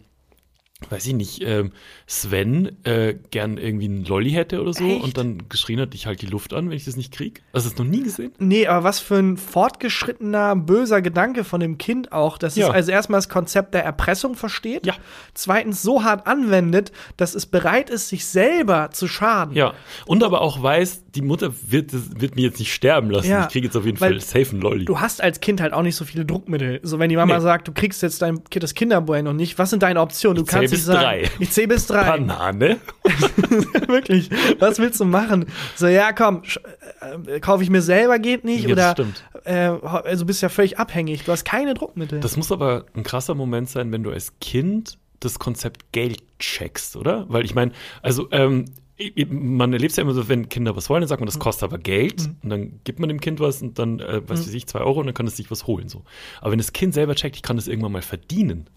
weiß 0.91 1.07
ich 1.07 1.15
nicht, 1.15 1.43
ähm, 1.43 1.73
Sven 2.07 2.77
äh, 2.85 3.15
gern 3.31 3.57
irgendwie 3.59 3.87
einen 3.87 4.05
Lolli 4.05 4.31
hätte 4.31 4.61
oder 4.61 4.73
so 4.73 4.85
Echt? 4.85 5.03
und 5.05 5.17
dann 5.17 5.49
geschrien 5.49 5.81
hat, 5.81 5.95
ich 5.95 6.07
halte 6.07 6.27
die 6.27 6.31
Luft 6.33 6.53
an, 6.53 6.69
wenn 6.71 6.77
ich 6.77 6.85
das 6.85 6.97
nicht 6.97 7.13
krieg. 7.13 7.43
Hast 7.55 7.67
du 7.67 7.71
das 7.71 7.79
noch 7.79 7.87
nie 7.87 8.03
gesehen? 8.03 8.33
Nee, 8.39 8.67
aber 8.67 8.85
was 8.85 9.01
für 9.01 9.17
ein 9.17 9.37
fortgeschrittener, 9.83 10.57
böser 10.57 11.03
Gedanke 11.03 11.45
von 11.45 11.61
dem 11.61 11.79
Kind 11.79 12.13
auch, 12.13 12.39
dass 12.39 12.57
Ja. 12.57 12.69
es 12.69 12.75
also 12.75 12.93
erstmal 12.93 13.19
das 13.19 13.29
Konzept 13.29 13.75
der 13.75 13.85
Erpressung 13.85 14.35
versteht, 14.35 14.87
Ja. 14.87 14.95
zweitens 15.35 15.83
so 15.83 16.05
hart 16.05 16.27
anwendet, 16.27 16.93
dass 17.17 17.35
es 17.35 17.47
bereit 17.47 17.91
ist, 17.91 18.09
sich 18.09 18.27
selber 18.27 18.91
zu 18.93 19.09
schaden. 19.09 19.55
Ja. 19.55 19.75
Und 20.07 20.23
aber 20.23 20.41
auch 20.41 20.63
weiß, 20.63 21.05
die 21.15 21.23
Mutter 21.23 21.53
wird, 21.69 21.91
wird 22.21 22.37
mir 22.37 22.43
jetzt 22.43 22.59
nicht 22.59 22.73
sterben 22.73 23.11
lassen. 23.11 23.29
Ja, 23.31 23.43
Ich 23.43 23.49
kriege 23.53 23.67
jetzt 23.67 23.77
auf 23.77 23.85
jeden 23.85 24.01
weil 24.01 24.13
Fall 24.13 24.21
safe 24.21 24.51
einen 24.53 24.61
Lolli. 24.63 24.85
Du 24.85 25.01
hast 25.01 25.23
als 25.23 25.41
Kind 25.41 25.61
halt 25.61 25.73
auch 25.73 25.83
nicht 25.83 25.97
so 25.97 26.05
viele 26.05 26.25
Druckmittel. 26.25 26.81
So, 26.83 26.99
wenn 26.99 27.09
die 27.11 27.17
Mama 27.17 27.35
Nee. 27.37 27.41
sagt, 27.43 27.69
du 27.69 27.73
kriegst 27.73 28.03
jetzt 28.03 28.23
dein 28.23 28.41
das 28.51 28.75
Kinderbueno 28.75 29.33
nicht, 29.33 29.59
was 29.59 29.71
sind 29.71 29.83
deine 29.83 30.01
Optionen? 30.01 30.37
Du 30.37 30.43
Ich 30.43 30.49
kannst 30.49 30.72
bis 30.73 30.85
sagen? 30.85 31.01
drei. 31.01 31.31
Ich 31.39 31.51
zähle 31.51 31.69
bis 31.69 31.87
drei. 31.87 32.05
Banane? 32.05 32.79
Wirklich. 33.87 34.31
Was 34.59 34.79
willst 34.79 35.01
du 35.01 35.05
machen? 35.05 35.47
So, 35.77 35.87
ja, 35.87 36.13
komm, 36.13 36.43
äh, 37.27 37.41
kaufe 37.41 37.63
ich 37.63 37.71
mir 37.71 37.83
selber, 37.83 38.19
geht 38.19 38.45
nicht. 38.45 38.69
Ja, 38.69 38.75
das 38.75 38.85
oder 38.85 38.93
stimmt. 38.93 39.25
äh, 39.45 39.53
also 39.55 40.25
bist 40.27 40.43
ja 40.43 40.49
völlig 40.49 40.79
abhängig. 40.79 41.25
Du 41.25 41.33
hast 41.33 41.45
keine 41.45 41.75
Druckmittel. 41.75 42.21
Das 42.21 42.37
muss 42.37 42.51
aber 42.53 42.87
ein 42.95 43.03
krasser 43.03 43.35
Moment 43.35 43.71
sein, 43.71 43.93
wenn 43.93 44.03
du 44.03 44.11
als 44.11 44.33
Kind 44.41 44.99
das 45.21 45.39
Konzept 45.39 45.93
Geld 45.93 46.23
checkst, 46.39 46.97
oder? 46.97 47.27
Weil 47.29 47.45
ich 47.45 47.55
meine, 47.55 47.73
also 48.03 48.29
ähm, 48.33 48.65
man 49.29 49.73
erlebt 49.73 49.93
es 49.93 49.97
ja 49.97 50.03
immer 50.03 50.15
so, 50.15 50.29
wenn 50.29 50.49
Kinder 50.49 50.77
was 50.77 50.89
wollen, 50.89 51.03
dann 51.03 51.09
sagt 51.09 51.21
man, 51.21 51.27
das 51.27 51.39
kostet 51.39 51.65
aber 51.65 51.79
Geld. 51.79 52.29
Und 52.43 52.51
dann 52.51 52.81
gibt 52.85 52.99
man 53.01 53.09
dem 53.09 53.21
Kind 53.21 53.41
was 53.41 53.63
und 53.63 53.79
dann, 53.79 54.01
äh, 54.01 54.23
was 54.27 54.41
weiß 54.47 54.55
ich, 54.55 54.67
zwei 54.67 54.81
Euro 54.81 55.01
und 55.01 55.07
dann 55.07 55.15
kann 55.15 55.27
es 55.27 55.37
sich 55.37 55.51
was 55.51 55.67
holen. 55.67 55.89
So. 55.89 56.05
Aber 56.41 56.53
wenn 56.53 56.59
das 56.59 56.73
Kind 56.73 56.95
selber 56.95 57.15
checkt, 57.15 57.37
ich 57.37 57.43
kann 57.43 57.57
das 57.57 57.69
irgendwann 57.69 57.93
mal 57.93 58.03
verdienen. 58.03 58.69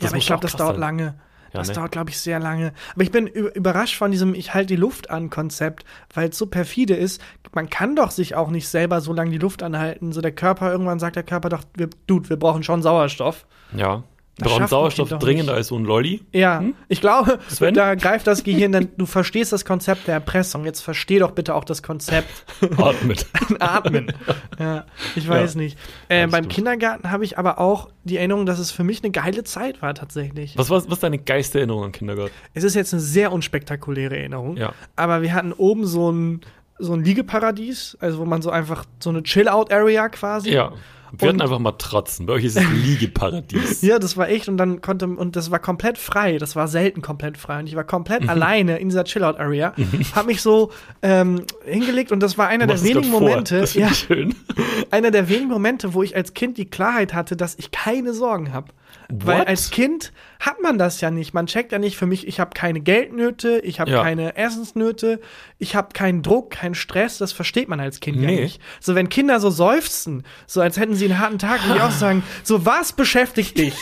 ja, 0.00 0.08
aber 0.08 0.16
ich 0.18 0.26
glaube, 0.26 0.42
das 0.42 0.56
dauert 0.56 0.72
sein. 0.74 0.80
lange. 0.80 1.14
Das 1.52 1.68
ne? 1.68 1.74
dauert, 1.74 1.92
glaube 1.92 2.10
ich, 2.10 2.18
sehr 2.18 2.38
lange. 2.38 2.72
Aber 2.94 3.02
ich 3.02 3.10
bin 3.10 3.26
überrascht 3.26 3.96
von 3.96 4.10
diesem 4.10 4.34
Ich 4.34 4.54
halte 4.54 4.74
die 4.74 4.80
Luft 4.80 5.10
an 5.10 5.30
Konzept, 5.30 5.84
weil 6.14 6.30
es 6.30 6.38
so 6.38 6.46
perfide 6.46 6.94
ist. 6.94 7.20
Man 7.54 7.68
kann 7.68 7.96
doch 7.96 8.10
sich 8.10 8.34
auch 8.34 8.50
nicht 8.50 8.68
selber 8.68 9.00
so 9.00 9.12
lange 9.12 9.30
die 9.30 9.38
Luft 9.38 9.62
anhalten. 9.62 10.12
So 10.12 10.20
der 10.20 10.32
Körper, 10.32 10.72
irgendwann 10.72 10.98
sagt 10.98 11.16
der 11.16 11.22
Körper 11.22 11.50
doch, 11.50 11.64
wir, 11.74 11.90
Dude, 12.06 12.30
wir 12.30 12.38
brauchen 12.38 12.62
schon 12.62 12.82
Sauerstoff. 12.82 13.46
Ja. 13.76 14.04
Das 14.38 14.48
brauchen 14.48 14.66
Sauerstoff 14.66 15.10
dringender 15.10 15.52
als 15.54 15.68
so 15.68 15.76
ein 15.78 15.84
Lolli. 15.84 16.22
Ja, 16.32 16.64
ich 16.88 17.02
glaube, 17.02 17.38
Sven? 17.48 17.74
da 17.74 17.94
greift 17.94 18.26
das 18.26 18.42
Gehirn 18.42 18.72
dann, 18.72 18.88
du 18.96 19.04
verstehst 19.04 19.52
das 19.52 19.66
Konzept 19.66 20.06
der 20.08 20.14
Erpressung. 20.14 20.64
Jetzt 20.64 20.80
versteh 20.80 21.18
doch 21.18 21.32
bitte 21.32 21.54
auch 21.54 21.64
das 21.64 21.82
Konzept 21.82 22.28
Atmet. 22.78 23.26
Atmen. 23.60 24.10
ja, 24.58 24.86
ich 25.16 25.28
weiß 25.28 25.54
Ja. 25.54 25.60
nicht. 25.60 25.78
Äh, 26.08 26.22
beim 26.28 26.44
stimmt. 26.44 26.48
Kindergarten 26.54 27.10
habe 27.10 27.24
ich 27.26 27.38
aber 27.38 27.58
auch 27.58 27.90
die 28.04 28.16
Erinnerung, 28.16 28.46
dass 28.46 28.58
es 28.58 28.70
für 28.72 28.84
mich 28.84 29.02
eine 29.04 29.12
geile 29.12 29.44
Zeit 29.44 29.82
war 29.82 29.94
tatsächlich. 29.94 30.56
Was 30.56 30.70
war 30.70 30.78
was 30.78 30.86
ist 30.86 31.02
deine 31.02 31.18
geilste 31.18 31.58
Erinnerung 31.58 31.84
an 31.84 31.92
Kindergarten? 31.92 32.32
Es 32.54 32.64
ist 32.64 32.74
jetzt 32.74 32.94
eine 32.94 33.02
sehr 33.02 33.32
unspektakuläre 33.32 34.16
Erinnerung, 34.16 34.56
Ja. 34.56 34.72
aber 34.96 35.20
wir 35.20 35.34
hatten 35.34 35.52
oben 35.52 35.84
so 35.84 36.10
ein, 36.10 36.40
so 36.78 36.94
ein 36.94 37.04
Liegeparadies, 37.04 37.98
also 38.00 38.18
wo 38.18 38.24
man 38.24 38.40
so 38.40 38.48
einfach 38.50 38.86
so 38.98 39.10
eine 39.10 39.22
Chill-Out-Area 39.22 40.08
quasi. 40.08 40.52
Ja. 40.52 40.72
Wir 41.18 41.28
hatten 41.28 41.40
einfach 41.42 41.58
Matratzen. 41.58 42.26
Bei 42.26 42.34
euch 42.34 42.44
ist 42.44 42.56
es 42.56 42.64
ein 42.64 42.82
Liegeparadies. 42.82 43.82
Ja, 43.82 43.98
das 43.98 44.16
war 44.16 44.28
echt 44.28 44.48
und 44.48 44.56
dann 44.56 44.80
konnte 44.80 45.06
und 45.06 45.36
das 45.36 45.50
war 45.50 45.58
komplett 45.58 45.98
frei. 45.98 46.38
Das 46.38 46.56
war 46.56 46.68
selten 46.68 47.02
komplett 47.02 47.36
frei 47.36 47.60
und 47.60 47.66
ich 47.66 47.74
war 47.76 47.82
Mhm. 47.84 47.88
komplett 47.88 48.28
alleine 48.28 48.78
in 48.78 48.88
dieser 48.88 49.04
Chillout 49.04 49.38
Area, 49.38 49.74
hab 50.14 50.26
mich 50.26 50.40
so 50.42 50.70
ähm, 51.02 51.42
hingelegt 51.64 52.12
und 52.12 52.20
das 52.20 52.38
war 52.38 52.48
einer 52.48 52.66
der 52.66 52.82
wenigen. 52.82 53.10
Momente, 53.10 53.60
Das 53.60 53.74
ja, 53.74 53.92
schön. 53.92 54.34
einer 54.90 55.10
der 55.10 55.28
wenigen 55.28 55.48
Momente, 55.48 55.94
wo 55.94 56.02
ich 56.02 56.16
als 56.16 56.34
Kind 56.34 56.56
die 56.58 56.66
Klarheit 56.66 57.12
hatte, 57.14 57.36
dass 57.36 57.54
ich 57.58 57.70
keine 57.70 58.14
Sorgen 58.14 58.52
habe. 58.52 58.68
Weil 59.14 59.42
als 59.44 59.70
Kind 59.70 60.12
hat 60.40 60.60
man 60.62 60.78
das 60.78 61.00
ja 61.02 61.10
nicht. 61.10 61.34
Man 61.34 61.46
checkt 61.46 61.72
ja 61.72 61.78
nicht 61.78 61.96
für 61.96 62.06
mich, 62.06 62.26
ich 62.26 62.40
habe 62.40 62.50
keine 62.54 62.80
Geldnöte, 62.80 63.58
ich 63.58 63.78
habe 63.80 63.90
Ja. 63.90 64.02
keine 64.02 64.36
Essensnöte, 64.36 65.20
ich 65.58 65.74
habe 65.76 65.88
keinen 65.92 66.22
Druck, 66.22 66.50
keinen 66.50 66.74
Stress. 66.74 67.18
Das 67.18 67.32
versteht 67.32 67.68
man 67.68 67.78
als 67.80 68.00
Kind 68.00 68.18
Nee. 68.18 68.34
ja 68.36 68.40
nicht. 68.42 68.60
So, 68.80 68.94
wenn 68.94 69.08
Kinder 69.10 69.38
so 69.40 69.50
seufzen, 69.50 70.24
so 70.46 70.60
als 70.62 70.78
hätten 70.78 70.94
sie 70.94 71.01
einen 71.06 71.18
harten 71.18 71.38
Tag, 71.38 71.64
würde 71.66 71.76
ich 71.78 71.82
auch 71.82 71.90
sagen, 71.90 72.22
so 72.42 72.64
was 72.66 72.92
beschäftigt 72.92 73.58
dich? 73.58 73.74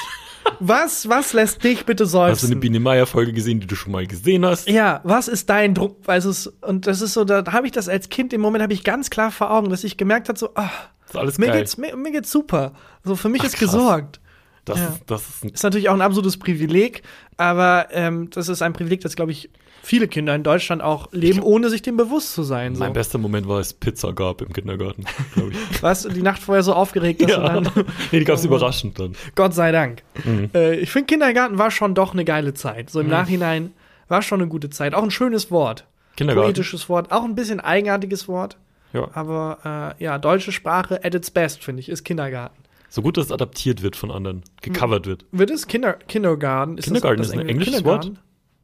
Was, 0.58 1.08
was 1.08 1.32
lässt 1.34 1.62
dich 1.64 1.84
bitte 1.86 2.04
Hast 2.04 2.14
du 2.14 2.18
eine 2.20 2.34
seufzen? 2.36 2.60
Biene 2.60 2.80
Meier 2.80 3.06
Folge 3.06 3.32
gesehen, 3.32 3.60
die 3.60 3.66
du 3.66 3.74
schon 3.76 3.92
mal 3.92 4.06
gesehen 4.06 4.44
hast? 4.44 4.68
Ja, 4.68 5.00
was 5.04 5.28
ist 5.28 5.48
dein 5.50 5.74
Druck? 5.74 5.98
Also 6.06 6.30
es, 6.30 6.46
und 6.46 6.86
das 6.86 7.02
ist 7.02 7.12
so, 7.12 7.24
da 7.24 7.44
habe 7.52 7.66
ich 7.66 7.72
das 7.72 7.88
als 7.88 8.08
Kind, 8.08 8.32
im 8.32 8.40
Moment 8.40 8.62
habe 8.62 8.72
ich 8.72 8.82
ganz 8.82 9.10
klar 9.10 9.30
vor 9.30 9.50
Augen, 9.50 9.68
dass 9.70 9.84
ich 9.84 9.96
gemerkt 9.96 10.28
habe, 10.28 10.38
so, 10.38 10.48
Das 10.54 10.64
ist 11.10 11.16
alles 11.16 11.38
mir 11.38 11.46
geil. 11.46 11.58
geht's, 11.58 11.76
mir, 11.76 11.94
mir 11.94 12.10
geht's 12.10 12.30
super. 12.32 12.72
So, 13.04 13.16
für 13.16 13.28
mich 13.28 13.42
Ach, 13.42 13.46
ist 13.46 13.56
krass. 13.56 13.70
gesorgt. 13.72 14.20
Das, 14.64 14.78
Ja. 14.78 14.88
ist, 14.88 15.00
das 15.06 15.22
ist 15.28 15.44
Ist 15.54 15.62
natürlich 15.62 15.88
auch 15.88 15.94
ein 15.94 16.02
absolutes 16.02 16.38
Privileg, 16.38 17.02
aber 17.36 17.88
ähm, 17.92 18.28
das 18.30 18.48
ist 18.48 18.62
ein 18.62 18.72
Privileg, 18.72 19.00
das, 19.02 19.16
glaube 19.16 19.32
ich, 19.32 19.50
viele 19.82 20.08
Kinder 20.08 20.34
in 20.34 20.42
Deutschland 20.42 20.82
auch 20.82 21.08
leben, 21.12 21.40
ohne 21.40 21.70
sich 21.70 21.82
dem 21.82 21.96
bewusst 21.96 22.34
zu 22.34 22.42
sein. 22.42 22.74
So. 22.74 22.80
Mein 22.80 22.92
bester 22.92 23.18
Moment 23.18 23.48
war, 23.48 23.58
als 23.58 23.68
es 23.68 23.74
Pizza 23.74 24.12
gab 24.12 24.42
im 24.42 24.52
Kindergarten, 24.52 25.04
glaube 25.34 25.52
ich. 25.52 25.82
Warst 25.82 26.04
du 26.04 26.08
die 26.08 26.22
Nacht 26.22 26.42
vorher 26.42 26.62
so 26.62 26.74
aufgeregt, 26.74 27.22
dass 27.22 27.30
ja. 27.30 27.48
du 27.48 27.62
dann. 27.62 27.72
nee, 28.12 28.18
die 28.20 28.24
gab 28.24 28.36
es 28.36 28.44
überraschend 28.44 28.98
dann. 28.98 29.14
Gott 29.34 29.54
sei 29.54 29.72
Dank. 29.72 30.02
Mhm. 30.24 30.50
Äh, 30.54 30.76
ich 30.76 30.90
finde, 30.90 31.06
Kindergarten 31.06 31.58
war 31.58 31.70
schon 31.70 31.94
doch 31.94 32.12
eine 32.12 32.24
geile 32.24 32.54
Zeit. 32.54 32.90
So 32.90 33.00
im 33.00 33.08
Nachhinein 33.08 33.72
war 34.08 34.22
schon 34.22 34.40
eine 34.40 34.48
gute 34.48 34.70
Zeit. 34.70 34.94
Auch 34.94 35.02
ein 35.02 35.10
schönes 35.10 35.50
Wort. 35.50 35.86
Kindergarten. 36.16 36.48
Poetisches 36.52 36.88
Wort. 36.88 37.12
Auch 37.12 37.24
ein 37.24 37.34
bisschen 37.34 37.60
eigenartiges 37.60 38.28
Wort. 38.28 38.56
Ja. 38.92 39.08
Aber 39.14 39.96
äh, 39.98 40.04
ja, 40.04 40.18
deutsche 40.18 40.52
Sprache 40.52 41.04
at 41.04 41.14
its 41.14 41.30
best, 41.30 41.62
finde 41.62 41.80
ich, 41.80 41.88
ist 41.88 42.04
Kindergarten. 42.04 42.56
So 42.88 43.02
gut, 43.02 43.16
dass 43.16 43.26
es 43.26 43.32
adaptiert 43.32 43.82
wird 43.82 43.94
von 43.94 44.10
anderen, 44.10 44.42
gecovert 44.62 45.06
wird. 45.06 45.24
Wird 45.30 45.50
es 45.50 45.68
Kinder 45.68 45.94
Kindergarten? 45.94 46.76
Ist 46.76 46.86
Kindergarten 46.86 47.18
das, 47.18 47.28
ist 47.28 47.34
ein 47.34 47.40
Engl- 47.40 47.50
englisches 47.50 47.76
Kindergarten? 47.76 48.18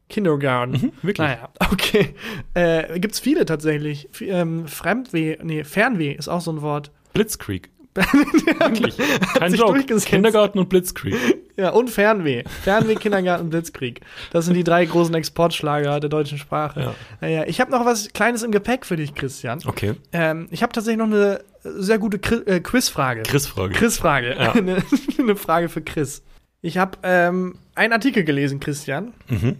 Kindergarten. 0.09 0.73
Mhm, 0.73 0.91
wirklich. 1.01 1.27
Naja, 1.27 1.49
okay. 1.71 2.13
Äh, 2.53 2.99
gibt's 2.99 3.19
viele 3.19 3.45
tatsächlich. 3.45 4.07
F 4.11 4.21
ähm, 4.21 4.67
Fremdweh, 4.67 5.37
nee, 5.43 5.63
Fernweh 5.63 6.11
ist 6.13 6.27
auch 6.27 6.41
so 6.41 6.51
ein 6.51 6.61
Wort. 6.61 6.91
Blitzkrieg. 7.13 7.69
Wirklich. 7.97 8.95
Kein 9.39 9.53
Joke. 9.55 9.83
Kindergarten 9.83 10.59
und 10.59 10.69
Blitzkrieg. 10.69 11.15
Ja, 11.59 11.71
und 11.71 11.89
Fernweh. 11.89 12.43
Fernweh, 12.61 12.93
Kindergarten, 12.93 13.49
Blitzkrieg. 13.49 14.01
Das 14.31 14.45
sind 14.45 14.53
die 14.53 14.63
drei 14.63 14.85
großen 14.85 15.15
Exportschlager 15.15 15.99
der 15.99 16.07
deutschen 16.07 16.37
Sprache. 16.37 16.79
Ja. 16.81 16.95
Naja, 17.19 17.45
ich 17.47 17.59
habe 17.59 17.71
noch 17.71 17.83
was 17.83 18.13
Kleines 18.13 18.43
im 18.43 18.51
Gepäck 18.51 18.85
für 18.85 18.95
dich, 18.95 19.15
Christian. 19.15 19.57
Okay. 19.65 19.95
Ähm, 20.13 20.47
ich 20.51 20.61
habe 20.61 20.71
tatsächlich 20.71 20.99
noch 20.99 21.07
eine 21.07 21.41
sehr 21.63 21.97
gute 21.97 22.17
äh, 22.45 22.59
Quizfrage. 22.59 23.23
Chris-Frage. 23.23 23.73
Quizfrage. 23.73 24.35
Ja. 24.35 24.51
eine, 24.51 24.83
eine 25.17 25.35
Frage 25.35 25.67
für 25.67 25.81
Chris. 25.81 26.21
Ich 26.61 26.77
habe 26.77 26.99
ähm, 27.01 27.55
einen 27.73 27.93
Artikel 27.93 28.23
gelesen, 28.23 28.59
Christian, 28.59 29.13
Mhm. 29.27 29.55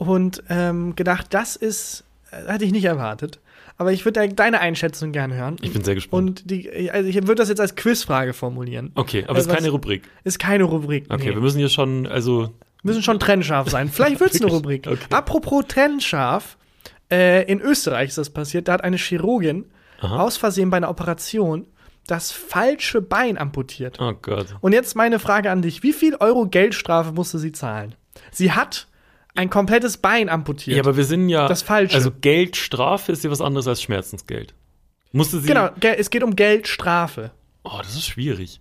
Und 0.00 0.42
ähm, 0.48 0.96
gedacht, 0.96 1.26
das 1.30 1.56
ist, 1.56 2.04
äh, 2.30 2.50
hatte 2.50 2.64
ich 2.64 2.72
nicht 2.72 2.84
erwartet. 2.84 3.38
Aber 3.76 3.92
ich 3.92 4.04
würde 4.04 4.28
deine 4.28 4.60
Einschätzung 4.60 5.12
gerne 5.12 5.34
hören. 5.36 5.56
Ich 5.62 5.72
bin 5.72 5.82
sehr 5.84 5.94
gespannt. 5.94 6.42
Und 6.42 6.50
die, 6.50 6.90
also 6.90 7.08
ich 7.08 7.14
würde 7.16 7.36
das 7.36 7.48
jetzt 7.48 7.60
als 7.60 7.76
Quizfrage 7.76 8.32
formulieren. 8.32 8.92
okay, 8.94 9.24
aber 9.26 9.36
Äh, 9.36 9.40
es 9.40 9.46
ist 9.46 9.52
keine 9.54 9.70
Rubrik. 9.70 10.02
Ist 10.24 10.38
keine 10.38 10.64
Rubrik. 10.64 11.06
Okay, 11.08 11.28
nee. 11.28 11.34
wir 11.34 11.40
müssen 11.40 11.58
hier 11.58 11.68
schon, 11.70 12.06
also, 12.06 12.50
müssen 12.82 13.02
schon 13.02 13.18
trennscharf 13.18 13.70
sein. 13.70 13.88
Vielleicht 13.88 14.20
wird 14.20 14.34
es 14.34 14.40
eine? 14.42 14.50
Rubrik. 14.52 14.86
Okay. 14.86 14.98
Apropos 15.10 15.64
trennscharf, 15.68 16.56
äh, 17.10 17.44
in 17.50 17.60
Österreich 17.60 18.08
ist 18.10 18.18
das 18.18 18.30
passiert. 18.30 18.68
Da 18.68 18.74
hat 18.74 18.84
eine 18.84 18.96
Chirurgin 18.96 19.64
Aha. 20.00 20.20
aus 20.24 20.36
Versehen 20.36 20.70
bei 20.70 20.76
einer 20.78 20.90
Operation 20.90 21.66
das 22.06 22.32
falsche 22.32 23.00
Bein 23.02 23.38
amputiert. 23.38 23.98
oh 24.00 24.12
Gott. 24.20 24.46
Und 24.60 24.72
jetzt 24.72 24.94
meine 24.96 25.18
Frage 25.18 25.50
an 25.50 25.62
dich: 25.62 25.82
Wie 25.82 25.92
viel 25.92 26.16
Euro 26.16 26.46
Geldstrafe 26.46 27.12
musste 27.12 27.38
sie 27.38 27.52
zahlen? 27.52 27.94
Sie 28.30 28.52
hat 28.52 28.88
ein 29.34 29.50
komplettes 29.50 29.96
Bein 29.96 30.28
amputiert. 30.28 30.76
Ja, 30.76 30.82
aber 30.82 30.96
wir 30.96 31.04
sind 31.04 31.28
ja. 31.28 31.48
Das 31.48 31.62
Falsche. 31.62 31.94
Also 31.94 32.10
Geldstrafe 32.20 33.12
ist 33.12 33.24
ja 33.24 33.30
was 33.30 33.40
anderes 33.40 33.68
als 33.68 33.82
Schmerzensgeld. 33.82 34.54
Musste 35.12 35.40
sie. 35.40 35.48
genau, 35.48 35.70
es 35.80 36.10
geht 36.10 36.22
um 36.22 36.36
Geldstrafe. 36.36 37.32
Oh, 37.64 37.78
das 37.78 37.94
ist 37.94 38.06
schwierig. 38.06 38.60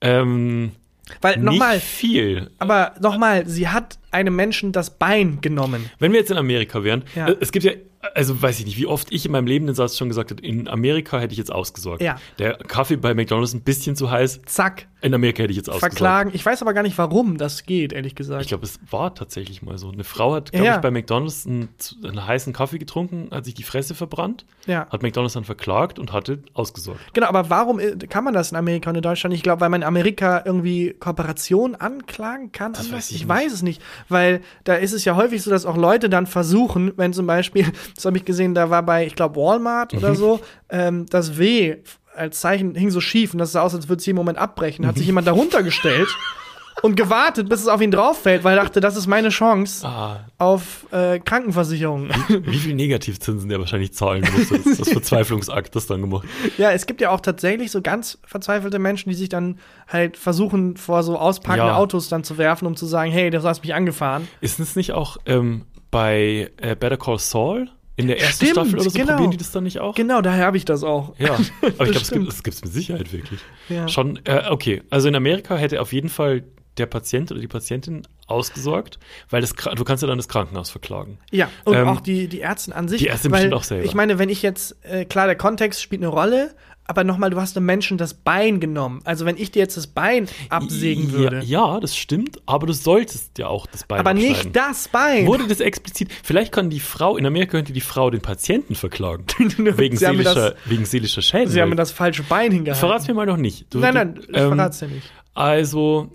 Ähm, 0.00 0.72
Weil 1.20 1.38
nochmal, 1.38 1.80
viel. 1.80 2.50
aber 2.58 2.94
nochmal, 3.00 3.46
sie 3.48 3.68
hat 3.68 3.98
einem 4.16 4.34
Menschen 4.36 4.72
das 4.72 4.90
Bein 4.98 5.40
genommen. 5.40 5.90
Wenn 5.98 6.12
wir 6.12 6.18
jetzt 6.20 6.30
in 6.30 6.38
Amerika 6.38 6.82
wären, 6.84 7.04
Ja. 7.14 7.28
äh, 7.28 7.36
es 7.40 7.52
gibt 7.52 7.64
ja, 7.64 7.72
also 8.14 8.40
weiß 8.40 8.60
ich 8.60 8.66
nicht, 8.66 8.78
wie 8.78 8.86
oft 8.86 9.10
ich 9.12 9.26
in 9.26 9.32
meinem 9.32 9.46
Leben 9.46 9.66
den 9.66 9.74
Satz 9.74 9.96
schon 9.96 10.08
gesagt 10.08 10.30
habe, 10.30 10.40
in 10.42 10.68
Amerika 10.68 11.18
hätte 11.18 11.32
ich 11.32 11.38
jetzt 11.38 11.52
ausgesorgt. 11.52 12.02
Ja. 12.02 12.16
Der 12.38 12.54
Kaffee 12.56 12.96
bei 12.96 13.14
McDonalds 13.14 13.52
ein 13.54 13.62
bisschen 13.62 13.96
zu 13.96 14.10
heiß, 14.10 14.42
Zack, 14.46 14.86
in 15.02 15.12
Amerika 15.12 15.42
hätte 15.42 15.50
ich 15.50 15.56
jetzt 15.56 15.68
ausgesorgt. 15.68 15.94
verklagen. 15.94 16.30
Ich 16.32 16.44
weiß 16.46 16.62
aber 16.62 16.72
gar 16.72 16.82
nicht, 16.82 16.96
warum 16.98 17.36
das 17.36 17.64
geht, 17.64 17.92
ehrlich 17.92 18.14
gesagt. 18.14 18.42
Ich 18.42 18.48
glaube, 18.48 18.64
es 18.64 18.78
war 18.90 19.14
tatsächlich 19.14 19.62
mal 19.62 19.76
so. 19.78 19.90
Eine 19.90 20.04
Frau 20.04 20.34
hat, 20.34 20.52
glaube 20.52 20.66
Ja. 20.66 20.76
ich, 20.76 20.80
bei 20.80 20.90
McDonalds 20.90 21.46
einen, 21.46 21.68
einen 22.04 22.26
heißen 22.26 22.52
Kaffee 22.52 22.78
getrunken, 22.78 23.28
hat 23.32 23.44
sich 23.44 23.54
die 23.54 23.62
Fresse 23.64 23.94
verbrannt, 23.94 24.44
ja. 24.66 24.86
hat 24.90 25.02
McDonalds 25.02 25.34
dann 25.34 25.44
verklagt 25.44 25.98
und 25.98 26.12
hatte 26.12 26.42
ausgesorgt. 26.54 27.00
Genau, 27.12 27.26
aber 27.26 27.50
warum 27.50 27.80
äh, 27.80 27.96
kann 28.08 28.22
man 28.24 28.34
das 28.34 28.52
in 28.52 28.56
Amerika 28.56 28.90
und 28.90 28.96
in 28.96 29.02
Deutschland? 29.02 29.34
Ich 29.34 29.42
glaube, 29.42 29.60
weil 29.60 29.68
man 29.68 29.82
in 29.82 29.86
Amerika 29.88 30.42
irgendwie 30.44 30.94
Kooperation 30.98 31.74
anklagen 31.74 32.52
kann. 32.52 32.72
Das 32.72 32.86
anders? 32.86 32.96
weiß 32.96 33.10
ich 33.10 33.16
ich 33.22 33.28
weiß 33.28 33.52
es 33.52 33.62
nicht, 33.62 33.82
weil 34.08 34.40
da 34.64 34.74
ist 34.74 34.92
es 34.92 35.04
ja 35.04 35.16
häufig 35.16 35.42
so, 35.42 35.50
dass 35.50 35.66
auch 35.66 35.76
Leute 35.76 36.08
dann 36.08 36.26
versuchen, 36.26 36.92
wenn 36.96 37.12
zum 37.12 37.26
Beispiel, 37.26 37.66
das 37.94 38.04
habe 38.04 38.16
ich 38.16 38.24
gesehen, 38.24 38.54
da 38.54 38.70
war 38.70 38.82
bei, 38.82 39.06
ich 39.06 39.14
glaube, 39.14 39.36
Walmart 39.36 39.94
oder 39.94 40.10
Mhm. 40.10 40.16
so, 40.16 40.40
ähm, 40.70 41.06
das 41.10 41.38
W 41.38 41.76
als 42.14 42.40
Zeichen 42.40 42.74
hing 42.74 42.90
so 42.90 43.00
schief 43.00 43.34
und 43.34 43.38
das 43.38 43.52
sah 43.52 43.60
aus, 43.60 43.74
als 43.74 43.88
würde 43.88 44.00
es 44.00 44.06
jeden 44.06 44.16
Moment 44.16 44.38
abbrechen. 44.38 44.86
Hat 44.86 44.96
sich 44.96 45.06
jemand 45.06 45.26
darunter 45.26 45.62
gestellt 45.62 46.08
und 46.82 46.94
gewartet, 46.96 47.48
bis 47.48 47.60
es 47.60 47.68
auf 47.68 47.80
ihn 47.80 47.90
drauf 47.90 48.20
fällt, 48.22 48.44
weil 48.44 48.56
er 48.58 48.64
dachte, 48.64 48.80
das 48.80 48.96
ist 48.96 49.06
meine 49.06 49.30
Chance 49.30 49.86
Ah, 49.86 50.20
auf 50.38 50.86
äh, 50.92 51.18
Krankenversicherung. 51.20 52.08
wie 52.28 52.58
viel 52.58 52.74
Negativzinsen 52.74 53.48
der 53.48 53.58
wahrscheinlich 53.58 53.92
zahlen 53.94 54.24
musste. 54.36 54.58
Das, 54.58 54.78
das 54.78 54.88
Verzweiflungsakt, 54.90 55.74
das 55.74 55.86
dann 55.86 56.02
gemacht. 56.02 56.26
Ja, 56.58 56.70
es 56.72 56.86
gibt 56.86 57.00
ja 57.00 57.10
auch 57.10 57.20
tatsächlich 57.20 57.70
so 57.70 57.80
ganz 57.82 58.18
verzweifelte 58.26 58.78
Menschen, 58.78 59.08
die 59.08 59.14
sich 59.16 59.28
dann 59.28 59.58
halt 59.88 60.16
versuchen, 60.16 60.76
vor 60.76 61.02
so 61.02 61.18
auspackende 61.18 61.68
Ja. 61.68 61.76
Autos 61.76 62.08
dann 62.08 62.24
zu 62.24 62.36
werfen, 62.38 62.66
um 62.66 62.76
zu 62.76 62.86
sagen, 62.86 63.10
hey, 63.10 63.30
du 63.30 63.42
hast 63.42 63.62
mich 63.62 63.74
angefahren. 63.74 64.28
Ist 64.40 64.60
es 64.60 64.76
nicht 64.76 64.92
auch 64.92 65.16
ähm, 65.26 65.64
bei 65.90 66.50
äh, 66.58 66.76
Better 66.76 66.96
Call 66.98 67.18
Saul 67.18 67.68
in 67.98 68.08
der 68.08 68.20
ersten 68.20 68.44
Stimmt, 68.46 68.50
Staffel 68.52 68.74
oder 68.74 68.90
so? 68.90 68.90
genau. 68.90 69.12
Probieren 69.12 69.30
die 69.30 69.36
das 69.38 69.52
dann 69.52 69.64
nicht 69.64 69.78
auch? 69.80 69.94
Genau, 69.94 70.20
daher 70.20 70.44
habe 70.46 70.58
ich 70.58 70.66
das 70.66 70.84
auch. 70.84 71.14
Ja, 71.18 71.30
aber 71.78 71.88
ich 71.88 72.02
glaube, 72.10 72.26
es 72.28 72.42
gibt 72.42 72.54
es 72.56 72.62
mit 72.62 72.72
Sicherheit 72.72 73.10
wirklich. 73.12 73.40
Ja. 73.70 73.88
Schon, 73.88 74.20
äh, 74.24 74.42
okay. 74.50 74.82
Also 74.90 75.08
in 75.08 75.14
Amerika 75.14 75.56
hätte 75.56 75.80
auf 75.80 75.94
jeden 75.94 76.10
Fall 76.10 76.44
der 76.78 76.86
Patient 76.86 77.30
oder 77.32 77.40
die 77.40 77.48
Patientin 77.48 78.02
ausgesorgt, 78.26 78.98
weil 79.30 79.40
das, 79.40 79.52
du 79.52 79.84
kannst 79.84 80.02
ja 80.02 80.08
dann 80.08 80.18
das 80.18 80.28
Krankenhaus 80.28 80.70
verklagen. 80.70 81.18
Ja, 81.30 81.48
und 81.64 81.74
Ähm, 81.74 81.88
auch 81.88 82.00
die, 82.00 82.28
die 82.28 82.40
Ärzte 82.40 82.74
an 82.74 82.88
sich. 82.88 83.00
die 83.00 83.06
Ärzte 83.06 83.30
weil, 83.30 83.38
bestimmt 83.38 83.54
auch 83.54 83.62
selber. 83.64 83.84
Ich 83.84 83.94
meine, 83.94 84.18
wenn 84.18 84.28
ich 84.28 84.42
jetzt, 84.42 84.76
äh, 84.84 85.04
klar, 85.04 85.26
der 85.26 85.36
Kontext 85.36 85.80
spielt 85.80 86.02
eine 86.02 86.08
Rolle, 86.08 86.54
aber 86.88 87.02
nochmal, 87.02 87.30
du 87.30 87.40
hast 87.40 87.56
einem 87.56 87.66
Menschen 87.66 87.98
das 87.98 88.14
Bein 88.14 88.60
genommen. 88.60 89.00
Also 89.04 89.24
wenn 89.26 89.36
ich 89.36 89.50
dir 89.50 89.58
jetzt 89.58 89.76
das 89.76 89.88
Bein 89.88 90.28
absägen 90.50 91.10
würde, 91.12 91.38
Ja, 91.38 91.72
ja, 91.74 91.80
das 91.80 91.96
stimmt, 91.96 92.38
aber 92.46 92.66
du 92.68 92.72
solltest 92.72 93.38
ja 93.38 93.48
auch 93.48 93.66
das 93.66 93.82
Bein 93.84 93.98
aber 93.98 94.14
nicht 94.14 94.54
das 94.54 94.86
Bein. 94.88 95.26
Wurde 95.26 95.48
das 95.48 95.58
explizit, 95.58 96.10
vielleicht 96.22 96.52
kann 96.52 96.70
die 96.70 96.78
Frau, 96.78 97.16
in 97.16 97.26
Amerika 97.26 97.52
könnte 97.52 97.72
die 97.72 97.80
Frau 97.80 98.10
den 98.10 98.20
Patienten 98.20 98.76
verklagen. 98.76 99.24
wegen, 99.58 99.96
seelischer, 99.96 100.34
das- 100.34 100.54
wegen 100.66 100.84
seelischer 100.84 101.22
Schäden. 101.22 101.48
Sie 101.48 101.60
haben 101.60 101.70
mir 101.70 101.76
das 101.76 101.90
falsche 101.90 102.22
Bein 102.22 102.52
hingehalten. 102.52 102.78
Verrat's 102.88 103.08
mir 103.08 103.14
mal 103.14 103.26
noch 103.26 103.36
nicht. 103.36 103.66
Du, 103.74 103.78
nein, 103.80 103.94
nein, 103.94 104.20
ich 104.20 104.28
ähm, 104.36 104.48
verrat's 104.54 104.78
dir 104.78 104.88
nicht. 104.88 105.10
Also 105.34 106.12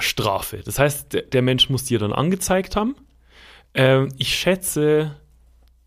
Strafe. 0.00 0.62
Das 0.64 0.78
heißt, 0.78 1.12
der, 1.32 1.42
Mensch 1.42 1.70
muss 1.70 1.84
dir 1.84 1.98
dann 1.98 2.12
angezeigt 2.12 2.76
haben. 2.76 2.96
Ähm, 3.74 4.08
ich 4.18 4.34
schätze 4.34 5.16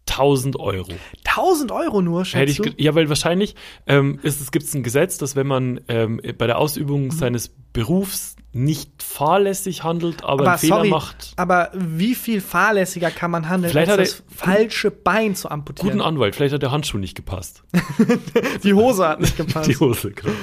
1000 0.10 0.60
Euro. 0.60 0.92
1000 1.26 1.72
Euro 1.72 2.02
nur, 2.02 2.20
Hätte 2.22 2.30
schätzt 2.30 2.52
ich, 2.52 2.58
du? 2.58 2.64
ge- 2.64 2.74
ja, 2.78 2.94
weil 2.94 3.10
wahrscheinlich 3.10 3.56
ähm, 3.88 4.20
ist, 4.22 4.42
es 4.42 4.52
gibt 4.52 4.72
ein 4.74 4.84
Gesetz, 4.84 5.18
dass 5.18 5.36
wenn 5.36 5.48
man 5.48 5.82
ähm, 5.88 6.22
bei 6.38 6.46
der 6.48 6.58
Ausübung 6.60 7.06
Mhm. 7.06 7.12
seines 7.12 7.50
Berufs 7.72 8.36
nicht 8.52 9.02
fahrlässig 9.02 9.84
handelt, 9.84 10.24
aber, 10.24 10.44
Aber 10.44 10.50
einen 10.52 10.60
Fehler 10.60 10.76
sorry, 10.76 10.90
macht, 10.90 11.34
aber 11.38 11.72
wie 11.74 12.14
viel 12.14 12.40
fahrlässiger 12.42 13.10
kann 13.10 13.32
man 13.32 13.50
handeln, 13.50 13.72
Vielleicht 13.72 13.90
als 13.92 14.18
hat 14.20 14.24
das 14.30 14.38
falsche 14.38 14.92
Bein 14.92 15.36
zu 15.36 15.50
amputieren? 15.50 15.90
guten 15.94 16.02
Anwalt, 16.02 16.36
vielleicht 16.36 16.54
hat 16.54 16.62
der 16.62 16.72
Handschuh 16.72 17.00
nicht 17.00 17.16
gepasst. 17.16 17.64
Die 18.64 18.74
Hose 18.74 19.08
hat 19.08 19.22
nicht 19.22 19.38
gepasst. 19.38 19.68
Die 19.70 19.76
Hose, 19.78 20.12
genau. 20.12 20.34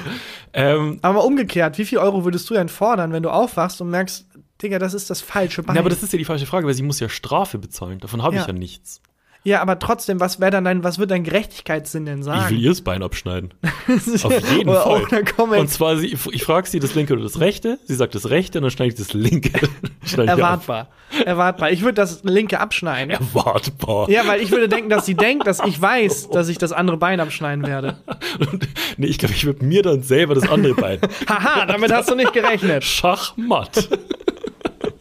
ähm, 0.52 0.98
Aber 1.02 1.24
umgekehrt, 1.24 1.78
wie 1.78 1.84
viel 1.84 1.98
Euro 1.98 2.24
würdest 2.24 2.48
du 2.50 2.54
denn 2.54 2.68
fordern, 2.68 3.12
wenn 3.12 3.22
du 3.22 3.30
aufwachst 3.30 3.80
und 3.80 3.90
merkst, 3.90 4.26
Digga, 4.62 4.78
das 4.78 4.92
ist 4.94 5.08
das 5.08 5.20
falsche 5.20 5.62
Bein? 5.62 5.74
na, 5.74 5.80
aber 5.80 5.88
das 5.90 6.02
ist 6.02 6.12
ja 6.12 6.18
die 6.18 6.24
falsche 6.24 6.46
Frage, 6.46 6.66
weil 6.66 6.74
sie 6.74 6.82
muss 6.82 6.98
ja 7.00 7.08
Strafe 7.08 7.58
bezahlen. 7.58 7.98
Davon 8.00 8.22
habe 8.22 8.34
ich 8.34 8.40
Ja. 8.42 8.46
ja 8.48 8.52
nichts. 8.52 9.00
Ja, 9.42 9.62
aber 9.62 9.78
trotzdem, 9.78 10.20
was 10.20 10.38
wäre 10.40 10.50
dann 10.50 10.64
dein, 10.64 10.84
was 10.84 10.98
wird 10.98 11.10
dein 11.10 11.24
Gerechtigkeitssinn 11.24 12.04
denn 12.04 12.18
Ich 12.20 12.24
sagen? 12.26 12.50
will 12.50 12.60
ihr 12.62 12.68
das 12.70 12.82
Bein 12.82 13.02
abschneiden. 13.02 13.54
Auf 13.88 14.52
jeden 14.52 14.72
Fall. 14.74 15.02
Und 15.58 15.68
zwar, 15.70 15.96
sie, 15.96 16.16
ich 16.32 16.44
frage 16.44 16.68
sie 16.68 16.78
das 16.78 16.94
linke 16.94 17.14
oder 17.14 17.22
das 17.22 17.40
rechte. 17.40 17.78
Sie 17.84 17.94
sagt 17.94 18.14
das 18.14 18.28
rechte 18.28 18.58
und 18.58 18.62
dann 18.64 18.70
schneide 18.70 18.90
ich 18.92 18.98
das 18.98 19.12
linke. 19.14 19.50
Ich 20.02 20.16
erwartbar. 20.16 20.88
Erwartbar. 21.24 21.70
Ich 21.70 21.82
würde 21.82 21.94
das 21.94 22.24
linke 22.24 22.58
abschneiden. 22.58 23.10
Erwartbar. 23.10 24.08
Ja, 24.10 24.26
weil 24.26 24.40
ich 24.40 24.50
würde 24.50 24.68
denken, 24.68 24.88
dass 24.88 25.06
sie 25.06 25.14
denkt, 25.14 25.46
dass 25.46 25.60
ich 25.60 25.80
weiß, 25.80 26.30
dass 26.30 26.48
ich 26.48 26.58
das 26.58 26.72
andere 26.72 26.96
Bein 26.96 27.20
abschneiden 27.20 27.66
werde. 27.66 27.98
Und, 28.38 28.66
nee, 28.96 29.06
ich 29.06 29.18
glaube, 29.18 29.34
ich 29.34 29.44
würde 29.44 29.64
mir 29.64 29.82
dann 29.82 30.02
selber 30.02 30.34
das 30.34 30.48
andere 30.48 30.74
Bein. 30.74 30.98
Haha, 31.28 31.66
damit 31.66 31.92
hast 31.92 32.10
du 32.10 32.14
nicht 32.14 32.32
gerechnet. 32.32 32.82
Schachmatt. 32.82 33.88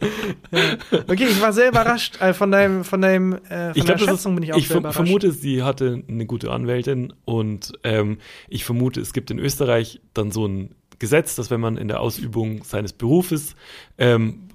Okay, 1.08 1.26
ich 1.28 1.40
war 1.40 1.52
sehr 1.52 1.68
überrascht 1.68 2.20
äh, 2.20 2.32
von 2.34 2.50
deinem, 2.50 2.84
von 2.84 3.00
deinem, 3.00 3.34
äh, 3.34 3.38
von 3.38 3.72
Ich 3.74 3.84
glaube, 3.84 3.92
das 3.92 4.02
ist, 4.02 4.08
Schätzung 4.08 4.34
bin 4.34 4.44
ich 4.44 4.52
auch 4.52 4.58
ich 4.58 4.68
sehr 4.68 4.78
überrascht. 4.78 4.96
vermute, 4.96 5.32
sie 5.32 5.62
hatte 5.62 6.02
eine 6.08 6.26
gute 6.26 6.50
Anwältin 6.50 7.12
und 7.24 7.72
ähm, 7.84 8.18
ich 8.48 8.64
vermute, 8.64 9.00
es 9.00 9.12
gibt 9.12 9.30
in 9.30 9.38
Österreich 9.38 10.00
dann 10.14 10.30
so 10.30 10.46
ein 10.46 10.74
Gesetz, 10.98 11.34
dass 11.34 11.50
wenn 11.50 11.60
man 11.60 11.76
in 11.76 11.88
der 11.88 12.00
Ausübung 12.00 12.62
seines 12.62 12.92
Berufes 12.92 13.56
ähm, 13.98 14.48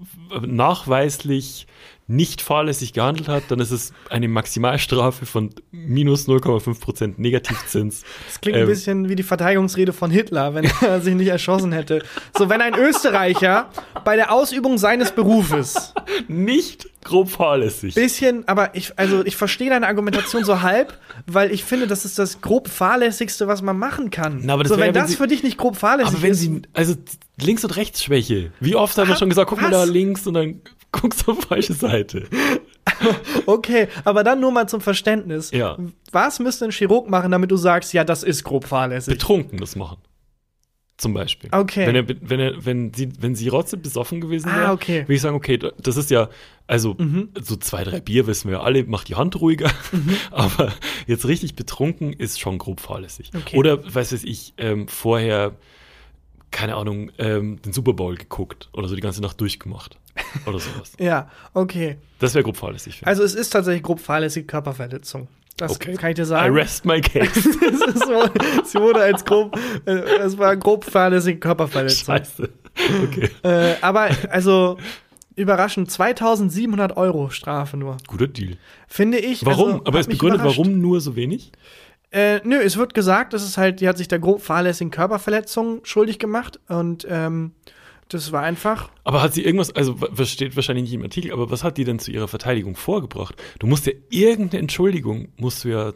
nachweislich 0.45 1.67
nicht 2.07 2.41
fahrlässig 2.41 2.93
gehandelt 2.93 3.27
hat, 3.27 3.43
dann 3.49 3.59
ist 3.59 3.71
es 3.71 3.91
eine 4.09 4.27
Maximalstrafe 4.27 5.25
von 5.25 5.49
minus 5.71 6.27
0,5 6.27 6.79
Prozent 6.79 7.19
Negativzins. 7.19 8.03
Das 8.27 8.41
klingt 8.41 8.57
ein 8.57 8.63
Ähm, 8.63 8.69
bisschen 8.69 9.09
wie 9.09 9.15
die 9.15 9.23
Verteidigungsrede 9.23 9.91
von 9.93 10.11
Hitler, 10.11 10.53
wenn 10.53 10.65
er 10.81 11.01
sich 11.01 11.15
nicht 11.15 11.27
erschossen 11.29 11.71
hätte. 11.71 12.03
So, 12.37 12.49
wenn 12.49 12.61
ein 12.61 12.75
Österreicher 12.75 13.69
bei 14.03 14.15
der 14.15 14.31
Ausübung 14.31 14.77
seines 14.77 15.11
Berufes 15.11 15.93
Nicht 16.27 16.87
grob 17.03 17.29
fahrlässig. 17.29 17.93
bisschen, 17.95 18.47
aber 18.47 18.75
ich, 18.75 18.97
also 18.97 19.23
ich 19.25 19.35
verstehe 19.35 19.69
deine 19.69 19.87
Argumentation 19.87 20.43
so 20.43 20.61
halb, 20.61 20.97
weil 21.27 21.51
ich 21.51 21.63
finde, 21.63 21.85
das 21.87 22.03
ist 22.05 22.17
das 22.19 22.41
grob 22.41 22.67
fahrlässigste, 22.67 23.47
was 23.47 23.61
man 23.61 23.77
machen 23.77 24.09
kann. 24.09 24.41
Na, 24.43 24.53
aber 24.53 24.63
das 24.63 24.71
so, 24.71 24.77
wenn 24.77 24.87
wenn 24.87 24.93
das 24.93 25.11
sie- 25.11 25.15
für 25.17 25.27
dich 25.27 25.43
nicht 25.43 25.57
grob 25.57 25.75
fahrlässig 25.77 26.13
Aber 26.13 26.21
wenn 26.23 26.31
ist, 26.31 26.39
sie, 26.41 26.61
also 26.73 26.95
Links- 27.41 27.63
und 27.63 27.75
Rechtsschwäche. 27.75 28.51
Wie 28.59 28.75
oft 28.75 28.97
haben 28.97 29.07
wir 29.09 29.17
schon 29.17 29.29
gesagt, 29.29 29.49
guck 29.49 29.61
mal 29.61 29.69
da 29.71 29.83
links 29.83 30.25
und 30.25 30.33
dann 30.35 30.61
guckst 31.01 31.27
auf 31.27 31.41
falsche 31.41 31.73
Seite. 31.73 32.25
okay, 33.45 33.87
aber 34.03 34.23
dann 34.23 34.39
nur 34.39 34.51
mal 34.51 34.67
zum 34.67 34.81
Verständnis. 34.81 35.51
Ja. 35.51 35.77
Was 36.11 36.39
müsste 36.39 36.65
ein 36.65 36.71
Chirurg 36.71 37.09
machen, 37.09 37.31
damit 37.31 37.51
du 37.51 37.57
sagst, 37.57 37.93
ja, 37.93 38.03
das 38.03 38.23
ist 38.23 38.43
grob 38.43 38.65
fahrlässig? 38.65 39.13
Betrunken 39.13 39.59
das 39.59 39.75
machen. 39.75 39.97
Zum 40.97 41.13
Beispiel. 41.13 41.49
Okay. 41.51 41.85
Wenn, 41.87 41.95
er, 41.95 42.07
wenn, 42.07 42.39
er, 42.39 42.65
wenn, 42.65 42.93
sie, 42.93 43.09
wenn 43.19 43.35
sie 43.35 43.49
rotze 43.49 43.75
besoffen 43.75 44.21
gewesen 44.21 44.49
Ah, 44.49 44.57
wäre, 44.61 44.71
okay. 44.71 45.01
würde 45.01 45.13
ich 45.13 45.21
sagen, 45.21 45.35
okay, 45.35 45.59
das 45.77 45.97
ist 45.97 46.09
ja, 46.09 46.29
also 46.67 46.93
Mhm. 46.97 47.29
so 47.41 47.57
zwei, 47.57 47.83
drei 47.83 47.99
Bier 47.99 48.27
wissen 48.27 48.49
wir 48.49 48.61
alle, 48.63 48.85
macht 48.85 49.09
die 49.09 49.15
Hand 49.15 49.39
ruhiger. 49.41 49.69
Aber 50.31 50.71
jetzt 51.05 51.27
richtig 51.27 51.55
betrunken 51.55 52.13
ist 52.13 52.39
schon 52.39 52.57
grob 52.59 52.79
fahrlässig. 52.79 53.31
Okay. 53.35 53.57
Oder, 53.57 53.83
weiß 53.83 54.13
weiß 54.13 54.23
ich, 54.23 54.53
ähm, 54.57 54.87
vorher, 54.87 55.57
keine 56.51 56.75
Ahnung, 56.75 57.11
ähm, 57.17 57.61
den 57.61 57.73
Super 57.73 57.91
Bowl 57.91 58.15
geguckt 58.15 58.69
oder 58.71 58.87
so 58.87 58.95
die 58.95 59.01
ganze 59.01 59.21
Nacht 59.21 59.41
durchgemacht. 59.41 59.97
Oder 60.45 60.59
sowas. 60.59 60.93
Ja, 60.99 61.29
okay. 61.53 61.97
Das 62.19 62.33
wäre 62.33 62.43
grob 62.43 62.57
fahrlässig. 62.57 63.01
Also 63.05 63.23
es 63.23 63.35
ist 63.35 63.49
tatsächlich 63.49 63.83
grob 63.83 63.99
fahrlässige 63.99 64.45
Körperverletzung. 64.45 65.27
Das 65.57 65.71
Okay. 65.71 65.93
kann 65.95 66.09
ich 66.09 66.15
dir 66.15 66.23
I 66.23 66.25
sagen. 66.25 66.53
rest 66.53 66.85
my 66.85 66.99
case. 67.01 67.31
Es 67.39 67.99
so- 67.99 68.29
Sie 68.65 68.79
wurde 68.79 69.01
als 69.01 69.23
grob, 69.23 69.57
äh, 69.85 69.91
es 69.91 70.37
war 70.37 70.55
grob 70.57 70.83
fahrlässige 70.85 71.39
Körperverletzung. 71.39 72.05
Scheiße. 72.15 72.49
Okay. 73.03 73.29
Äh, 73.43 73.75
aber, 73.81 74.09
also, 74.29 74.77
überraschend, 75.35 75.89
2700 75.91 76.97
Euro 76.97 77.29
Strafe 77.29 77.77
nur. 77.77 77.95
Guter 78.07 78.27
Deal. 78.27 78.57
Finde 78.87 79.17
ich. 79.19 79.45
Warum? 79.45 79.71
Also, 79.73 79.85
Aber 79.85 79.99
es 79.99 80.07
begründet, 80.07 80.41
überrascht. 80.41 80.59
warum 80.59 80.79
nur 80.81 80.99
so 80.99 81.15
wenig? 81.15 81.51
Äh, 82.11 82.39
nö, 82.43 82.57
es 82.57 82.77
wird 82.77 82.93
gesagt, 82.93 83.33
das 83.33 83.43
ist 83.43 83.57
halt, 83.57 83.79
die 83.81 83.87
hat 83.87 83.97
sich 83.97 84.07
da 84.07 84.17
grob 84.17 84.41
fahrlässigen 84.41 84.91
Körperverletzungen 84.91 85.81
schuldig 85.83 86.19
gemacht 86.19 86.59
und 86.67 87.05
ähm, 87.09 87.51
das 88.09 88.31
war 88.31 88.43
einfach. 88.43 88.89
Aber 89.03 89.21
hat 89.21 89.33
sie 89.33 89.43
irgendwas, 89.43 89.71
also 89.75 89.97
steht 90.25 90.55
wahrscheinlich 90.55 90.83
nicht 90.83 90.93
im 90.93 91.03
Artikel, 91.03 91.31
aber 91.31 91.49
was 91.49 91.63
hat 91.63 91.77
die 91.77 91.83
denn 91.83 91.99
zu 91.99 92.11
ihrer 92.11 92.27
Verteidigung 92.27 92.75
vorgebracht? 92.75 93.35
Du 93.59 93.67
musst 93.67 93.85
ja 93.87 93.93
irgendeine 94.09 94.61
Entschuldigung, 94.61 95.29
musst 95.37 95.63
du 95.63 95.69
ja, 95.69 95.93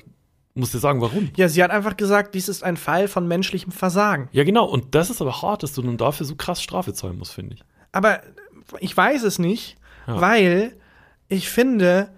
musst 0.56 0.74
du 0.74 0.80
sagen, 0.80 1.02
warum. 1.02 1.30
Ja, 1.38 1.48
sie 1.50 1.64
hat 1.64 1.72
einfach 1.72 1.96
gesagt, 1.98 2.34
dies 2.36 2.50
ist 2.50 2.64
ein 2.64 2.78
Fall 2.78 3.08
von 3.08 3.28
menschlichem 3.28 3.72
Versagen. 3.72 4.28
Ja, 4.32 4.44
genau, 4.44 4.66
und 4.66 4.96
das 4.96 5.10
ist 5.10 5.22
aber 5.22 5.42
hart, 5.42 5.62
dass 5.64 5.74
du 5.74 5.82
dann 5.82 5.98
dafür 5.98 6.26
so 6.26 6.36
krass 6.36 6.62
Strafe 6.64 6.94
zahlen 6.94 7.18
musst, 7.18 7.34
finde 7.34 7.56
ich. 7.56 7.64
Aber 7.92 8.22
ich 8.80 8.96
weiß 8.96 9.24
es 9.24 9.38
nicht, 9.40 9.78
Ja. 10.08 10.20
weil 10.20 10.76
ich 11.28 11.48
finde 11.50 12.10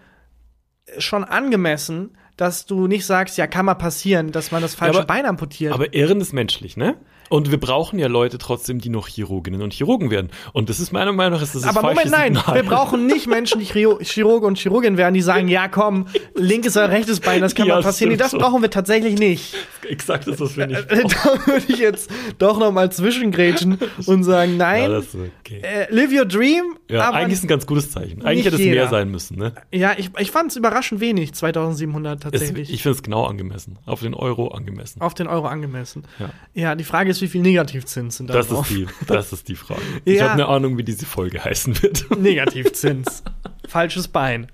schon 0.97 1.23
angemessen, 1.23 2.17
dass 2.37 2.65
du 2.65 2.87
nicht 2.87 3.05
sagst, 3.05 3.37
ja, 3.37 3.45
kann 3.45 3.65
mal 3.65 3.75
passieren, 3.75 4.31
dass 4.31 4.51
man 4.51 4.61
das 4.61 4.73
falsche 4.75 4.99
aber- 4.99 5.05
Bein 5.07 5.25
amputiert. 5.25 5.73
Aber 5.73 5.93
Irren 5.93 6.21
ist 6.21 6.33
menschlich, 6.33 6.75
ne? 6.77 6.95
Und 7.31 7.49
wir 7.49 7.59
brauchen 7.59 7.97
ja 7.97 8.07
Leute 8.07 8.37
trotzdem, 8.37 8.79
die 8.79 8.89
noch 8.89 9.07
Chirurginnen 9.07 9.61
und 9.61 9.73
Chirurgen 9.73 10.11
werden. 10.11 10.29
Und 10.53 10.69
das 10.69 10.79
ist 10.79 10.91
meiner 10.91 11.13
Meinung 11.13 11.33
nach, 11.39 11.41
ist 11.41 11.55
das 11.55 11.61
das 11.63 11.75
Aber 11.77 11.87
Moment, 11.89 12.11
nein, 12.11 12.35
Signal. 12.35 12.55
wir 12.55 12.63
brauchen 12.63 13.07
nicht 13.07 13.25
Menschen, 13.27 13.59
die 13.59 13.65
Chiro- 13.65 13.99
Chirurge 14.03 14.45
und 14.45 14.57
Chirurgin 14.57 14.97
werden, 14.97 15.13
die 15.13 15.21
sagen, 15.21 15.47
ja 15.47 15.67
komm, 15.67 16.07
linkes 16.35 16.75
oder 16.77 16.89
rechtes 16.89 17.19
Bein, 17.21 17.41
das 17.41 17.55
kann 17.55 17.65
Ja, 17.67 17.75
mal 17.75 17.81
passieren. 17.83 18.11
Nee, 18.11 18.17
das 18.17 18.33
brauchen 18.33 18.61
wir 18.61 18.69
tatsächlich 18.69 19.17
nicht. 19.17 19.55
Exakt 19.89 20.27
das, 20.27 20.39
was 20.39 20.55
wir 20.57 20.67
nicht 20.67 20.91
Äh, 20.91 21.03
Da 21.03 21.47
würde 21.47 21.63
ich 21.69 21.79
jetzt 21.79 22.09
doch 22.37 22.59
noch 22.59 22.71
mal 22.71 22.91
zwischengrätschen 22.91 23.77
und 24.05 24.23
sagen, 24.23 24.51
Ja, 24.53 24.57
nein, 24.57 24.91
ist 24.91 25.15
okay. 25.39 25.61
äh, 25.63 25.93
live 25.93 26.11
your 26.11 26.25
dream. 26.25 26.75
Ja, 26.89 27.11
eigentlich 27.11 27.33
ist 27.37 27.43
ein 27.45 27.47
ganz 27.47 27.65
gutes 27.65 27.89
Zeichen. 27.91 28.25
Eigentlich 28.25 28.45
hätte 28.45 28.57
es 28.57 28.61
jeder. 28.61 28.75
mehr 28.75 28.89
sein 28.89 29.09
müssen, 29.09 29.37
ne? 29.37 29.53
ja, 29.71 29.93
ich, 29.97 30.09
ich 30.19 30.31
fand 30.31 30.51
es 30.51 30.57
überraschend 30.57 30.99
wenig, 30.99 31.33
2700 31.33 32.17
Es, 32.17 32.21
tatsächlich. 32.31 32.73
ich 32.73 32.81
finde 32.83 32.97
es 32.97 33.03
genau 33.03 33.23
angemessen. 33.25 33.77
Auf 33.85 34.01
den 34.01 34.13
Euro 34.13 34.49
angemessen. 34.49 34.99
auf 35.01 35.13
den 35.13 35.27
Euro 35.27 35.47
angemessen. 35.47 36.03
Ja. 36.19 36.29
Ja, 36.53 36.75
die 36.75 36.83
Frage 36.83 37.09
ist, 37.09 37.20
wie 37.21 37.27
viel 37.27 37.41
Negativzins 37.41 38.17
sind 38.17 38.29
da 38.29 38.33
Das 38.33 38.47
drauf? 38.49 38.69
ist, 38.69 38.77
die, 38.77 38.87
das 39.07 39.31
ist 39.33 39.47
die 39.47 39.55
Frage. 39.55 39.81
Ich 40.05 40.17
Ja. 40.17 40.23
habe 40.23 40.33
eine 40.33 40.47
Ahnung, 40.47 40.77
wie 40.77 40.83
diese 40.83 41.05
Folge 41.05 41.43
heißen 41.43 41.81
wird. 41.81 42.05
Negativzins. 42.19 43.23
Falsches 43.67 44.07
Bein. 44.07 44.51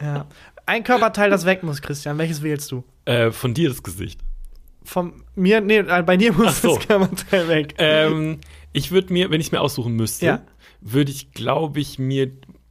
Ja. 0.00 0.26
Ein 0.66 0.84
Körperteil, 0.84 1.30
das 1.30 1.44
weg 1.46 1.62
muss, 1.62 1.80
Christian. 1.82 2.18
Welches 2.18 2.42
wählst 2.42 2.70
du? 2.72 2.84
äh, 3.06 3.30
von 3.30 3.54
dir 3.54 3.68
das 3.70 3.82
Gesicht. 3.82 4.20
Von 4.84 5.22
mir, 5.34 5.60
nee, 5.60 5.78
äh, 5.78 6.02
bei 6.02 6.16
dir 6.16 6.32
muss 6.32 6.62
so. 6.62 6.76
das 6.76 6.86
Körperteil 6.86 7.48
weg. 7.48 7.74
Ähm, 7.78 8.38
ich 8.72 8.90
würde 8.90 9.12
mir, 9.12 9.30
wenn 9.30 9.40
ich 9.40 9.50
mir 9.52 9.60
aussuchen 9.60 9.94
müsste, 9.94 10.26
Ja. 10.26 10.42
würde 10.80 11.10
ich, 11.10 11.32
glaube 11.32 11.80
ich, 11.80 11.98
mir 11.98 12.30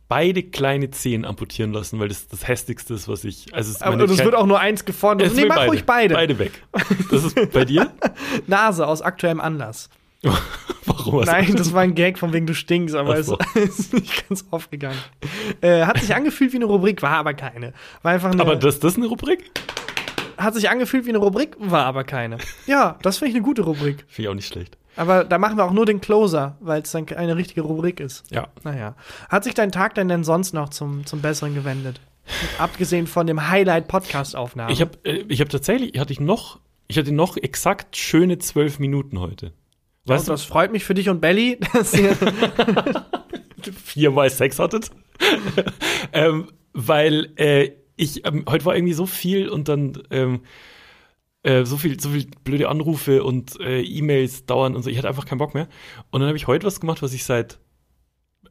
beide 0.10 0.44
kleine 0.44 0.90
Zehen 0.92 1.26
amputieren 1.26 1.74
lassen, 1.74 2.00
weil 2.00 2.08
das 2.08 2.28
das 2.28 2.48
hässlichste 2.48 2.94
ist, 2.94 3.08
was 3.08 3.24
ich. 3.24 3.54
Also 3.54 3.70
es 3.72 3.78
ist 3.78 3.82
Aber 3.84 3.98
Ke- 3.98 4.10
wird 4.26 4.36
auch 4.36 4.46
nur 4.46 4.60
eins 4.60 4.86
gefordert. 4.86 5.28
Es 5.28 5.34
Nee, 5.36 5.46
mach 5.46 5.68
ruhig 5.68 5.86
beide. 5.86 6.14
Beide 6.16 6.40
weg. 6.40 6.52
Das 7.12 7.24
ist 7.26 7.52
bei 7.52 7.66
dir? 7.66 7.92
Nase 8.48 8.88
aus 8.88 9.02
aktuellem 9.02 9.42
Anlass. 9.42 9.90
Warum? 10.86 11.20
hast 11.22 11.28
du- 11.28 11.32
Nein, 11.32 11.56
das 11.56 11.74
war 11.74 11.82
ein 11.82 11.94
Gag, 11.96 12.18
von 12.18 12.34
wegen 12.34 12.48
du 12.48 12.56
stinkst, 12.56 12.96
aber 12.96 13.18
es 13.18 13.32
ist 13.56 13.94
nicht 13.94 14.28
ganz 14.28 14.46
aufgegangen. 14.52 14.98
Äh, 15.62 15.82
hat 15.86 16.00
sich 16.00 16.14
angefühlt 16.16 16.54
wie 16.54 16.58
eine 16.58 16.66
Rubrik, 16.66 17.02
war 17.02 17.12
aber 17.18 17.34
keine. 17.34 17.74
War 18.02 18.14
einfach 18.14 18.32
eine, 18.32 18.42
Aber 18.42 18.56
das, 18.56 18.80
das 18.80 18.94
ist 18.94 18.98
eine 18.98 19.08
Rubrik? 19.08 19.52
hat 20.38 20.54
sich 20.54 20.70
angefühlt 20.70 21.06
wie 21.06 21.10
eine 21.10 21.18
Rubrik, 21.18 21.56
war 21.60 21.86
aber 21.86 22.04
keine. 22.04 22.38
Ja, 22.68 22.98
das 23.02 23.18
finde 23.18 23.30
ich 23.32 23.36
eine 23.36 23.44
gute 23.44 23.64
Rubrik. 23.64 24.06
Finde 24.08 24.22
ich 24.22 24.28
auch 24.30 24.34
nicht 24.36 24.48
schlecht. 24.48 24.78
Aber 24.98 25.24
da 25.24 25.38
machen 25.38 25.58
wir 25.58 25.66
auch 25.66 25.72
nur 25.72 25.86
den 25.86 26.02
Closer, 26.02 26.58
weil 26.60 26.82
es 26.82 26.92
dann 26.92 27.08
eine 27.10 27.36
richtige 27.36 27.62
Rubrik 27.62 28.00
ist. 28.00 28.30
Ja. 28.32 28.48
Naja. 28.64 28.96
Hat 29.30 29.44
sich 29.44 29.54
dein 29.54 29.72
Tag 29.72 29.96
denn, 29.96 30.10
denn 30.10 30.24
sonst 30.24 30.54
noch 30.54 30.70
zum, 30.70 31.06
zum 31.06 31.22
Besseren 31.22 31.56
gewendet? 31.56 32.02
Abgesehen 32.58 33.08
von 33.08 33.28
dem 33.28 33.50
Highlight-Podcast-Aufnahmen. 33.50 34.72
Ich 34.74 34.82
habe 34.82 34.98
äh, 35.04 35.24
ich 35.30 35.40
hab 35.40 35.50
tatsächlich, 35.50 35.98
hatte 35.98 36.12
ich 36.12 36.20
noch, 36.20 36.60
ich 36.88 36.98
hatte 36.98 37.14
noch 37.14 37.38
exakt 37.38 37.96
schöne 37.96 38.38
zwölf 38.40 38.80
Minuten 38.80 39.20
heute. 39.20 39.54
Weißt 40.06 40.28
oh, 40.30 40.34
das 40.34 40.44
freut 40.44 40.72
mich 40.72 40.84
für 40.84 40.94
dich 40.94 41.10
und 41.10 41.22
Belly, 41.22 41.60
dass 41.74 41.94
ihr 41.94 42.18
viermal 43.84 44.30
Sex 44.30 44.60
hattet. 44.60 44.92
ähm, 46.14 46.48
weil 46.74 47.32
äh, 47.38 47.72
ich, 47.96 48.26
ähm, 48.26 48.46
heute 48.50 48.66
war 48.66 48.76
irgendwie 48.76 48.94
so 48.94 49.06
viel 49.06 49.50
und 49.50 49.68
dann 49.68 50.02
ähm, 50.12 50.42
äh, 51.48 51.66
so 51.66 51.78
viel, 51.78 52.00
so 52.00 52.10
viel 52.10 52.28
blöde 52.44 52.68
Anrufe 52.68 53.24
und 53.24 53.60
äh, 53.62 53.82
E-Mails 53.82 54.46
dauern 54.46 54.76
und 54.76 54.84
so. 54.84 54.90
Ich 54.90 54.98
hatte 54.98 55.08
einfach 55.08 55.26
keinen 55.26 55.38
Bock 55.38 55.54
mehr. 55.54 55.70
Und 56.12 56.20
dann 56.20 56.28
habe 56.28 56.38
ich 56.38 56.48
heute 56.48 56.68
was 56.68 56.80
gemacht, 56.80 57.02
was 57.02 57.14
ich 57.14 57.24
seit 57.24 57.60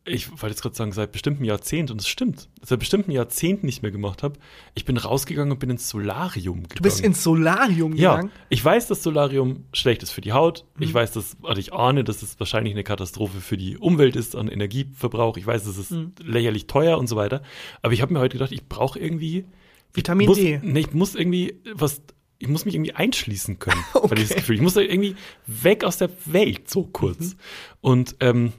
ich 0.09 0.31
wollte 0.31 0.47
jetzt 0.47 0.63
gerade 0.63 0.77
sagen, 0.77 0.93
seit 0.93 1.11
bestimmten 1.11 1.45
Jahrzehnt, 1.45 1.91
und 1.91 2.01
es 2.01 2.07
stimmt, 2.07 2.49
seit 2.63 2.79
bestimmten 2.79 3.11
Jahrzehnt 3.11 3.65
nicht 3.65 3.83
mehr 3.83 3.91
gemacht 3.91 4.23
habe. 4.23 4.39
Ich 4.75 4.85
bin 4.85 4.99
rausgegangen 4.99 5.51
und 5.51 5.59
bin 5.59 5.69
ins 5.69 5.89
Solarium 5.89 6.63
gegangen. 6.63 6.77
Du 6.77 6.83
bist 6.85 7.01
ins 7.01 7.25
Solarium 7.25 7.97
gegangen? 7.97 8.31
Ja, 8.33 8.41
ich 8.49 8.65
weiß, 8.65 8.87
dass 8.87 9.03
Solarium 9.03 9.65
schlecht 9.73 10.05
ist 10.05 10.13
für 10.13 10.21
die 10.21 10.33
Haut. 10.33 10.65
Mhm. 10.77 10.85
Ich 10.85 10.95
weiß, 10.95 11.11
dass, 11.11 11.37
also 11.43 11.59
ich 11.59 11.73
ahne, 11.73 12.05
dass 12.05 12.23
es 12.23 12.39
wahrscheinlich 12.39 12.73
eine 12.73 12.85
Katastrophe 12.85 13.41
für 13.41 13.57
die 13.57 13.79
Umwelt 13.79 14.15
ist 14.15 14.37
an 14.37 14.47
Energieverbrauch. 14.47 15.39
Ich 15.39 15.47
weiß, 15.47 15.65
dass 15.65 15.77
es 15.77 15.91
mhm. 15.91 16.13
lächerlich 16.23 16.69
teuer 16.69 16.99
und 16.99 17.09
so 17.09 17.17
weiter. 17.17 17.43
Aber 17.83 17.93
ich 17.93 18.01
habe 18.01 18.13
mir 18.13 18.21
heute 18.21 18.39
gedacht, 18.39 18.53
ich 18.53 18.69
brauche 18.69 19.01
irgendwie 19.01 19.45
Vitamin 19.93 20.29
muss, 20.29 20.37
D. 20.37 20.61
Nee, 20.63 20.81
ich 20.81 20.93
muss 20.93 21.17
irgendwie 21.17 21.61
was 21.75 22.03
ich 22.39 22.49
muss 22.49 22.65
mich 22.65 22.75
irgendwie 22.75 22.93
einschließen 22.93 23.59
können. 23.59 23.83
okay. 23.95 24.11
Weil 24.11 24.19
ich 24.19 24.29
das 24.29 24.37
Gefühl, 24.37 24.57
ich 24.57 24.63
muss 24.63 24.77
irgendwie 24.77 25.17
weg 25.47 25.85
aus 25.85 25.99
der 25.99 26.11
Welt, 26.27 26.69
so 26.71 26.85
kurz. 26.85 27.21
Mhm. 27.21 27.39
Und 27.81 28.17
ähm, 28.21 28.53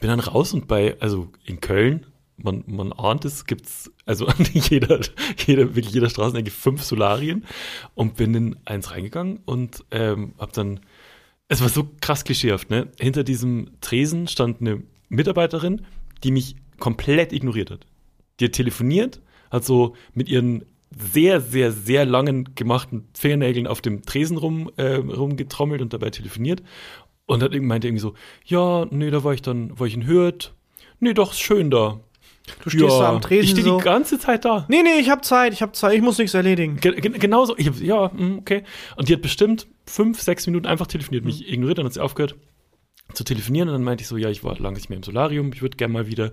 bin 0.00 0.10
dann 0.10 0.20
raus 0.20 0.52
und 0.52 0.68
bei, 0.68 0.96
also 1.00 1.30
in 1.44 1.60
Köln, 1.60 2.06
man, 2.36 2.64
man 2.66 2.92
ahnt 2.92 3.24
es, 3.24 3.46
gibt's 3.46 3.90
also 4.06 4.26
an 4.26 4.36
jeder, 4.52 5.00
jeder, 5.46 5.74
wirklich 5.74 5.94
jeder 5.94 6.10
Straßenecke 6.10 6.50
fünf 6.50 6.82
Solarien 6.82 7.44
und 7.94 8.16
bin 8.16 8.34
in 8.34 8.56
eins 8.64 8.90
reingegangen 8.90 9.40
und 9.44 9.84
ähm, 9.90 10.34
hab 10.38 10.52
dann, 10.52 10.80
es 11.48 11.60
war 11.60 11.68
so 11.68 11.90
krass 12.00 12.24
klischeehaft, 12.24 12.70
ne? 12.70 12.88
Hinter 12.98 13.24
diesem 13.24 13.70
Tresen 13.80 14.28
stand 14.28 14.60
eine 14.60 14.82
Mitarbeiterin, 15.08 15.86
die 16.22 16.30
mich 16.30 16.56
komplett 16.78 17.32
ignoriert 17.32 17.70
hat. 17.70 17.86
Die 18.38 18.46
hat 18.46 18.52
telefoniert, 18.52 19.20
hat 19.50 19.64
so 19.64 19.96
mit 20.14 20.28
ihren 20.28 20.64
sehr, 20.90 21.40
sehr, 21.40 21.72
sehr 21.72 22.04
langen 22.04 22.54
gemachten 22.54 23.08
Fingernägeln 23.14 23.66
auf 23.66 23.80
dem 23.80 24.02
Tresen 24.02 24.36
rum, 24.36 24.70
äh, 24.76 24.94
rumgetrommelt 24.94 25.82
und 25.82 25.92
dabei 25.92 26.10
telefoniert 26.10 26.62
und 27.28 27.42
dann 27.42 27.64
meinte 27.64 27.86
irgendwie 27.86 28.00
so, 28.00 28.14
ja, 28.46 28.86
nee, 28.90 29.10
da 29.10 29.22
war 29.22 29.34
ich 29.34 29.42
dann, 29.42 29.78
war 29.78 29.86
ich 29.86 29.94
in 29.94 30.06
Hürth. 30.06 30.54
Nee, 30.98 31.12
doch, 31.12 31.32
ist 31.32 31.40
schön 31.40 31.70
da. 31.70 32.00
Du 32.64 32.70
stehst 32.70 32.84
ja, 32.84 32.98
da 33.00 33.08
am 33.10 33.20
Tresen 33.20 33.44
Ich 33.44 33.50
stehe 33.50 33.64
so. 33.64 33.76
die 33.76 33.84
ganze 33.84 34.18
Zeit 34.18 34.46
da. 34.46 34.64
Nee, 34.68 34.82
nee, 34.82 34.98
ich 34.98 35.10
habe 35.10 35.20
Zeit, 35.20 35.52
ich 35.52 35.60
habe 35.60 35.72
Zeit, 35.72 35.94
ich 35.94 36.00
muss 36.00 36.16
nichts 36.16 36.32
erledigen. 36.32 36.78
Ge 36.78 36.98
genau 36.98 37.44
so. 37.44 37.54
Ich 37.58 37.66
hab, 37.66 37.78
ja, 37.80 38.10
hm, 38.10 38.38
okay. 38.38 38.62
Und 38.96 39.10
die 39.10 39.12
hat 39.12 39.20
bestimmt 39.20 39.66
fünf, 39.84 40.22
sechs 40.22 40.46
Minuten 40.46 40.66
einfach 40.66 40.86
telefoniert, 40.86 41.26
mich 41.26 41.46
mhm. 41.46 41.52
ignoriert, 41.52 41.78
dann 41.78 41.84
hat 41.84 41.92
sie 41.92 42.00
aufgehört 42.00 42.34
zu 43.12 43.24
telefonieren 43.24 43.68
und 43.68 43.74
dann 43.74 43.84
meinte 43.84 44.02
ich 44.02 44.08
so, 44.08 44.16
ja, 44.16 44.30
ich 44.30 44.42
war 44.42 44.58
lange 44.58 44.76
nicht 44.76 44.88
mehr 44.88 44.96
im 44.96 45.02
Solarium, 45.02 45.52
ich 45.52 45.60
würde 45.60 45.76
gerne 45.76 45.92
mal 45.92 46.06
wieder. 46.06 46.24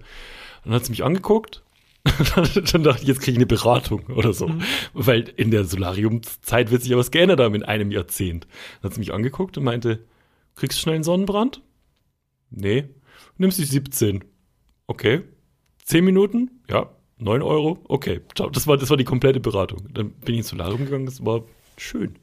Und 0.64 0.72
dann 0.72 0.76
hat 0.76 0.86
sie 0.86 0.91
mich 0.91 1.03
angeguckt 1.03 1.62
dann 2.72 2.84
dachte 2.84 3.01
ich, 3.01 3.08
jetzt 3.08 3.20
kriege 3.20 3.32
ich 3.32 3.38
eine 3.38 3.45
Beratung 3.45 4.06
oder 4.16 4.34
so. 4.34 4.47
Mhm. 4.47 4.62
Weil 4.93 5.28
in 5.36 5.51
der 5.51 5.66
Solariumzeit 5.66 6.72
wird 6.72 6.82
sich 6.82 6.91
ja 6.91 6.97
was 6.97 7.12
geändert 7.12 7.39
haben 7.39 7.56
in 7.56 7.64
einem 7.64 7.91
Jahrzehnt. 7.91 8.47
Dann 8.82 8.89
hat 8.89 8.93
sie 8.93 8.99
mich 8.99 9.14
angeguckt 9.14 9.58
und 9.58 9.64
meinte, 9.64 10.06
Kriegst 10.56 10.78
du 10.78 10.82
schnell 10.82 10.95
einen 10.95 11.03
Sonnenbrand? 11.03 11.62
Nee. 12.49 12.86
Nimmst 13.38 13.60
die 13.60 13.66
17. 13.66 14.24
Okay. 14.88 15.22
10 15.84 16.03
Minuten? 16.03 16.62
Ja. 16.70 16.89
9 17.18 17.41
Euro? 17.41 17.80
Okay. 17.88 18.22
Ciao. 18.36 18.49
Das 18.49 18.66
war, 18.66 18.78
das 18.78 18.89
war 18.89 18.97
die 18.97 19.03
komplette 19.03 19.39
Beratung. 19.39 19.88
Dann 19.93 20.12
bin 20.12 20.36
ich 20.36 20.39
ins 20.39 20.49
Solarium 20.49 20.86
gegangen. 20.86 21.06
Das 21.06 21.24
war 21.26 21.43
schön. 21.78 22.16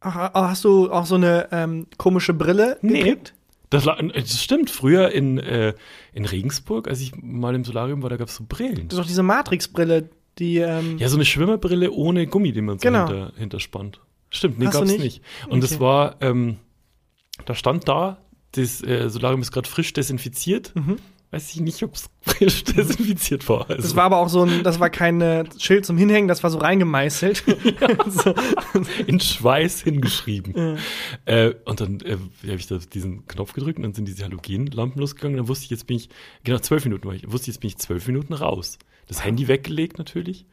Ach, 0.00 0.32
hast 0.32 0.64
du 0.64 0.90
auch 0.90 1.04
so 1.04 1.16
eine 1.16 1.48
ähm, 1.52 1.86
komische 1.98 2.32
Brille 2.32 2.78
gekriegt? 2.80 3.34
Nee. 3.34 3.39
Das, 3.70 3.84
das, 3.84 4.42
stimmt. 4.42 4.68
Früher 4.68 5.10
in, 5.10 5.38
äh, 5.38 5.74
in 6.12 6.24
Regensburg, 6.24 6.88
als 6.88 7.00
ich 7.00 7.12
mal 7.16 7.54
im 7.54 7.64
Solarium 7.64 8.02
war, 8.02 8.10
da 8.10 8.16
gab 8.16 8.28
es 8.28 8.36
so 8.36 8.44
Brillen. 8.46 8.88
Das 8.88 8.98
ist 8.98 8.98
doch 8.98 9.06
diese 9.06 9.22
Matrix-Brille, 9.22 10.10
die. 10.38 10.58
Ähm 10.58 10.98
ja, 10.98 11.08
so 11.08 11.16
eine 11.16 11.24
Schwimmerbrille 11.24 11.92
ohne 11.92 12.26
Gummi, 12.26 12.52
die 12.52 12.62
man 12.62 12.78
so 12.78 12.82
genau. 12.82 13.06
hinter, 13.06 13.32
hinterspannt. 13.36 14.00
Stimmt, 14.28 14.58
nee, 14.58 14.66
Hast 14.66 14.74
gab's 14.74 14.90
nicht? 14.90 15.02
nicht. 15.02 15.22
Und 15.46 15.58
okay. 15.58 15.60
das 15.60 15.80
war, 15.80 16.16
ähm, 16.20 16.58
da 17.46 17.54
stand 17.54 17.88
da, 17.88 18.18
das 18.52 18.82
äh, 18.82 19.08
Solarium 19.08 19.40
ist 19.40 19.52
gerade 19.52 19.68
frisch 19.68 19.92
desinfiziert. 19.92 20.74
Mhm. 20.74 20.98
Weiß 21.32 21.54
ich 21.54 21.60
nicht, 21.60 21.80
ob 21.84 21.94
es 21.94 22.10
frisch 22.22 22.64
desinfiziert 22.64 23.48
war. 23.48 23.70
Also. 23.70 23.82
Das 23.82 23.94
war 23.94 24.04
aber 24.04 24.18
auch 24.18 24.28
so 24.28 24.42
ein, 24.42 24.64
das 24.64 24.80
war 24.80 24.90
kein 24.90 25.20
äh, 25.20 25.44
Schild 25.58 25.86
zum 25.86 25.96
Hinhängen, 25.96 26.26
das 26.26 26.42
war 26.42 26.50
so 26.50 26.58
reingemeißelt. 26.58 27.44
Ja, 27.80 28.10
so. 28.10 28.34
In 29.06 29.20
Schweiß 29.20 29.82
hingeschrieben. 29.82 30.54
Ja. 30.56 30.76
Äh, 31.24 31.54
und 31.64 31.80
dann 31.80 32.00
äh, 32.00 32.16
habe 32.42 32.56
ich 32.56 32.66
da 32.66 32.78
diesen 32.78 33.26
Knopf 33.26 33.52
gedrückt 33.52 33.78
und 33.78 33.84
dann 33.84 33.94
sind 33.94 34.08
diese 34.08 34.24
Halogenlampen 34.24 35.00
losgegangen. 35.00 35.36
Dann 35.36 35.48
wusste 35.48 35.64
ich, 35.64 35.70
jetzt 35.70 35.86
bin 35.86 35.96
ich, 35.96 36.08
genau 36.42 36.58
zwölf 36.58 36.84
Minuten 36.84 37.06
war 37.06 37.14
ich, 37.14 37.30
wusste 37.30 37.50
ich, 37.50 37.56
jetzt 37.56 37.60
bin 37.60 37.68
ich 37.68 37.78
zwölf 37.78 38.06
Minuten 38.06 38.32
raus. 38.32 38.78
Das 39.06 39.24
Handy 39.24 39.46
weggelegt 39.46 39.98
natürlich. 39.98 40.46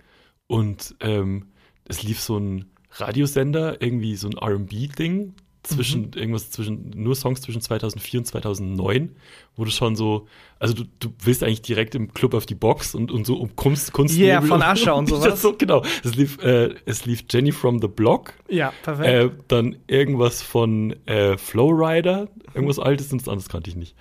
Und 0.48 0.96
ähm, 1.00 1.48
es 1.86 2.04
lief 2.04 2.20
so 2.20 2.38
ein 2.38 2.66
Radiosender, 2.92 3.82
irgendwie 3.82 4.16
so 4.16 4.30
ein 4.30 4.38
RB-Ding, 4.38 5.34
zwischen 5.68 6.08
mhm. 6.08 6.12
irgendwas 6.16 6.52
zwischen 6.52 6.92
nur 6.96 7.16
Songs 7.16 7.42
zwischen 7.42 7.62
2004 7.62 8.22
und 8.22 8.26
2009, 8.26 9.16
wo 9.56 9.66
du 9.66 9.72
schon 9.72 9.96
so, 9.96 10.28
also 10.60 10.74
du, 10.74 10.86
du 11.00 11.14
willst 11.24 11.44
eigentlich 11.44 11.62
direkt 11.62 11.96
im 11.96 12.14
Club 12.14 12.34
auf 12.34 12.46
die 12.46 12.56
Box 12.56 12.96
und, 12.96 13.12
und 13.12 13.26
so 13.26 13.38
um 13.38 13.56
Kunst 13.56 13.94
Kunst 13.94 14.18
Ja, 14.18 14.26
yeah, 14.26 14.42
von 14.42 14.62
Ascher 14.62 14.96
und 14.96 15.08
sowas. 15.10 15.42
so, 15.42 15.54
genau. 15.54 15.84
Es 16.04 16.16
lief 16.16 16.38
äh, 16.44 16.76
es 16.86 17.06
lief 17.06 17.26
Jenny 17.30 17.52
from 17.52 17.80
the 17.82 17.88
Block. 17.88 18.34
Ja, 18.50 18.74
perfekt. 18.84 19.08
Äh, 19.08 19.30
dann 19.48 19.78
irgendwas 19.88 20.42
von 20.42 20.96
äh, 21.06 21.38
Flowrider, 21.38 22.28
irgendwas 22.54 22.80
altes 22.80 23.12
und 23.12 23.22
das 23.22 23.28
anderes 23.28 23.50
kannte 23.50 23.70
ich 23.70 23.76
nicht. 23.76 23.96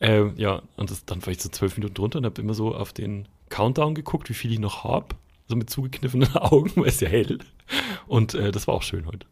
Äh, 0.00 0.26
ja, 0.36 0.62
und 0.76 0.90
das, 0.90 1.04
dann 1.04 1.24
war 1.24 1.32
ich 1.32 1.40
so 1.40 1.48
zwölf 1.48 1.76
Minuten 1.76 1.94
drunter 1.94 2.18
und 2.18 2.26
habe 2.26 2.40
immer 2.40 2.54
so 2.54 2.74
auf 2.74 2.92
den 2.92 3.28
Countdown 3.48 3.94
geguckt, 3.94 4.28
wie 4.28 4.34
viel 4.34 4.52
ich 4.52 4.58
noch 4.58 4.84
habe. 4.84 5.16
So 5.48 5.56
mit 5.56 5.70
zugekniffenen 5.70 6.32
Augen, 6.36 6.72
weil 6.76 6.88
es 6.88 7.00
ja 7.00 7.08
hell. 7.08 7.38
Und 8.06 8.34
äh, 8.34 8.50
das 8.50 8.66
war 8.66 8.74
auch 8.74 8.82
schön 8.82 9.06
heute. 9.06 9.26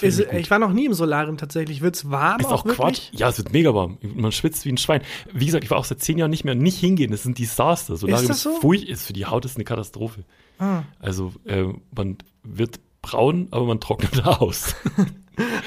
Ist, 0.00 0.20
ich 0.20 0.50
war 0.50 0.58
noch 0.58 0.72
nie 0.72 0.86
im 0.86 0.94
Solarium 0.94 1.36
tatsächlich. 1.36 1.80
Wird 1.80 1.96
es 1.96 2.10
warm? 2.10 2.40
Ist 2.40 2.46
auch, 2.46 2.64
auch 2.64 2.68
Quatsch. 2.68 3.10
Ja, 3.12 3.28
es 3.28 3.38
wird 3.38 3.52
mega 3.52 3.74
warm. 3.74 3.98
Man 4.02 4.32
schwitzt 4.32 4.64
wie 4.64 4.72
ein 4.72 4.78
Schwein. 4.78 5.02
Wie 5.32 5.46
gesagt, 5.46 5.64
ich 5.64 5.70
war 5.70 5.78
auch 5.78 5.84
seit 5.84 6.00
zehn 6.00 6.18
Jahren 6.18 6.30
nicht 6.30 6.44
mehr. 6.44 6.54
Nicht 6.54 6.78
hingehen, 6.78 7.10
das 7.10 7.20
ist 7.20 7.26
ein 7.26 7.34
Desaster. 7.34 7.96
Solarium 7.96 8.30
ist, 8.30 8.44
das 8.46 8.60
so? 8.60 8.72
ist, 8.72 8.84
ist 8.84 9.06
für 9.06 9.12
die 9.12 9.26
Haut 9.26 9.44
ist 9.44 9.56
eine 9.56 9.64
Katastrophe. 9.64 10.24
Ah. 10.58 10.82
Also 10.98 11.32
äh, 11.44 11.64
man 11.94 12.18
wird 12.42 12.80
braun, 13.02 13.48
aber 13.50 13.64
man 13.64 13.80
trocknet 13.80 14.24
aus. 14.26 14.74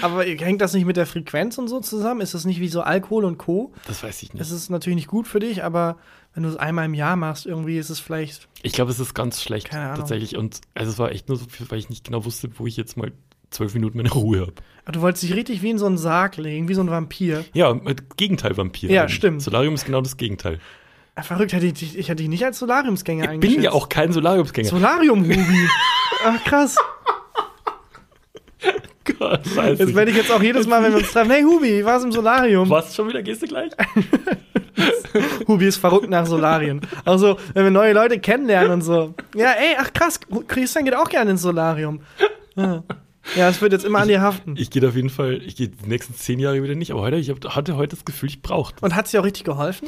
aber 0.02 0.24
hängt 0.24 0.62
das 0.62 0.74
nicht 0.74 0.86
mit 0.86 0.98
der 0.98 1.06
Frequenz 1.06 1.58
und 1.58 1.68
so 1.68 1.80
zusammen? 1.80 2.22
Ist 2.22 2.34
das 2.34 2.46
nicht 2.46 2.60
wie 2.60 2.68
so 2.68 2.82
Alkohol 2.82 3.26
und 3.26 3.38
Co? 3.38 3.74
Das 3.88 4.04
weiß 4.04 4.24
ich 4.24 4.34
nicht. 4.34 4.42
Das 4.42 4.52
ist 4.52 4.70
natürlich 4.70 4.96
nicht 4.96 5.08
gut 5.08 5.28
für 5.28 5.40
dich, 5.40 5.64
aber 5.64 5.98
wenn 6.34 6.44
du 6.44 6.50
es 6.50 6.56
einmal 6.58 6.86
im 6.86 6.94
Jahr 6.94 7.16
machst, 7.16 7.46
irgendwie 7.46 7.78
ist 7.78 7.90
es 7.90 8.00
vielleicht. 8.00 8.48
Ich 8.64 8.74
glaube, 8.74 8.92
es 8.92 9.00
ist 9.00 9.14
ganz 9.14 9.42
schlecht 9.42 9.70
tatsächlich. 9.72 10.38
Und 10.38 10.62
also 10.74 10.92
es 10.92 11.00
war 11.00 11.12
echt 11.12 11.28
nur 11.28 11.38
so, 11.38 11.46
weil 11.70 11.80
ich 11.80 11.90
nicht 11.90 12.06
genau 12.06 12.26
wusste, 12.26 12.50
wo 12.58 12.68
ich 12.68 12.78
jetzt 12.78 12.98
mal 12.98 13.12
zwölf 13.52 13.74
Minuten 13.74 13.98
meine 13.98 14.12
Ruhe 14.12 14.42
habe. 14.42 14.54
Aber 14.84 14.94
du 14.94 15.02
wolltest 15.02 15.24
dich 15.24 15.36
richtig 15.36 15.62
wie 15.62 15.70
in 15.70 15.78
so 15.78 15.86
einen 15.86 15.98
Sarg 15.98 16.38
legen, 16.38 16.68
wie 16.68 16.74
so 16.74 16.82
ein 16.82 16.90
Vampir. 16.90 17.46
Ja, 17.54 17.74
mit 17.74 18.18
Gegenteil 18.18 18.58
Vampir. 18.58 18.90
Ja, 18.90 19.08
stimmt. 19.08 19.42
Solarium 19.44 19.76
ist 19.76 19.86
genau 19.86 20.02
das 20.02 20.18
Gegenteil. 20.18 20.60
Verrückt, 21.22 21.54
hätte 21.54 21.68
ich, 21.68 21.98
ich 21.98 22.10
hätte 22.10 22.24
dich 22.24 22.30
nicht 22.30 22.44
als 22.44 22.58
Solariumsgänger 22.58 23.30
eingeschätzt. 23.30 23.52
Ich 23.52 23.56
bin 23.58 23.64
ja 23.64 23.74
auch 23.74 23.90
kein 23.90 24.12
Solariumsgänger. 24.12 24.70
Solarium-Hubi. 24.70 25.70
Ach, 26.26 26.44
krass. 26.46 26.78
Gott, 29.20 29.46
scheiße. 29.46 29.86
Das 29.86 29.96
werde 29.96 30.12
ich 30.12 30.18
jetzt 30.18 30.32
auch 30.32 30.42
jedes 30.42 30.68
Mal, 30.68 30.82
wenn 30.84 30.94
wir 30.94 31.00
uns 31.00 31.12
treffen. 31.12 31.32
Hey 31.32 31.44
Hubi, 31.44 31.80
wie 31.80 31.86
war's 31.86 32.04
im 32.04 32.12
Solarium? 32.12 32.70
Was? 32.70 32.96
Schon 32.96 33.10
wieder? 33.10 33.22
Gehst 33.22 33.42
du 33.42 33.48
gleich? 33.48 33.72
Hubi 35.48 35.68
ist 35.68 35.78
verrückt 35.78 36.10
nach 36.10 36.26
Solarien. 36.26 36.82
Also, 37.06 37.38
wenn 37.54 37.66
wir 37.66 37.72
neue 37.72 37.94
Leute 37.94 38.20
kennenlernen 38.20 38.72
und 38.72 38.82
so. 38.82 39.14
Ja, 39.36 39.52
ey, 39.52 39.76
ach 39.78 39.92
krass, 39.94 40.20
Christian 40.48 40.86
geht 40.86 40.96
auch 40.96 41.10
gerne 41.10 41.32
ins 41.32 41.42
Solarium. 41.42 42.02
Ja. 42.56 42.84
Ja, 43.36 43.50
es 43.50 43.62
wird 43.62 43.72
jetzt 43.72 43.86
immer 43.86 44.00
an 44.00 44.08
dir 44.08 44.22
haften. 44.22 44.56
Ich 44.58 44.70
gehe 44.70 44.88
auf 44.88 44.96
jeden 44.96 45.10
Fall, 45.10 45.42
ich 45.44 45.56
gehe 45.56 45.70
die 45.70 45.88
nächsten 45.88 46.16
zehn 46.16 46.40
Jahre 46.40 46.62
wieder 46.64 46.76
nicht, 46.76 46.92
aber 46.92 47.02
heute, 47.02 47.18
ich 47.18 47.30
hab, 47.30 47.44
hatte 47.56 47.76
heute 47.76 47.96
das 47.96 48.06
Gefühl, 48.06 48.30
ich 48.30 48.42
brauche 48.42 48.74
Und 48.82 48.96
hat 48.96 49.06
es 49.06 49.12
dir 49.12 49.22
auch 49.22 49.26
richtig 49.26 49.44
geholfen? 49.44 49.88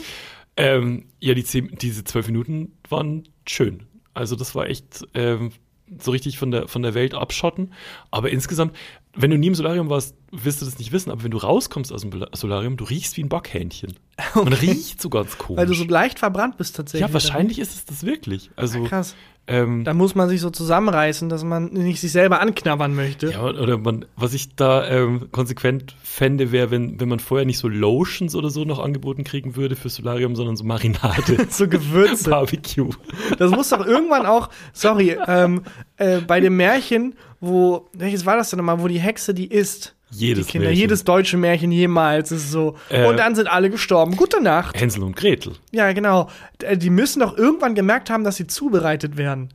Ähm, 0.55 1.05
ja, 1.19 1.33
die 1.33 1.43
zehn, 1.43 1.75
diese 1.81 2.03
zwölf 2.03 2.27
Minuten 2.27 2.73
waren 2.89 3.27
schön. 3.47 3.83
Also 4.13 4.35
das 4.35 4.53
war 4.53 4.67
echt 4.67 5.07
ähm, 5.13 5.51
so 5.99 6.11
richtig 6.11 6.37
von 6.37 6.51
der, 6.51 6.67
von 6.67 6.83
der 6.83 6.93
Welt 6.93 7.13
abschotten. 7.13 7.73
Aber 8.11 8.29
insgesamt, 8.29 8.75
wenn 9.15 9.29
du 9.31 9.37
nie 9.37 9.47
im 9.47 9.55
Solarium 9.55 9.89
warst, 9.89 10.15
wirst 10.31 10.61
du 10.61 10.65
das 10.65 10.79
nicht 10.79 10.91
wissen, 10.91 11.11
aber 11.11 11.23
wenn 11.23 11.31
du 11.31 11.37
rauskommst 11.37 11.91
aus 11.93 12.01
dem 12.01 12.25
Solarium, 12.33 12.77
du 12.77 12.83
riechst 12.85 13.15
wie 13.17 13.23
ein 13.23 13.29
Bockhähnchen. 13.29 13.93
Man 14.35 14.53
riecht 14.53 15.01
so 15.01 15.09
ganz 15.09 15.37
komisch. 15.37 15.59
Weil 15.59 15.67
du 15.67 15.73
so 15.75 15.83
leicht 15.85 16.19
verbrannt 16.19 16.57
bist 16.57 16.75
tatsächlich. 16.75 17.07
ja, 17.07 17.13
wahrscheinlich 17.13 17.59
ist 17.59 17.73
es 17.75 17.85
das 17.85 18.03
wirklich. 18.05 18.49
Also, 18.55 18.83
Krass. 18.83 19.15
ähm, 19.47 19.83
Da 19.83 19.93
muss 19.93 20.13
man 20.15 20.29
sich 20.29 20.41
so 20.41 20.49
zusammenreißen, 20.49 21.29
dass 21.29 21.43
man 21.43 21.65
nicht 21.73 21.99
sich 21.99 22.11
selber 22.11 22.39
anknabbern 22.41 22.95
möchte. 22.95 23.31
ja, 23.31 23.43
oder 23.43 23.77
man, 23.77 24.05
was 24.15 24.33
ich 24.33 24.55
da 24.55 24.87
ähm, 24.87 25.29
konsequent 25.31 25.95
fände, 26.01 26.51
wäre, 26.51 26.71
wenn, 26.71 26.99
wenn 26.99 27.09
man 27.09 27.19
vorher 27.19 27.45
nicht 27.45 27.59
so 27.59 27.67
Lotions 27.67 28.35
oder 28.35 28.49
so 28.49 28.65
noch 28.65 28.79
angeboten 28.79 29.23
kriegen 29.23 29.55
würde 29.55 29.75
für 29.75 29.89
Solarium, 29.89 30.35
sondern 30.35 30.55
so 30.55 30.63
Marinade. 30.63 31.37
So 31.49 31.67
Gewürze. 31.67 32.29
Barbecue. 32.31 32.89
Das 33.37 33.51
muss 33.51 33.69
doch 33.69 33.85
irgendwann 33.85 34.25
auch, 34.25 34.49
sorry, 34.73 35.17
ähm, 35.27 35.61
äh, 35.97 36.19
bei 36.21 36.39
dem 36.39 36.55
Märchen, 36.57 37.15
wo, 37.45 37.89
welches 37.93 38.25
war 38.25 38.37
das 38.37 38.49
denn 38.49 38.57
nochmal, 38.57 38.81
wo 38.81 38.87
die 38.87 38.99
Hexe 38.99 39.33
die 39.33 39.47
isst? 39.51 39.95
Jedes 40.09 40.45
die 40.45 40.51
Kinder, 40.53 40.67
Märchen. 40.67 40.81
jedes 40.81 41.03
deutsche 41.03 41.37
Märchen 41.37 41.71
jemals 41.71 42.31
ist 42.31 42.51
so. 42.51 42.75
Äh, 42.89 43.05
und 43.07 43.17
dann 43.17 43.33
sind 43.35 43.47
alle 43.47 43.69
gestorben. 43.71 44.15
Gute 44.15 44.41
Nacht. 44.43 44.79
Hänsel 44.79 45.01
und 45.03 45.15
Gretel. 45.15 45.53
Ja, 45.71 45.91
genau. 45.91 46.29
D- 46.61 46.77
Die 46.77 46.89
müssen 46.91 47.19
doch 47.19 47.35
irgendwann 47.37 47.73
gemerkt 47.75 48.09
haben, 48.11 48.23
dass 48.23 48.35
sie 48.35 48.45
zubereitet 48.47 49.17
werden. 49.17 49.49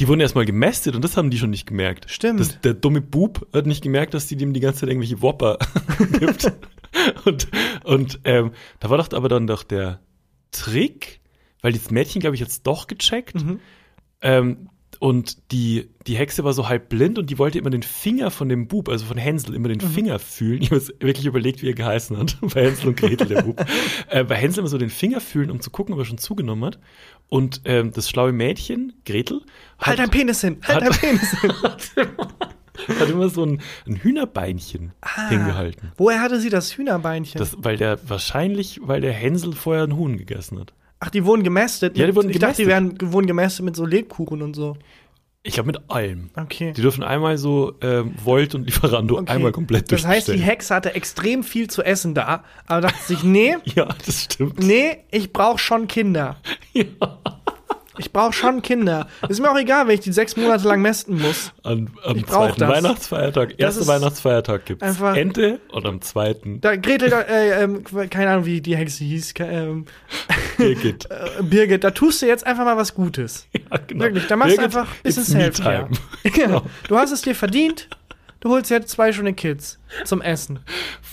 Die 0.00 0.08
wurden 0.08 0.20
erstmal 0.20 0.44
gemästet 0.44 0.94
und 0.96 1.02
das 1.04 1.16
haben 1.16 1.30
die 1.30 1.38
schon 1.38 1.50
nicht 1.50 1.66
gemerkt. 1.66 2.10
Stimmt. 2.10 2.40
Das, 2.40 2.60
der 2.60 2.74
dumme 2.74 3.00
Bub 3.00 3.46
hat 3.54 3.66
nicht 3.66 3.82
gemerkt, 3.82 4.12
dass 4.12 4.26
die 4.26 4.36
dem 4.36 4.52
die 4.52 4.60
ganze 4.60 4.80
Zeit 4.80 4.88
irgendwelche 4.90 5.22
Whopper 5.22 5.56
gibt. 6.18 6.52
Und, 7.24 7.48
und 7.84 8.20
ähm, 8.24 8.50
da 8.80 8.90
war 8.90 8.98
doch 8.98 9.10
aber 9.12 9.28
dann 9.28 9.46
doch 9.46 9.62
der 9.62 10.00
Trick, 10.50 11.20
weil 11.62 11.72
das 11.72 11.90
Mädchen, 11.90 12.20
glaube 12.20 12.34
ich, 12.34 12.40
jetzt 12.40 12.66
doch 12.66 12.86
gecheckt. 12.88 13.36
Mhm. 13.36 13.60
Ähm, 14.20 14.68
und 15.02 15.50
die, 15.50 15.88
die 16.06 16.14
Hexe 16.14 16.44
war 16.44 16.52
so 16.52 16.68
halb 16.68 16.88
blind 16.88 17.18
und 17.18 17.28
die 17.28 17.36
wollte 17.36 17.58
immer 17.58 17.70
den 17.70 17.82
Finger 17.82 18.30
von 18.30 18.48
dem 18.48 18.68
Bub, 18.68 18.88
also 18.88 19.04
von 19.04 19.16
Hänsel, 19.16 19.52
immer 19.56 19.66
den 19.68 19.78
Mhm. 19.78 19.90
Finger 19.92 20.18
fühlen. 20.20 20.62
Ich 20.62 20.70
habe 20.70 20.80
wirklich 21.00 21.26
überlegt, 21.26 21.60
wie 21.60 21.66
er 21.68 21.74
geheißen 21.74 22.16
hat. 22.16 22.36
Bei 22.54 22.66
Hänsel 22.66 22.90
und 22.90 22.96
Gretel, 22.98 23.26
der 23.26 23.42
Bub. 23.42 23.64
äh, 24.10 24.22
bei 24.22 24.36
Hänsel 24.36 24.60
immer 24.60 24.68
so 24.68 24.78
den 24.78 24.90
Finger 24.90 25.20
fühlen, 25.20 25.50
um 25.50 25.60
zu 25.60 25.70
gucken, 25.70 25.92
ob 25.94 25.98
er 25.98 26.04
schon 26.04 26.18
zugenommen 26.18 26.64
hat. 26.64 26.78
Und 27.28 27.62
ähm, 27.64 27.92
das 27.92 28.08
schlaue 28.08 28.30
Mädchen, 28.30 28.92
Gretel, 29.04 29.40
Halt 29.80 29.98
dein 29.98 30.08
Penis 30.10 30.40
hin. 30.40 30.58
Halt 30.62 30.84
hat- 30.84 30.92
dein 30.92 31.00
Penis 31.00 31.40
hin. 31.40 31.52
hat 33.00 33.10
immer 33.10 33.28
so 33.28 33.44
ein, 33.44 33.60
ein 33.88 33.96
Hühnerbeinchen 33.96 34.92
Ah. 35.00 35.28
hingehalten. 35.30 35.90
Woher 35.96 36.20
hatte 36.20 36.38
sie 36.40 36.48
das 36.48 36.76
Hühnerbeinchen? 36.76 37.38
Das, 37.40 37.56
weil 37.58 37.76
der 37.76 37.98
wahrscheinlich, 38.08 38.80
weil 38.84 39.00
der 39.00 39.12
Hänsel 39.12 39.52
vorher 39.52 39.82
ein 39.84 39.96
Huhn 39.96 40.16
gegessen 40.16 40.60
hat. 40.60 40.72
Ach, 41.04 41.10
die 41.10 41.24
wurden 41.24 41.42
gemästet? 41.42 41.98
Ja, 41.98 42.06
die 42.06 42.14
wurden 42.14 42.30
ich 42.30 42.38
dachte, 42.38 42.58
die 42.58 42.62
gemästet. 42.68 43.00
werden, 43.00 43.12
wurden 43.12 43.26
gemästet 43.26 43.64
mit 43.64 43.74
so 43.74 43.84
Lebkuchen 43.84 44.40
und 44.40 44.54
so. 44.54 44.76
Ich 45.42 45.54
glaube 45.54 45.66
mit 45.72 45.80
allem. 45.90 46.30
Okay. 46.36 46.72
Die 46.72 46.80
dürfen 46.82 47.02
einmal 47.02 47.36
so 47.36 47.72
ähm, 47.80 48.14
Volt 48.22 48.54
und 48.54 48.62
Lieferando 48.66 49.18
Okay. 49.18 49.32
einmal 49.32 49.50
komplett 49.50 49.90
Das 49.90 50.06
heißt, 50.06 50.28
die. 50.28 50.38
Hexe 50.38 50.72
hatte 50.72 50.94
extrem 50.94 51.42
viel 51.42 51.68
zu 51.68 51.82
essen 51.82 52.14
da, 52.14 52.44
aber 52.68 52.82
dachte 52.82 53.02
sich, 53.04 53.24
nee, 53.24 53.56
Ja, 53.74 53.88
das 54.06 54.22
stimmt. 54.22 54.60
nee, 54.60 54.98
ich 55.10 55.32
brauche 55.32 55.58
schon 55.58 55.88
Kinder. 55.88 56.36
Ja. 56.72 56.84
Ich 58.02 58.12
brauche 58.12 58.32
schon 58.32 58.62
Kinder. 58.62 59.06
Ist 59.28 59.40
mir 59.40 59.50
auch 59.50 59.58
egal, 59.58 59.86
wenn 59.86 59.94
ich 59.94 60.00
die 60.00 60.12
sechs 60.12 60.36
Monate 60.36 60.66
lang 60.66 60.82
mästen 60.82 61.20
muss. 61.20 61.52
An, 61.62 61.90
am 62.04 62.16
Ich 62.16 62.26
zweiten 62.26 62.58
das. 62.60 62.68
Weihnachtsfeiertag, 62.68 63.54
erster 63.58 63.86
Weihnachtsfeiertag 63.86 64.66
gibt's 64.66 64.82
einfach- 64.82 65.16
Ente 65.16 65.60
und 65.70 65.86
am 65.86 66.00
zweiten 66.00 66.60
Da, 66.60 66.74
Gretel, 66.76 67.12
äh, 67.12 67.62
ähm, 67.62 67.84
keine 68.10 68.30
Ahnung, 68.32 68.44
wie 68.46 68.60
die 68.60 68.76
Hexe 68.76 69.04
hieß, 69.04 69.34
ähm, 69.40 69.86
Birgit. 70.58 71.06
äh, 71.10 71.42
Birgit, 71.42 71.84
da 71.84 71.90
tust 71.92 72.20
du 72.22 72.26
jetzt 72.26 72.44
einfach 72.46 72.64
mal 72.64 72.76
was 72.76 72.94
Gutes. 72.94 73.46
Ja, 73.70 73.78
genau. 73.86 74.04
Wirklich, 74.04 74.26
da 74.26 74.36
machst 74.36 74.52
du 74.52 74.56
Birgit, 74.60 74.76
einfach 74.76 74.90
ein 74.92 75.02
bisschen 75.02 75.24
Self-Care. 75.24 75.88
time. 76.22 76.34
Genau. 76.34 76.62
Du 76.88 76.96
hast 76.98 77.12
es 77.12 77.22
dir 77.22 77.34
verdient. 77.34 77.88
Du 78.42 78.48
holst 78.50 78.70
jetzt 78.70 78.88
zwei 78.90 79.12
schöne 79.12 79.34
Kids 79.34 79.78
zum 80.04 80.20
Essen. 80.20 80.58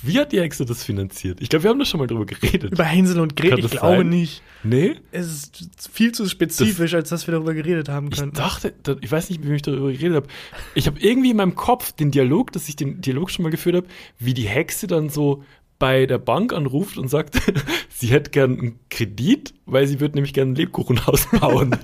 Wie 0.02 0.18
hat 0.20 0.32
die 0.32 0.42
Hexe 0.42 0.66
das 0.66 0.84
finanziert? 0.84 1.40
Ich 1.42 1.50
glaube, 1.50 1.64
wir 1.64 1.70
haben 1.70 1.78
da 1.80 1.86
schon 1.86 2.00
mal 2.00 2.08
drüber 2.08 2.26
geredet. 2.26 2.72
Über 2.74 2.84
Hänsel 2.84 3.20
und 3.20 3.36
Gretel, 3.36 3.60
ich 3.60 3.64
das 3.66 3.72
glaube 3.72 3.98
sein? 3.98 4.10
nicht. 4.10 4.42
Nee? 4.64 4.96
Es 5.12 5.28
ist 5.28 5.90
viel 5.94 6.12
zu 6.12 6.28
spezifisch, 6.28 6.94
als 6.96 7.10
dass 7.10 7.28
wir 7.28 7.34
darüber 7.34 7.54
geredet 7.54 7.88
haben 7.88 8.10
Ich 8.12 8.18
könnten. 8.18 8.36
dachte, 8.36 8.74
da- 8.84 8.96
ich 9.00 9.12
weiß 9.12 9.30
nicht, 9.30 9.48
wie 9.48 9.54
ich 9.54 9.62
darüber 9.62 9.92
geredet 9.92 10.16
habe. 10.16 10.28
Ich 10.74 10.88
habe 10.88 11.00
irgendwie 11.00 11.30
in 11.30 11.38
meinem 11.38 11.56
Kopf 11.56 11.92
den 11.92 12.10
Dialog, 12.12 12.52
dass 12.52 12.68
ich 12.68 12.76
den 12.76 13.00
Dialog 13.00 13.30
schon 13.30 13.44
mal 13.44 13.50
geführt 13.52 13.76
habe, 13.76 13.88
wie 14.18 14.34
die 14.34 14.48
Hexe 14.48 14.88
dann 14.88 15.10
so 15.10 15.44
bei 15.78 16.08
der 16.08 16.18
Bank 16.18 16.52
anruft 16.52 16.98
und 16.98 17.08
sagt, 17.10 17.38
sie 17.90 18.08
hätte 18.08 18.32
gern 18.32 18.60
einen 18.60 18.80
Kredit, 18.90 19.54
weil 19.66 19.88
sie 19.88 20.00
wird 20.02 20.14
nämlich 20.16 20.34
gern 20.34 20.52
ein 20.52 20.56
Lebkuchenhaus 20.56 21.28
bauen. 21.40 21.76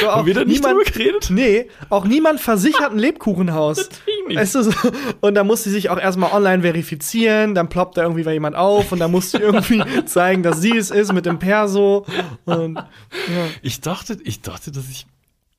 So, 0.00 0.08
Haben 0.08 0.26
wir 0.26 0.34
da 0.34 0.44
nicht 0.44 0.62
niemand- 0.64 0.86
drüber 0.88 0.90
geredet? 0.98 1.28
Nee, 1.30 1.68
auch 1.88 2.04
niemand 2.04 2.40
versichert 2.40 2.90
ein 2.92 2.98
Lebkuchenhaus. 2.98 3.88
Nicht. 4.28 4.38
Weißt 4.38 4.54
du, 4.54 4.62
so, 4.62 4.72
und 5.20 5.34
da 5.34 5.44
muss 5.44 5.64
sie 5.64 5.70
sich 5.70 5.90
auch 5.90 5.98
erstmal 5.98 6.32
online 6.32 6.62
verifizieren, 6.62 7.54
dann 7.54 7.68
ploppt 7.68 7.96
da 7.96 8.02
irgendwie 8.02 8.28
jemand 8.30 8.56
auf 8.56 8.92
und 8.92 8.98
dann 8.98 9.10
muss 9.10 9.30
sie 9.30 9.38
irgendwie 9.38 9.82
zeigen, 10.06 10.42
dass 10.42 10.60
sie 10.60 10.76
es 10.76 10.90
ist 10.90 11.12
mit 11.12 11.26
dem 11.26 11.38
Perso. 11.38 12.04
Und, 12.44 12.76
ja. 12.76 12.84
Ich 13.62 13.80
dachte, 13.80 14.18
ich 14.24 14.42
dachte, 14.42 14.70
dass 14.70 14.88
ich. 14.88 15.06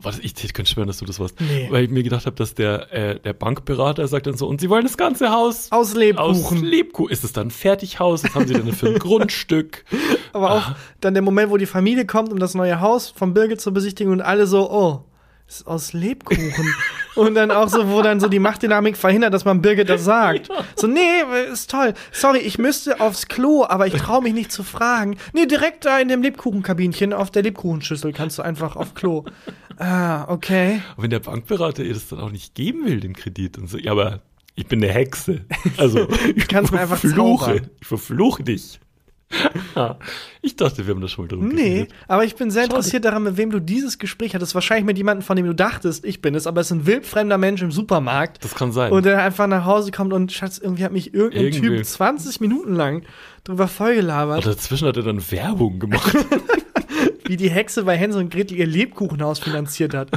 Warte, 0.01 0.21
ich, 0.21 0.33
könnte 0.53 0.71
schwören, 0.71 0.87
dass 0.87 0.99
du 0.99 1.05
das 1.05 1.19
warst. 1.19 1.41
Nee. 1.41 1.67
Weil 1.69 1.83
ich 1.83 1.89
mir 1.89 2.03
gedacht 2.03 2.25
habe, 2.25 2.35
dass 2.37 2.55
der, 2.55 2.93
äh, 2.93 3.19
der 3.19 3.33
Bankberater 3.33 4.07
sagt 4.07 4.27
dann 4.27 4.37
so, 4.37 4.47
und 4.47 4.61
sie 4.61 4.69
wollen 4.69 4.83
das 4.83 4.95
ganze 4.95 5.29
Haus 5.29 5.69
Aus 5.71 5.89
aus 5.89 5.95
Lebkuchen. 5.95 6.63
Lebkuchen. 6.63 7.11
Ist 7.11 7.25
es 7.25 7.33
dann 7.33 7.47
ein 7.47 7.51
Fertighaus? 7.51 8.23
Was 8.23 8.33
haben 8.33 8.47
sie 8.47 8.53
denn 8.53 8.71
für 8.71 8.87
ein 8.87 8.93
Grundstück? 8.99 9.83
Aber 10.31 10.51
auch 10.51 10.71
dann 11.01 11.15
der 11.15 11.23
Moment, 11.23 11.51
wo 11.51 11.57
die 11.57 11.65
Familie 11.65 12.05
kommt, 12.05 12.31
um 12.31 12.39
das 12.39 12.55
neue 12.55 12.79
Haus 12.79 13.09
von 13.09 13.33
Birgit 13.33 13.59
zu 13.59 13.73
besichtigen 13.73 14.13
und 14.13 14.21
alle 14.21 14.47
so, 14.47 14.71
oh, 14.71 15.03
ist 15.49 15.65
aus 15.65 15.93
Lebkuchen. 15.93 16.75
und 17.15 17.33
dann 17.33 17.49
auch 17.49 17.69
so, 17.69 17.89
wo 17.89 18.01
dann 18.01 18.19
so 18.19 18.27
die 18.27 18.39
Machtdynamik 18.39 18.95
verhindert, 18.95 19.33
dass 19.33 19.45
man 19.45 19.61
Birgit 19.61 19.89
das 19.89 20.03
sagt. 20.03 20.49
So, 20.75 20.85
nee, 20.87 20.99
ist 21.51 21.71
toll. 21.71 21.95
Sorry, 22.11 22.37
ich 22.37 22.59
müsste 22.59 23.01
aufs 23.01 23.27
Klo, 23.27 23.65
aber 23.67 23.87
ich 23.87 23.95
traue 23.95 24.21
mich 24.21 24.33
nicht 24.33 24.51
zu 24.51 24.63
fragen. 24.63 25.17
Nee, 25.33 25.47
direkt 25.47 25.85
da 25.85 25.99
in 25.99 26.07
dem 26.07 26.21
Lebkuchenkabinchen 26.21 27.13
auf 27.13 27.31
der 27.31 27.41
Lebkuchenschüssel 27.41 28.13
kannst 28.13 28.37
du 28.37 28.43
einfach 28.43 28.75
auf 28.75 28.93
Klo. 28.93 29.25
Ah, 29.77 30.25
okay. 30.31 30.81
Und 30.97 31.03
wenn 31.03 31.09
der 31.09 31.19
Bankberater 31.19 31.83
ihr 31.83 31.93
das 31.93 32.07
dann 32.07 32.19
auch 32.19 32.31
nicht 32.31 32.53
geben 32.53 32.85
will, 32.85 32.99
den 32.99 33.13
Kredit, 33.13 33.57
und 33.57 33.67
so, 33.67 33.77
ja, 33.77 33.91
aber 33.91 34.21
ich 34.55 34.67
bin 34.67 34.83
eine 34.83 34.93
Hexe. 34.93 35.45
Also, 35.77 36.07
ich 36.35 36.55
einfach 36.55 36.97
verfluche. 36.97 37.45
zaubern. 37.45 37.69
Ich 37.81 37.87
verfluche 37.87 38.43
dich. 38.43 38.79
Ich 40.41 40.55
dachte, 40.55 40.85
wir 40.87 40.93
haben 40.93 41.01
das 41.01 41.11
schon 41.11 41.25
mal 41.25 41.29
drüber 41.29 41.45
Nee, 41.45 41.69
geredet. 41.69 41.93
aber 42.07 42.23
ich 42.23 42.35
bin 42.35 42.49
sehr 42.51 42.63
Schade. 42.63 42.75
interessiert 42.75 43.05
daran, 43.05 43.23
mit 43.23 43.37
wem 43.37 43.51
du 43.51 43.59
dieses 43.59 43.97
Gespräch 43.99 44.33
hattest. 44.35 44.55
Wahrscheinlich 44.55 44.85
mit 44.85 44.97
jemandem, 44.97 45.23
von 45.23 45.35
dem 45.37 45.45
du 45.45 45.53
dachtest, 45.53 46.03
ich 46.03 46.21
bin 46.21 46.33
es, 46.35 46.47
aber 46.47 46.61
es 46.61 46.67
ist 46.67 46.71
ein 46.77 46.85
wildfremder 46.87 47.37
Mensch 47.37 47.61
im 47.61 47.71
Supermarkt. 47.71 48.43
Das 48.43 48.55
kann 48.55 48.71
sein. 48.71 48.91
Und 48.91 49.05
der 49.05 49.21
einfach 49.23 49.47
nach 49.47 49.65
Hause 49.65 49.91
kommt 49.91 50.13
und 50.13 50.31
Schatz, 50.31 50.57
irgendwie 50.57 50.83
hat 50.83 50.91
mich 50.91 51.13
irgendein 51.13 51.45
Irgendwie. 51.45 51.77
Typ 51.77 51.85
20 51.85 52.41
Minuten 52.41 52.73
lang 52.75 53.03
drüber 53.43 53.67
vollgelabert, 53.67 54.45
Und 54.45 54.55
dazwischen 54.55 54.87
hat 54.87 54.97
er 54.97 55.03
dann 55.03 55.21
Werbung 55.31 55.79
gemacht. 55.79 56.17
wie 57.25 57.37
die 57.37 57.49
Hexe 57.51 57.83
bei 57.83 57.95
Hänsel 57.95 58.21
und 58.23 58.31
Gretel 58.33 58.57
ihr 58.57 58.65
Lebkuchenhaus 58.67 59.37
finanziert 59.39 59.93
hat. 59.93 60.09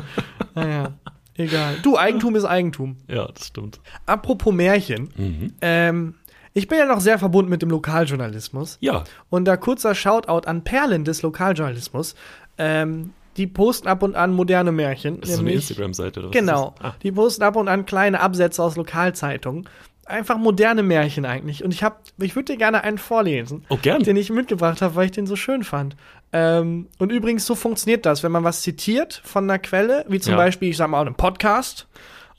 naja, 0.54 0.94
egal. 1.36 1.76
Du, 1.82 1.98
Eigentum 1.98 2.34
ist 2.36 2.44
Eigentum. 2.44 2.96
ja, 3.06 3.28
das 3.32 3.48
stimmt. 3.48 3.80
Apropos 4.06 4.54
Märchen, 4.54 5.10
Mhm. 5.16 5.52
ähm, 5.60 6.14
ich 6.54 6.68
bin 6.68 6.78
ja 6.78 6.86
noch 6.86 7.00
sehr 7.00 7.18
verbunden 7.18 7.50
mit 7.50 7.62
dem 7.62 7.70
Lokaljournalismus. 7.70 8.76
Ja, 8.80 9.04
Und 9.30 9.44
da 9.46 9.56
kurzer 9.56 9.94
Shoutout 9.94 10.46
an 10.48 10.64
Perlen 10.64 11.04
des 11.04 11.22
Lokaljournalismus. 11.22 12.14
Ähm, 12.58 13.12
die 13.38 13.46
posten 13.46 13.88
ab 13.88 14.02
und 14.02 14.14
an 14.14 14.34
moderne 14.34 14.72
Märchen. 14.72 15.20
das 15.20 15.30
ist 15.30 15.36
so 15.36 15.40
eine 15.40 15.48
nämlich- 15.50 15.68
Instagram-Seite. 15.70 16.20
oder 16.20 16.28
was 16.28 16.34
Genau. 16.34 16.74
Ah, 16.82 16.92
Die 17.02 17.12
posten 17.12 17.42
ab 17.42 17.56
und 17.56 17.68
an 17.68 17.86
kleine 17.86 18.20
Absätze 18.20 18.62
aus 18.62 18.76
Lokalzeitungen. 18.76 19.66
Einfach 20.04 20.36
moderne 20.36 20.82
Märchen 20.82 21.24
eigentlich. 21.24 21.64
Und 21.64 21.72
ich 21.72 21.82
hab, 21.82 22.02
ich 22.18 22.34
würde 22.36 22.52
dir 22.52 22.58
gerne 22.58 22.84
einen 22.84 22.98
vorlesen, 22.98 23.64
Oh, 23.70 23.78
gern. 23.80 24.02
den 24.02 24.16
ich 24.16 24.28
mitgebracht 24.30 24.82
habe, 24.82 24.96
weil 24.96 25.06
ich 25.06 25.12
den 25.12 25.26
so 25.26 25.36
schön 25.36 25.64
fand. 25.64 25.96
Ähm, 26.34 26.88
und 26.98 27.10
übrigens, 27.12 27.46
so 27.46 27.54
funktioniert 27.54 28.04
das, 28.04 28.22
wenn 28.22 28.32
man 28.32 28.44
was 28.44 28.60
zitiert 28.62 29.22
von 29.24 29.44
einer 29.48 29.58
Quelle, 29.58 30.04
wie 30.08 30.18
zum 30.20 30.32
Ja. 30.32 30.36
Beispiel, 30.38 30.68
ich 30.70 30.76
sag 30.76 30.88
mal, 30.88 31.00
einem 31.00 31.14
Podcast, 31.14 31.86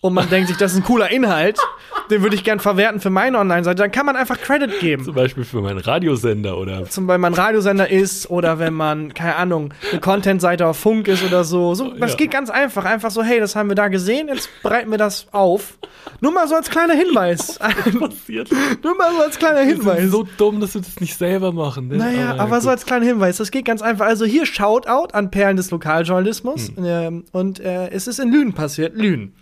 und 0.04 0.14
man 0.14 0.30
denkt 0.30 0.50
sich, 0.50 0.58
das 0.58 0.74
ist 0.74 0.80
ein 0.80 0.84
cooler 0.84 1.10
Inhalt, 1.12 1.58
den 2.12 2.22
würde 2.22 2.36
ich 2.36 2.44
gern 2.44 2.60
verwerten 2.60 3.00
für 3.00 3.10
meine 3.10 3.40
Online-Seite, 3.40 3.82
dann 3.84 3.92
kann 3.92 4.06
man 4.06 4.18
einfach 4.18 4.38
Credit 4.38 4.78
geben. 4.82 5.06
Zum 5.06 5.16
Beispiel 5.16 5.46
für 5.46 5.62
meinen 5.62 5.80
Radiosender 5.80 6.58
oder 6.58 6.90
Zum 6.90 7.08
Beispiel, 7.08 7.14
wenn 7.14 7.22
man 7.22 7.34
Radiosender 7.34 7.90
ist 7.90 8.30
oder 8.30 8.60
wenn 8.60 8.74
man, 8.74 9.14
keine 9.14 9.38
Ahnung, 9.38 9.74
eine 9.92 10.02
Content-Seite 10.02 10.68
auf 10.68 10.78
Funk 10.78 11.08
ist 11.08 11.24
oder 11.24 11.46
so. 11.46 11.74
so 11.74 11.94
das 11.94 12.12
Ja. 12.12 12.18
geht 12.18 12.32
ganz 12.32 12.50
einfach. 12.50 12.84
Einfach 12.84 13.12
so, 13.12 13.24
hey, 13.24 13.40
das 13.40 13.56
haben 13.56 13.70
wir 13.70 13.76
da 13.76 13.88
gesehen, 13.88 14.28
jetzt 14.28 14.50
bereiten 14.62 14.92
wir 14.92 14.98
das 14.98 15.28
auf. 15.32 15.78
Nur 16.20 16.34
mal 16.34 16.50
so 16.50 16.56
als 16.56 16.70
kleiner 16.70 16.96
Hinweis. 16.96 17.58
passiert. 18.00 18.50
Nur 18.84 18.98
mal 18.98 19.10
so 19.16 19.22
als 19.22 19.40
kleiner 19.40 19.62
Wir 19.62 19.68
sind 19.76 19.78
Hinweis. 19.86 20.12
so 20.12 20.28
dumm, 20.38 20.60
dass 20.60 20.74
wir 20.74 20.82
das 20.82 21.00
nicht 21.00 21.18
selber 21.18 21.54
machen. 21.54 21.88
Ne? 21.88 21.96
Naja, 21.98 22.36
aber 22.38 22.60
so 22.60 22.66
gut. 22.68 22.72
als 22.72 22.86
kleiner 22.86 23.06
Hinweis, 23.06 23.38
das 23.38 23.52
geht 23.52 23.64
ganz 23.64 23.82
einfach. 23.82 24.06
Also 24.06 24.26
hier 24.26 24.46
Shoutout 24.46 25.14
an 25.14 25.32
Perlen 25.32 25.56
des 25.56 25.72
Lokaljournalismus. 25.72 26.68
Hm. 26.76 26.84
Ähm, 26.86 27.24
und 27.32 27.62
äh, 27.62 27.90
es 27.92 28.08
ist 28.08 28.20
in 28.20 28.30
Lünen 28.32 28.52
passiert. 28.54 28.96
Lünen. 28.98 29.34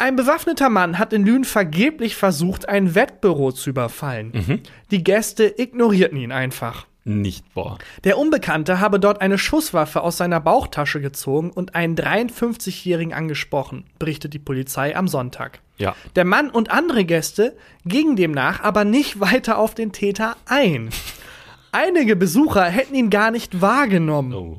Ein 0.00 0.14
bewaffneter 0.14 0.68
Mann 0.70 0.96
hat 0.98 1.12
in 1.12 1.26
Lünen 1.26 1.44
vergeblich 1.44 2.14
versucht, 2.14 2.68
ein 2.68 2.94
Wettbüro 2.94 3.50
zu 3.50 3.68
überfallen. 3.70 4.30
Mhm. 4.32 4.60
Die 4.92 5.02
Gäste 5.02 5.52
ignorierten 5.58 6.16
ihn 6.16 6.30
einfach. 6.32 6.86
nicht 7.04 7.44
wahr. 7.56 7.78
Der 8.04 8.16
Unbekannte 8.18 8.80
habe 8.80 9.00
dort 9.00 9.20
eine 9.22 9.38
Schusswaffe 9.38 10.02
aus 10.02 10.18
seiner 10.18 10.40
Bauchtasche 10.40 11.00
gezogen 11.00 11.50
und 11.50 11.74
einen 11.74 11.96
53-Jährigen 11.96 13.12
angesprochen, 13.14 13.84
berichtet 13.98 14.34
die 14.34 14.38
Polizei 14.38 14.94
am 14.94 15.08
Sonntag. 15.08 15.60
Ja. 15.78 15.96
Der 16.16 16.24
Mann 16.24 16.50
und 16.50 16.70
andere 16.70 17.04
Gäste 17.04 17.56
gingen 17.84 18.14
demnach 18.16 18.60
aber 18.62 18.84
nicht 18.84 19.20
weiter 19.20 19.58
auf 19.58 19.74
den 19.74 19.90
Täter 19.92 20.36
ein. 20.46 20.90
Einige 21.72 22.14
Besucher 22.14 22.64
hätten 22.64 22.94
ihn 22.94 23.10
gar 23.10 23.30
nicht 23.30 23.60
wahrgenommen. 23.60 24.34
Oh. 24.34 24.58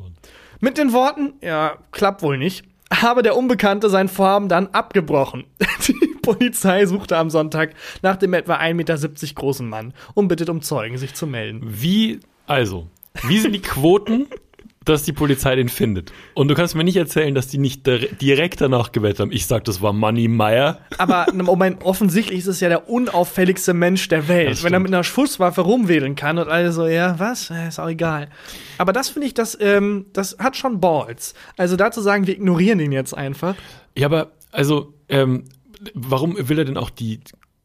Mit 0.59 0.77
den 0.77 0.91
Worten, 0.91 1.33
ja, 1.41 1.77
klappt 1.91 2.21
wohl 2.23 2.37
nicht, 2.37 2.65
habe 2.93 3.23
der 3.23 3.35
Unbekannte 3.35 3.89
sein 3.89 4.07
Vorhaben 4.07 4.49
dann 4.49 4.67
abgebrochen. 4.67 5.45
Die 5.87 6.15
Polizei 6.21 6.85
suchte 6.85 7.17
am 7.17 7.29
Sonntag 7.29 7.73
nach 8.01 8.17
dem 8.17 8.33
etwa 8.33 8.55
1,70 8.55 8.73
Meter 8.73 8.97
großen 9.35 9.67
Mann 9.67 9.93
und 10.13 10.27
bittet 10.27 10.49
um 10.49 10.61
Zeugen, 10.61 10.97
sich 10.97 11.13
zu 11.13 11.27
melden. 11.27 11.61
Wie, 11.63 12.19
also, 12.45 12.87
wie 13.23 13.39
sind 13.39 13.53
die 13.53 13.61
Quoten, 13.61 14.27
dass 14.85 15.03
die 15.03 15.13
Polizei 15.13 15.55
den 15.55 15.69
findet? 15.69 16.11
Und 16.33 16.47
du 16.47 16.55
kannst 16.55 16.75
mir 16.75 16.83
nicht 16.83 16.95
erzählen, 16.95 17.35
dass 17.35 17.47
die 17.47 17.57
nicht 17.57 17.85
dir- 17.85 18.07
direkt 18.21 18.61
danach 18.61 18.91
gewettet 18.91 19.19
haben. 19.19 19.31
Ich 19.31 19.45
sag, 19.45 19.63
das 19.65 19.81
war 19.81 19.93
Money 19.93 20.27
Meyer. 20.27 20.79
Aber 20.97 21.27
Moment, 21.33 21.83
offensichtlich 21.83 22.39
ist 22.39 22.47
es 22.47 22.59
ja 22.59 22.69
der 22.69 22.89
unauffälligste 22.89 23.73
Mensch 23.73 24.07
der 24.07 24.27
Welt, 24.27 24.63
wenn 24.63 24.73
er 24.73 24.79
mit 24.79 24.91
einer 24.93 25.03
Schusswaffe 25.03 25.61
rumwedeln 25.61 26.15
kann 26.15 26.37
und 26.37 26.47
alle 26.47 26.71
so, 26.71 26.87
ja, 26.87 27.19
was? 27.19 27.51
Ist 27.67 27.79
auch 27.79 27.89
egal. 27.89 28.29
Aber 28.77 28.93
das 28.93 29.09
finde 29.09 29.27
ich, 29.27 29.33
das, 29.33 29.57
ähm, 29.61 30.05
das 30.13 30.37
hat 30.39 30.55
schon 30.55 30.79
Balls. 30.79 31.33
Also 31.57 31.75
dazu 31.75 32.01
sagen, 32.01 32.25
wir 32.25 32.33
ignorieren 32.35 32.79
ihn 32.79 32.91
jetzt 32.91 33.13
einfach. 33.13 33.55
Ja, 33.97 34.07
aber, 34.07 34.31
also, 34.51 34.93
ähm, 35.09 35.45
warum 35.93 36.35
will 36.49 36.57
er 36.59 36.65
denn 36.65 36.77
auch 36.77 36.89
die 36.89 37.19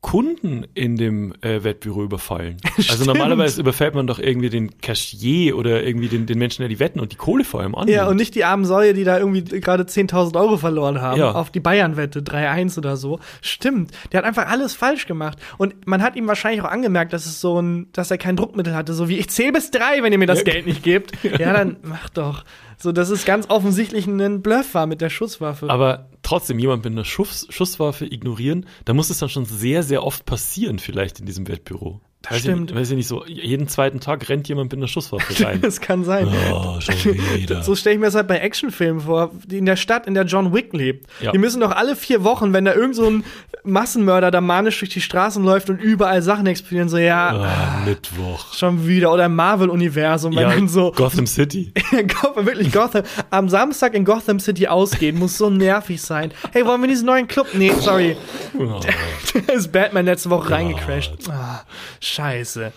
Kunden 0.04 0.66
in 0.74 0.96
dem 0.96 1.32
äh, 1.40 1.64
Wettbüro 1.64 2.04
überfallen? 2.04 2.58
Also 2.90 3.06
normalerweise 3.06 3.60
überfällt 3.60 3.94
man 3.94 4.06
doch 4.06 4.18
irgendwie 4.18 4.50
den 4.50 4.78
Cashier 4.78 5.56
oder 5.56 5.82
irgendwie 5.82 6.08
den, 6.08 6.26
den 6.26 6.38
Menschen, 6.38 6.60
der 6.60 6.68
die 6.68 6.78
wetten 6.78 7.00
und 7.00 7.10
die 7.12 7.16
Kohle 7.16 7.42
vor 7.44 7.60
allem 7.60 7.74
an. 7.74 7.88
Ja, 7.88 8.06
und 8.06 8.16
nicht 8.16 8.34
die 8.34 8.44
armen 8.44 8.64
Säue, 8.66 8.92
die 8.92 9.02
da 9.04 9.18
irgendwie 9.18 9.42
gerade 9.60 9.84
10.000 9.84 10.38
Euro 10.38 10.58
verloren 10.58 11.00
haben 11.00 11.18
Ja. 11.18 11.32
auf 11.32 11.50
die 11.50 11.60
Bayern-Wette 11.60 12.20
3-1 12.20 12.76
oder 12.78 12.96
so. 12.98 13.18
Stimmt. 13.40 13.92
Der 14.12 14.18
hat 14.18 14.24
einfach 14.26 14.46
alles 14.48 14.74
falsch 14.74 15.06
gemacht. 15.06 15.38
Und 15.56 15.86
man 15.86 16.02
hat 16.02 16.16
ihm 16.16 16.26
wahrscheinlich 16.28 16.60
auch 16.62 16.70
angemerkt, 16.70 17.12
dass 17.14 17.24
es 17.26 17.40
so 17.40 17.60
ein, 17.62 17.86
dass 17.92 18.10
er 18.10 18.18
kein 18.18 18.36
Druckmittel 18.36 18.74
hatte. 18.74 18.92
So 18.92 19.08
wie 19.08 19.18
ich 19.18 19.30
zähle 19.30 19.52
bis 19.52 19.70
drei, 19.70 20.02
wenn 20.02 20.12
ihr 20.12 20.18
mir 20.18 20.26
das 20.26 20.40
Ja. 20.40 20.44
Geld 20.52 20.66
nicht 20.66 20.82
gebt. 20.82 21.12
Ja, 21.38 21.52
dann 21.54 21.76
mach 21.82 22.10
doch. 22.10 22.44
So, 22.78 22.92
dass 22.92 23.10
es 23.10 23.24
ganz 23.24 23.48
offensichtlich 23.48 24.06
ein 24.06 24.42
Bluff 24.42 24.74
war 24.74 24.86
mit 24.86 25.00
der 25.00 25.10
Schusswaffe. 25.10 25.70
Aber 25.70 26.08
trotzdem, 26.22 26.58
jemand 26.58 26.84
mit 26.84 26.92
einer 26.92 27.04
Schuss, 27.04 27.46
Schusswaffe 27.50 28.06
ignorieren, 28.06 28.66
da 28.84 28.94
muss 28.94 29.10
es 29.10 29.18
dann 29.18 29.28
schon 29.28 29.44
sehr, 29.44 29.82
sehr 29.82 30.04
oft 30.04 30.24
passieren, 30.26 30.78
vielleicht 30.78 31.20
in 31.20 31.26
diesem 31.26 31.48
Wettbüro. 31.48 32.00
Das 32.28 32.40
stimmt. 32.40 32.70
Ich, 32.70 32.76
weiß 32.76 32.90
ich 32.90 32.96
nicht 32.96 33.08
so, 33.08 33.24
jeden 33.26 33.68
zweiten 33.68 34.00
Tag 34.00 34.28
rennt 34.28 34.48
jemand 34.48 34.72
mit 34.72 34.78
einer 34.78 34.88
Schusswaffe 34.88 35.44
rein. 35.44 35.60
Das 35.62 35.80
kann 35.80 36.04
sein. 36.04 36.28
oh, 36.52 36.80
schon 36.80 36.94
wieder. 37.36 37.62
So 37.62 37.74
stelle 37.74 37.94
ich 37.94 38.00
mir 38.00 38.06
das 38.06 38.14
halt 38.14 38.28
bei 38.28 38.38
Actionfilmen 38.38 39.02
vor, 39.02 39.30
die 39.46 39.58
in 39.58 39.66
der 39.66 39.76
Stadt, 39.76 40.06
in 40.06 40.14
der 40.14 40.24
John 40.24 40.52
Wick 40.54 40.72
lebt. 40.72 41.06
Ja. 41.20 41.32
Die 41.32 41.38
müssen 41.38 41.60
doch 41.60 41.70
alle 41.72 41.96
vier 41.96 42.24
Wochen, 42.24 42.52
wenn 42.52 42.64
da 42.64 42.74
irgend 42.74 42.96
so 42.96 43.06
ein 43.08 43.24
Massenmörder 43.64 44.30
da 44.30 44.40
manisch 44.40 44.78
durch 44.78 44.90
die 44.90 45.00
Straßen 45.00 45.42
läuft 45.42 45.70
und 45.70 45.80
überall 45.80 46.20
Sachen 46.22 46.46
explodieren, 46.46 46.88
so 46.88 46.98
ja, 46.98 47.28
Ah, 47.30 47.82
Mittwoch. 47.86 48.52
schon 48.54 48.86
wieder. 48.86 49.10
Oder 49.12 49.26
im 49.26 49.34
Marvel-Universum, 49.36 50.34
wenn 50.36 50.42
Ja, 50.42 50.54
dann 50.54 50.68
so 50.68 50.92
Gotham 50.92 51.26
City. 51.26 51.72
Wirklich 52.36 52.72
Gotham, 52.72 53.04
am 53.30 53.48
Samstag 53.48 53.94
in 53.94 54.04
Gotham 54.04 54.38
City 54.40 54.66
ausgehen, 54.66 55.18
muss 55.18 55.38
so 55.38 55.48
nervig 55.50 56.02
sein. 56.02 56.32
Hey, 56.52 56.66
wollen 56.66 56.80
wir 56.82 56.88
diesen 56.88 57.06
neuen 57.06 57.26
Club? 57.26 57.46
Nee, 57.54 57.72
sorry. 57.80 58.16
Oh. 58.58 58.80
Da 59.46 59.52
ist 59.54 59.72
Batman 59.72 60.04
letzte 60.04 60.30
Woche 60.30 60.50
reingecrashed. 60.50 61.12
Ah, 61.30 61.64
scheiße. 62.14 62.72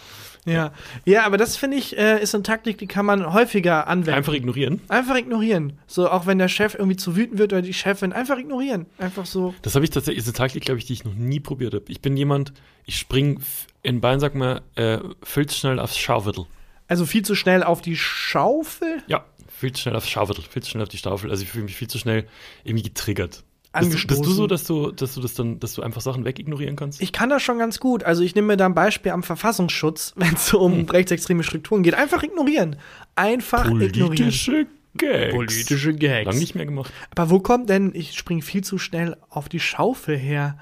Ja. 0.47 0.71
Ja, 1.05 1.25
aber 1.25 1.37
das 1.37 1.57
finde 1.57 1.77
ich, 1.77 1.97
äh, 1.97 2.21
ist 2.21 2.33
eine 2.33 2.43
Taktik, 2.43 2.77
die 2.77 2.87
kann 2.87 3.05
man 3.05 3.33
häufiger 3.33 3.87
anwenden. 3.87 4.17
Einfach 4.17 4.33
ignorieren. 4.33 4.79
Einfach 4.87 5.17
ignorieren. 5.17 5.73
So, 5.87 6.09
auch 6.09 6.25
wenn 6.25 6.37
der 6.37 6.47
Chef 6.47 6.73
irgendwie 6.73 6.95
zu 6.95 7.17
wütend 7.17 7.37
wird 7.37 7.51
oder 7.51 7.61
die 7.61 7.73
Chefin, 7.73 8.13
einfach 8.13 8.37
ignorieren. 8.37 8.85
Einfach 8.97 9.25
so. 9.25 9.53
Das 9.61 9.75
habe 9.75 9.83
ich 9.83 9.91
tatsächlich, 9.91 10.19
ist 10.19 10.27
eine 10.27 10.33
Taktik, 10.33 10.63
glaube 10.63 10.79
ich, 10.79 10.85
die 10.85 10.93
ich 10.93 11.03
noch 11.03 11.13
nie 11.13 11.41
probiert 11.41 11.73
habe. 11.73 11.85
Ich 11.89 12.01
bin 12.01 12.15
jemand, 12.15 12.53
ich 12.85 12.97
spring 12.97 13.41
in 13.83 13.99
Bayern, 13.99 14.21
sag 14.21 14.35
mal, 14.35 14.61
äh, 14.75 14.99
viel 15.21 15.47
zu 15.47 15.57
schnell 15.57 15.79
aufs 15.79 15.97
Schauwedel. 15.97 16.45
Also 16.87 17.05
viel 17.05 17.23
zu 17.23 17.35
schnell 17.35 17.63
auf 17.63 17.81
die 17.81 17.97
Schaufel 17.97 19.03
Ja, 19.07 19.25
viel 19.49 19.73
zu 19.73 19.81
schnell 19.81 19.95
aufs 19.97 20.09
Schauwedel, 20.09 20.43
viel 20.49 20.63
zu 20.63 20.71
schnell 20.71 20.83
auf 20.83 20.89
die 20.89 20.97
Staffel. 20.97 21.29
Also 21.29 21.43
ich 21.43 21.49
fühle 21.49 21.65
mich 21.65 21.75
viel 21.75 21.89
zu 21.89 21.97
schnell 21.97 22.25
irgendwie 22.63 22.83
getriggert. 22.83 23.43
Bist, 23.79 23.91
du- 24.03 24.07
bist 24.07 24.09
du 24.09 24.13
angestoßen. 24.15 24.35
so, 24.35 24.47
dass 24.47 24.63
du, 24.65 24.91
dass 24.91 25.13
du 25.15 25.21
das 25.21 25.33
dann, 25.33 25.59
dass 25.59 25.73
du 25.73 25.81
einfach 25.81 26.01
Sachen 26.01 26.25
wegignorieren 26.25 26.75
kannst? 26.75 27.01
Ich 27.01 27.11
kann 27.11 27.29
das 27.29 27.41
schon 27.43 27.57
ganz 27.59 27.79
gut. 27.79 28.03
Also 28.03 28.23
ich 28.23 28.35
nehme 28.35 28.47
mir 28.47 28.57
da 28.57 28.65
ein 28.65 28.73
Beispiel 28.75 29.11
am 29.11 29.23
Verfassungsschutz, 29.23 30.13
wenn 30.17 30.33
es 30.33 30.53
um 30.53 30.73
Hm. 30.73 30.85
rechtsextreme 30.89 31.43
Strukturen 31.43 31.83
geht. 31.83 31.93
Einfach 31.95 32.23
ignorieren. 32.23 32.75
Einfach 33.15 33.65
ignorieren. 33.67 34.07
Politische 34.07 34.67
Gags. 34.95 35.33
Politische 35.35 35.93
Gags. 35.93 36.25
Lang 36.25 36.39
nicht 36.39 36.55
mehr 36.55 36.65
gemacht. 36.65 36.91
Aber 37.15 37.29
wo 37.29 37.39
kommt 37.39 37.69
denn, 37.69 37.91
ich 37.93 38.13
springe 38.17 38.41
viel 38.41 38.63
zu 38.63 38.77
schnell 38.77 39.15
auf 39.29 39.47
die 39.49 39.59
Schaufel 39.59 40.17
her? 40.17 40.57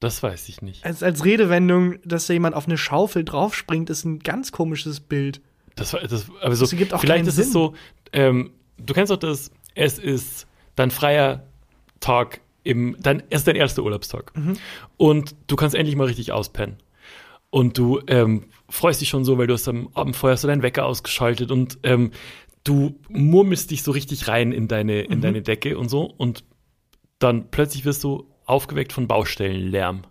Das 0.00 0.22
weiß 0.22 0.48
ich 0.48 0.60
nicht. 0.60 0.84
Als, 0.84 1.02
als 1.02 1.24
Redewendung, 1.24 1.96
dass 2.04 2.26
da 2.26 2.32
jemand 2.34 2.54
auf 2.54 2.66
eine 2.66 2.76
Schaufel 2.76 3.24
draufspringt, 3.24 3.88
ist 3.90 4.04
ein 4.04 4.18
ganz 4.18 4.52
komisches 4.52 5.00
Bild. 5.00 5.40
Das, 5.76 5.92
war- 5.92 6.00
das, 6.02 6.26
aber 6.42 6.54
so, 6.56 6.64
Das 6.64 6.72
ergibt 6.72 6.92
auch 6.92 7.00
vielleicht 7.00 7.26
ist 7.26 7.38
es 7.38 7.46
Sinn. 7.46 7.52
so, 7.52 7.74
ähm, 8.12 8.50
du 8.78 8.92
kennst 8.94 9.10
doch 9.10 9.16
das, 9.16 9.50
es 9.74 9.98
ist 9.98 10.46
dein 10.76 10.90
freier 10.90 11.44
Tag 12.04 12.40
im, 12.62 12.96
dein, 13.00 13.22
es 13.30 13.40
ist 13.40 13.48
dein 13.48 13.56
erster 13.56 13.82
Urlaubstag. 13.82 14.32
Mhm. 14.36 14.56
Und 14.96 15.34
du 15.46 15.56
kannst 15.56 15.74
endlich 15.74 15.96
mal 15.96 16.06
richtig 16.06 16.32
auspennen. 16.32 16.76
Und 17.50 17.78
du 17.78 18.00
ähm, 18.08 18.44
freust 18.68 19.00
dich 19.00 19.08
schon 19.08 19.24
so, 19.24 19.38
weil 19.38 19.46
du 19.46 19.54
hast 19.54 19.68
am 19.68 19.88
Abend 19.94 20.16
vorher 20.16 20.36
so 20.36 20.48
deinen 20.48 20.62
Wecker 20.62 20.86
ausgeschaltet 20.86 21.50
und 21.50 21.78
ähm, 21.84 22.10
du 22.64 22.98
murmelst 23.08 23.70
dich 23.70 23.82
so 23.82 23.92
richtig 23.92 24.26
rein 24.28 24.50
in 24.52 24.66
deine, 24.66 25.04
Mhm. 25.04 25.12
in 25.12 25.20
deine 25.20 25.42
Decke 25.42 25.78
und 25.78 25.88
so. 25.88 26.02
Und 26.04 26.44
dann 27.18 27.50
plötzlich 27.50 27.84
wirst 27.84 28.02
du 28.02 28.26
aufgeweckt 28.44 28.92
von 28.92 29.06
Baustellenlärm. 29.06 30.02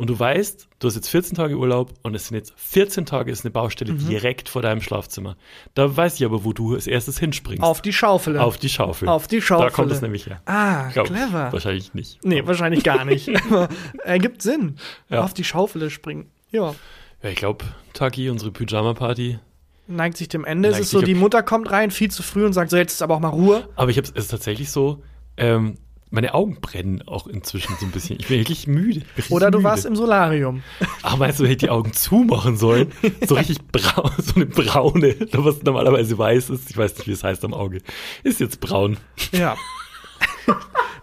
Und 0.00 0.08
du 0.08 0.18
weißt, 0.18 0.68
du 0.78 0.88
hast 0.88 0.94
jetzt 0.94 1.08
14 1.10 1.36
Tage 1.36 1.56
Urlaub 1.56 1.92
und 2.02 2.14
es 2.14 2.28
sind 2.28 2.36
jetzt 2.38 2.54
14 2.56 3.04
Tage 3.04 3.30
ist 3.30 3.44
eine 3.44 3.50
Baustelle 3.50 3.92
Mhm. 3.92 4.08
direkt 4.08 4.48
vor 4.48 4.62
deinem 4.62 4.80
Schlafzimmer. 4.80 5.36
Da 5.74 5.94
weiß 5.94 6.14
ich 6.14 6.24
aber, 6.24 6.42
wo 6.42 6.54
du 6.54 6.74
als 6.74 6.86
erstes 6.86 7.18
hinspringst. 7.18 7.62
Auf 7.62 7.82
die 7.82 7.92
Schaufel. 7.92 8.38
Auf 8.38 8.56
die 8.56 8.70
Schaufel. 8.70 9.08
Auf 9.08 9.26
die 9.28 9.42
Schaufel. 9.42 9.66
Da 9.68 9.70
kommt 9.74 9.92
es 9.92 10.00
nämlich 10.00 10.24
her. 10.24 10.40
Ah, 10.46 10.88
Glaub 10.88 11.04
ich. 11.04 11.12
clever. 11.12 11.52
Wahrscheinlich 11.52 11.92
nicht. 11.92 12.18
Nee, 12.24 12.46
wahrscheinlich 12.46 12.82
gar 12.82 13.04
nicht. 13.04 13.28
Aber 13.50 13.68
ergibt 14.02 14.40
Sinn. 14.40 14.76
Ja. 15.10 15.22
Auf 15.22 15.34
die 15.34 15.44
Schaufel 15.44 15.90
springen. 15.90 16.30
Ja. 16.50 16.74
Ja, 17.22 17.28
ich 17.28 17.36
glaube, 17.36 17.66
Taki, 17.92 18.30
unsere 18.30 18.50
Pyjama-Party. 18.52 19.38
Neigt 19.86 20.16
sich 20.16 20.28
dem 20.28 20.46
Ende. 20.46 20.70
Es 20.70 20.76
Neigt 20.76 20.84
ist 20.84 20.90
so, 20.92 21.02
die 21.02 21.14
Mutter 21.14 21.42
kommt 21.42 21.70
rein, 21.70 21.90
viel 21.90 22.10
zu 22.10 22.22
früh 22.22 22.46
und 22.46 22.54
sagt 22.54 22.70
so, 22.70 22.78
jetzt 22.78 22.92
ist 22.94 23.02
aber 23.02 23.16
auch 23.16 23.20
mal 23.20 23.28
Ruhe. 23.28 23.68
Aber 23.76 23.90
ich 23.90 23.98
habe 23.98 24.06
es 24.08 24.14
ist 24.14 24.28
tatsächlich 24.28 24.70
so, 24.70 25.02
ähm, 25.36 25.76
meine 26.10 26.34
Augen 26.34 26.60
brennen 26.60 27.02
auch 27.06 27.26
inzwischen 27.26 27.74
so 27.78 27.86
ein 27.86 27.92
bisschen. 27.92 28.18
Ich 28.18 28.26
bin 28.28 28.38
wirklich 28.38 28.66
müde. 28.66 29.02
Bin 29.14 29.24
Oder 29.30 29.50
du 29.50 29.58
müde. 29.58 29.68
warst 29.70 29.86
im 29.86 29.94
Solarium. 29.94 30.62
Ach, 31.02 31.16
meinst 31.16 31.38
du, 31.38 31.44
hätte 31.44 31.52
ich 31.52 31.58
die 31.58 31.70
Augen 31.70 31.92
zumachen 31.92 32.56
sollen? 32.56 32.92
So 33.26 33.36
richtig 33.36 33.58
braun, 33.70 34.10
so 34.18 34.34
eine 34.34 34.46
braune, 34.46 35.16
was 35.32 35.62
normalerweise 35.62 36.18
weiß 36.18 36.50
ist. 36.50 36.70
Ich 36.70 36.76
weiß 36.76 36.96
nicht, 36.98 37.06
wie 37.06 37.12
es 37.12 37.22
heißt 37.22 37.44
am 37.44 37.54
Auge. 37.54 37.80
Ist 38.24 38.40
jetzt 38.40 38.60
braun. 38.60 38.96
Ja. 39.32 39.56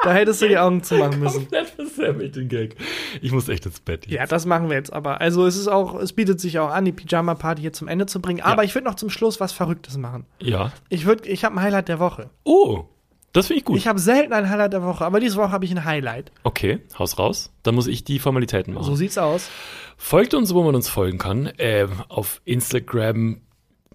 da 0.04 0.14
hättest 0.14 0.42
du 0.42 0.48
die 0.48 0.58
Augen 0.58 0.84
zumachen 0.84 1.20
müssen. 1.20 1.40
Komplett 1.42 1.70
versemmelt 1.70 2.36
den 2.36 2.50
Gag. 2.50 2.76
Ich 3.22 3.32
muss 3.32 3.48
echt 3.50 3.66
ins 3.66 3.80
Bett. 3.80 4.08
Ja, 4.08 4.26
das 4.26 4.46
machen 4.46 4.70
wir 4.70 4.76
jetzt 4.76 4.92
aber. 4.92 5.22
Also 5.22 5.46
es 5.46 5.56
ist 5.56 5.68
auch, 5.68 5.96
es 5.96 6.14
bietet 6.14 6.40
sich 6.42 6.60
auch 6.60 6.70
an, 6.70 6.86
die 6.86 6.92
Pyjama-Party 6.92 7.62
hier 7.62 7.74
zum 7.74 7.88
Ende 7.88 8.06
zu 8.06 8.22
bringen. 8.22 8.42
Aber 8.42 8.64
ich 8.64 8.76
würde 8.76 8.86
noch 8.86 8.96
zum 8.96 9.10
Schluss 9.10 9.40
was 9.40 9.54
Verrücktes 9.54 9.98
machen. 9.98 10.26
Ja. 10.42 10.72
Ich 10.90 11.06
würde, 11.06 11.28
ich 11.30 11.46
habe 11.46 11.56
ein 11.56 11.62
Highlight 11.62 11.88
der 11.88 12.00
Woche. 12.00 12.30
Oh, 12.44 12.86
das 13.34 13.48
finde 13.48 13.60
ich 13.60 13.66
gut. 13.66 13.78
Ich 13.78 13.88
habe 13.88 14.00
selten 14.00 14.34
ein 14.34 14.50
Highlight 14.50 14.74
der 14.74 14.84
Woche, 14.84 15.06
aber 15.06 15.20
diese 15.20 15.36
Woche 15.38 15.52
habe 15.52 15.66
ich 15.66 15.72
ein 15.72 15.86
Highlight. 15.86 16.32
okay, 16.44 16.80
Haus 16.98 17.20
raus. 17.20 17.52
Dann 17.64 17.76
muss 17.76 17.88
ich 17.88 18.04
die 18.04 18.20
Formalitäten 18.20 18.74
machen. 18.74 18.86
So 18.86 18.96
sieht's 18.96 19.18
aus. 19.18 19.50
Folgt 19.98 20.34
uns, 20.34 20.54
wo 20.54 20.64
man 20.64 20.76
uns 20.76 20.90
folgen 20.90 21.18
kann. 21.18 21.52
Ähm, 21.58 22.02
auf 22.08 22.42
Instagram 22.46 23.42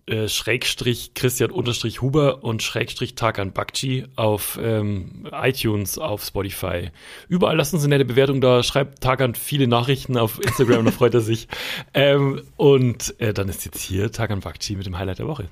äh, 0.07 0.27
Schrägstrich 0.27 1.15
Christian 1.15 1.53
unterstrich 1.53 2.03
Huber 2.03 2.43
und 2.43 2.63
Schrägstrich 2.63 3.15
Tarkan 3.15 3.53
Bakci 3.53 4.05
auf 4.17 4.59
ähm, 4.61 5.29
iTunes, 5.31 5.97
auf 5.97 6.25
Spotify. 6.25 6.91
Überall 7.29 7.57
lasst 7.57 7.73
uns 7.73 7.85
eine 7.85 7.95
nette 7.95 8.05
Bewertung 8.05 8.41
da. 8.41 8.65
Schreibt 8.65 9.01
Tarkan 9.01 9.37
viele 9.37 9.69
Nachrichten 9.69 10.19
auf 10.19 10.41
Instagram, 10.41 10.87
da 10.87 10.91
freut 10.93 11.15
er 11.15 11.21
sich. 11.21 11.47
Ähm, 11.95 12.43
und 12.57 13.15
äh, 13.21 13.33
dann 13.33 13.49
ist 13.49 13.65
jetzt 13.65 13.81
hier 13.81 14.11
Tarkan 14.11 14.41
Bakci 14.41 14.75
mit 14.75 14.87
dem 14.87 14.99
Highlight 14.99 15.21
der 15.21 15.29
Woche. 15.29 15.49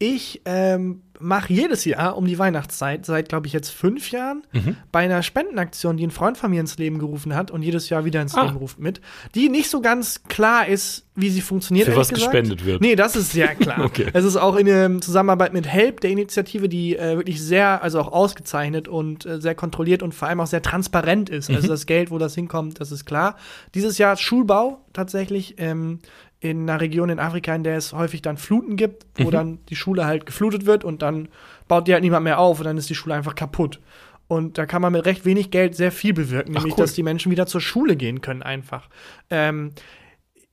Ich 0.00 0.42
ähm, 0.44 1.02
mache 1.18 1.52
jedes 1.52 1.84
Jahr 1.84 2.16
um 2.16 2.24
die 2.26 2.38
Weihnachtszeit, 2.38 3.04
seit 3.04 3.28
glaube 3.28 3.48
ich 3.48 3.52
jetzt 3.52 3.70
fünf 3.70 4.12
Jahren, 4.12 4.44
Mhm. 4.52 4.76
bei 4.92 5.00
einer 5.00 5.24
Spendenaktion, 5.24 5.96
die 5.96 6.06
ein 6.06 6.12
Freund 6.12 6.38
von 6.38 6.52
mir 6.52 6.60
ins 6.60 6.78
Leben 6.78 7.00
gerufen 7.00 7.34
hat 7.34 7.50
und 7.50 7.62
jedes 7.62 7.88
Jahr 7.88 8.04
wieder 8.04 8.22
ins 8.22 8.36
Ah. 8.36 8.44
Leben 8.44 8.58
ruft 8.58 8.78
mit, 8.78 9.00
die 9.34 9.48
nicht 9.48 9.68
so 9.70 9.80
ganz 9.80 10.22
klar 10.28 10.68
ist, 10.68 11.04
wie 11.16 11.30
sie 11.30 11.40
funktioniert. 11.40 11.88
Für 11.88 11.96
was 11.96 12.10
gesagt. 12.10 12.30
gespendet 12.30 12.64
wird. 12.64 12.80
Nee, 12.80 12.94
das 12.94 13.16
ist 13.16 13.32
sehr 13.32 13.56
klar. 13.56 13.80
Okay. 13.84 14.06
Es 14.12 14.24
ist 14.24 14.36
auch 14.36 14.54
in 14.54 14.66
der 14.66 15.00
Zusammenarbeit 15.00 15.52
mit 15.52 15.66
Help, 15.66 16.00
der 16.02 16.10
Initiative, 16.10 16.68
die 16.68 16.94
äh, 16.96 17.16
wirklich 17.16 17.42
sehr, 17.42 17.82
also 17.82 17.98
auch 18.00 18.12
ausgezeichnet 18.12 18.86
und 18.86 19.26
äh, 19.26 19.40
sehr 19.40 19.56
kontrolliert 19.56 20.04
und 20.04 20.14
vor 20.14 20.28
allem 20.28 20.38
auch 20.40 20.46
sehr 20.46 20.62
transparent 20.62 21.28
ist. 21.28 21.48
Mhm. 21.48 21.56
Also 21.56 21.66
das 21.66 21.86
Geld, 21.86 22.12
wo 22.12 22.18
das 22.18 22.36
hinkommt, 22.36 22.80
das 22.80 22.92
ist 22.92 23.04
klar. 23.04 23.34
Dieses 23.74 23.98
Jahr 23.98 24.16
Schulbau 24.16 24.84
tatsächlich 24.92 25.56
ähm, 25.58 25.98
in 26.40 26.68
einer 26.70 26.80
Region 26.80 27.08
in 27.10 27.18
Afrika, 27.18 27.54
in 27.54 27.64
der 27.64 27.76
es 27.76 27.92
häufig 27.92 28.22
dann 28.22 28.36
Fluten 28.36 28.76
gibt, 28.76 29.06
wo 29.16 29.24
Mhm. 29.26 29.30
dann 29.30 29.58
die 29.68 29.76
Schule 29.76 30.06
halt 30.06 30.24
geflutet 30.26 30.66
wird 30.66 30.84
und 30.84 31.02
dann 31.02 31.28
baut 31.66 31.88
die 31.88 31.92
halt 31.92 32.02
niemand 32.04 32.24
mehr 32.24 32.38
auf 32.38 32.60
und 32.60 32.64
dann 32.66 32.78
ist 32.78 32.88
die 32.88 32.94
Schule 32.94 33.14
einfach 33.14 33.34
kaputt. 33.34 33.80
Und 34.28 34.58
da 34.58 34.66
kann 34.66 34.82
man 34.82 34.92
mit 34.92 35.04
recht 35.06 35.24
wenig 35.24 35.50
Geld 35.50 35.74
sehr 35.74 35.90
viel 35.90 36.12
bewirken, 36.12 36.52
nämlich 36.52 36.74
cool. 36.76 36.84
dass 36.84 36.92
die 36.92 37.02
Menschen 37.02 37.32
wieder 37.32 37.46
zur 37.46 37.60
Schule 37.60 37.96
gehen 37.96 38.20
können 38.20 38.42
einfach. 38.42 38.88
Ähm, 39.30 39.72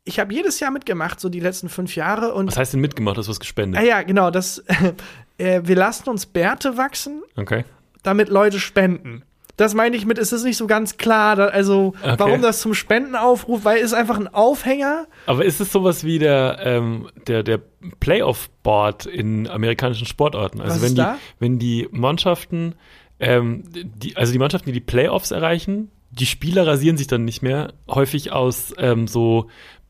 ich 0.06 0.20
habe 0.20 0.34
jedes 0.34 0.60
Jahr 0.60 0.72
mitgemacht, 0.72 1.20
so 1.20 1.30
die 1.30 1.40
letzten 1.40 1.68
fünf 1.68 1.96
Jahre 1.96 2.34
und 2.34 2.48
Was 2.48 2.58
heißt 2.58 2.74
denn 2.74 2.80
mitgemacht? 2.82 3.18
Du 3.18 3.28
was 3.28 3.40
gespendet? 3.40 3.80
Ah 3.82 3.84
ja, 3.84 4.02
genau, 4.04 4.32
das 4.32 4.64
äh, 5.38 5.62
wir 5.64 5.76
lassen 5.76 6.10
uns 6.10 6.26
Bärte 6.26 6.78
wachsen, 6.78 7.22
Okay. 7.36 7.66
damit 8.04 8.30
Leute 8.30 8.60
spenden. 8.60 9.24
Das 9.58 9.74
meine 9.74 9.96
ich 9.96 10.06
mit, 10.06 10.18
es 10.18 10.34
ist 10.34 10.44
nicht 10.44 10.58
so 10.58 10.68
ganz 10.68 10.98
klar, 10.98 11.36
da, 11.38 11.46
also 11.48 11.94
Okay. 12.04 12.16
warum 12.18 12.42
das 12.42 12.60
zum 12.60 12.74
Spenden 12.74 13.16
aufruft, 13.16 13.64
weil 13.64 13.78
es 13.82 13.94
einfach 13.94 14.18
ein 14.20 14.28
Aufhänger. 14.28 15.08
Aber 15.28 15.46
ist 15.46 15.62
es 15.62 15.72
sowas 15.72 16.04
wie 16.04 16.20
der, 16.20 16.60
ähm, 16.64 17.08
der, 17.28 17.42
der 17.44 17.62
Playoff-Board 18.00 19.06
in 19.06 19.48
amerikanischen 19.48 20.08
Sportarten? 20.08 20.62
Also 20.62 20.76
Was 20.76 20.82
wenn 20.82 20.90
die, 20.96 21.02
da? 21.02 21.18
wenn 21.40 21.60
die 21.60 21.88
Mannschaften, 21.92 22.76
ähm, 23.20 23.64
die, 23.74 24.16
also 24.18 24.32
die 24.34 24.40
Mannschaften, 24.40 24.68
die 24.68 24.74
die 24.74 24.80
Playoffs 24.86 25.32
erreichen, 25.32 25.92
die 26.12 26.26
Spieler 26.26 26.66
rasieren 26.66 26.98
sich 26.98 27.08
dann 27.08 27.26
nicht 27.26 27.42
mehr, 27.42 27.74
häufig 27.90 28.32
aus 28.32 28.74
ähm, 28.78 29.08
so, 29.08 29.48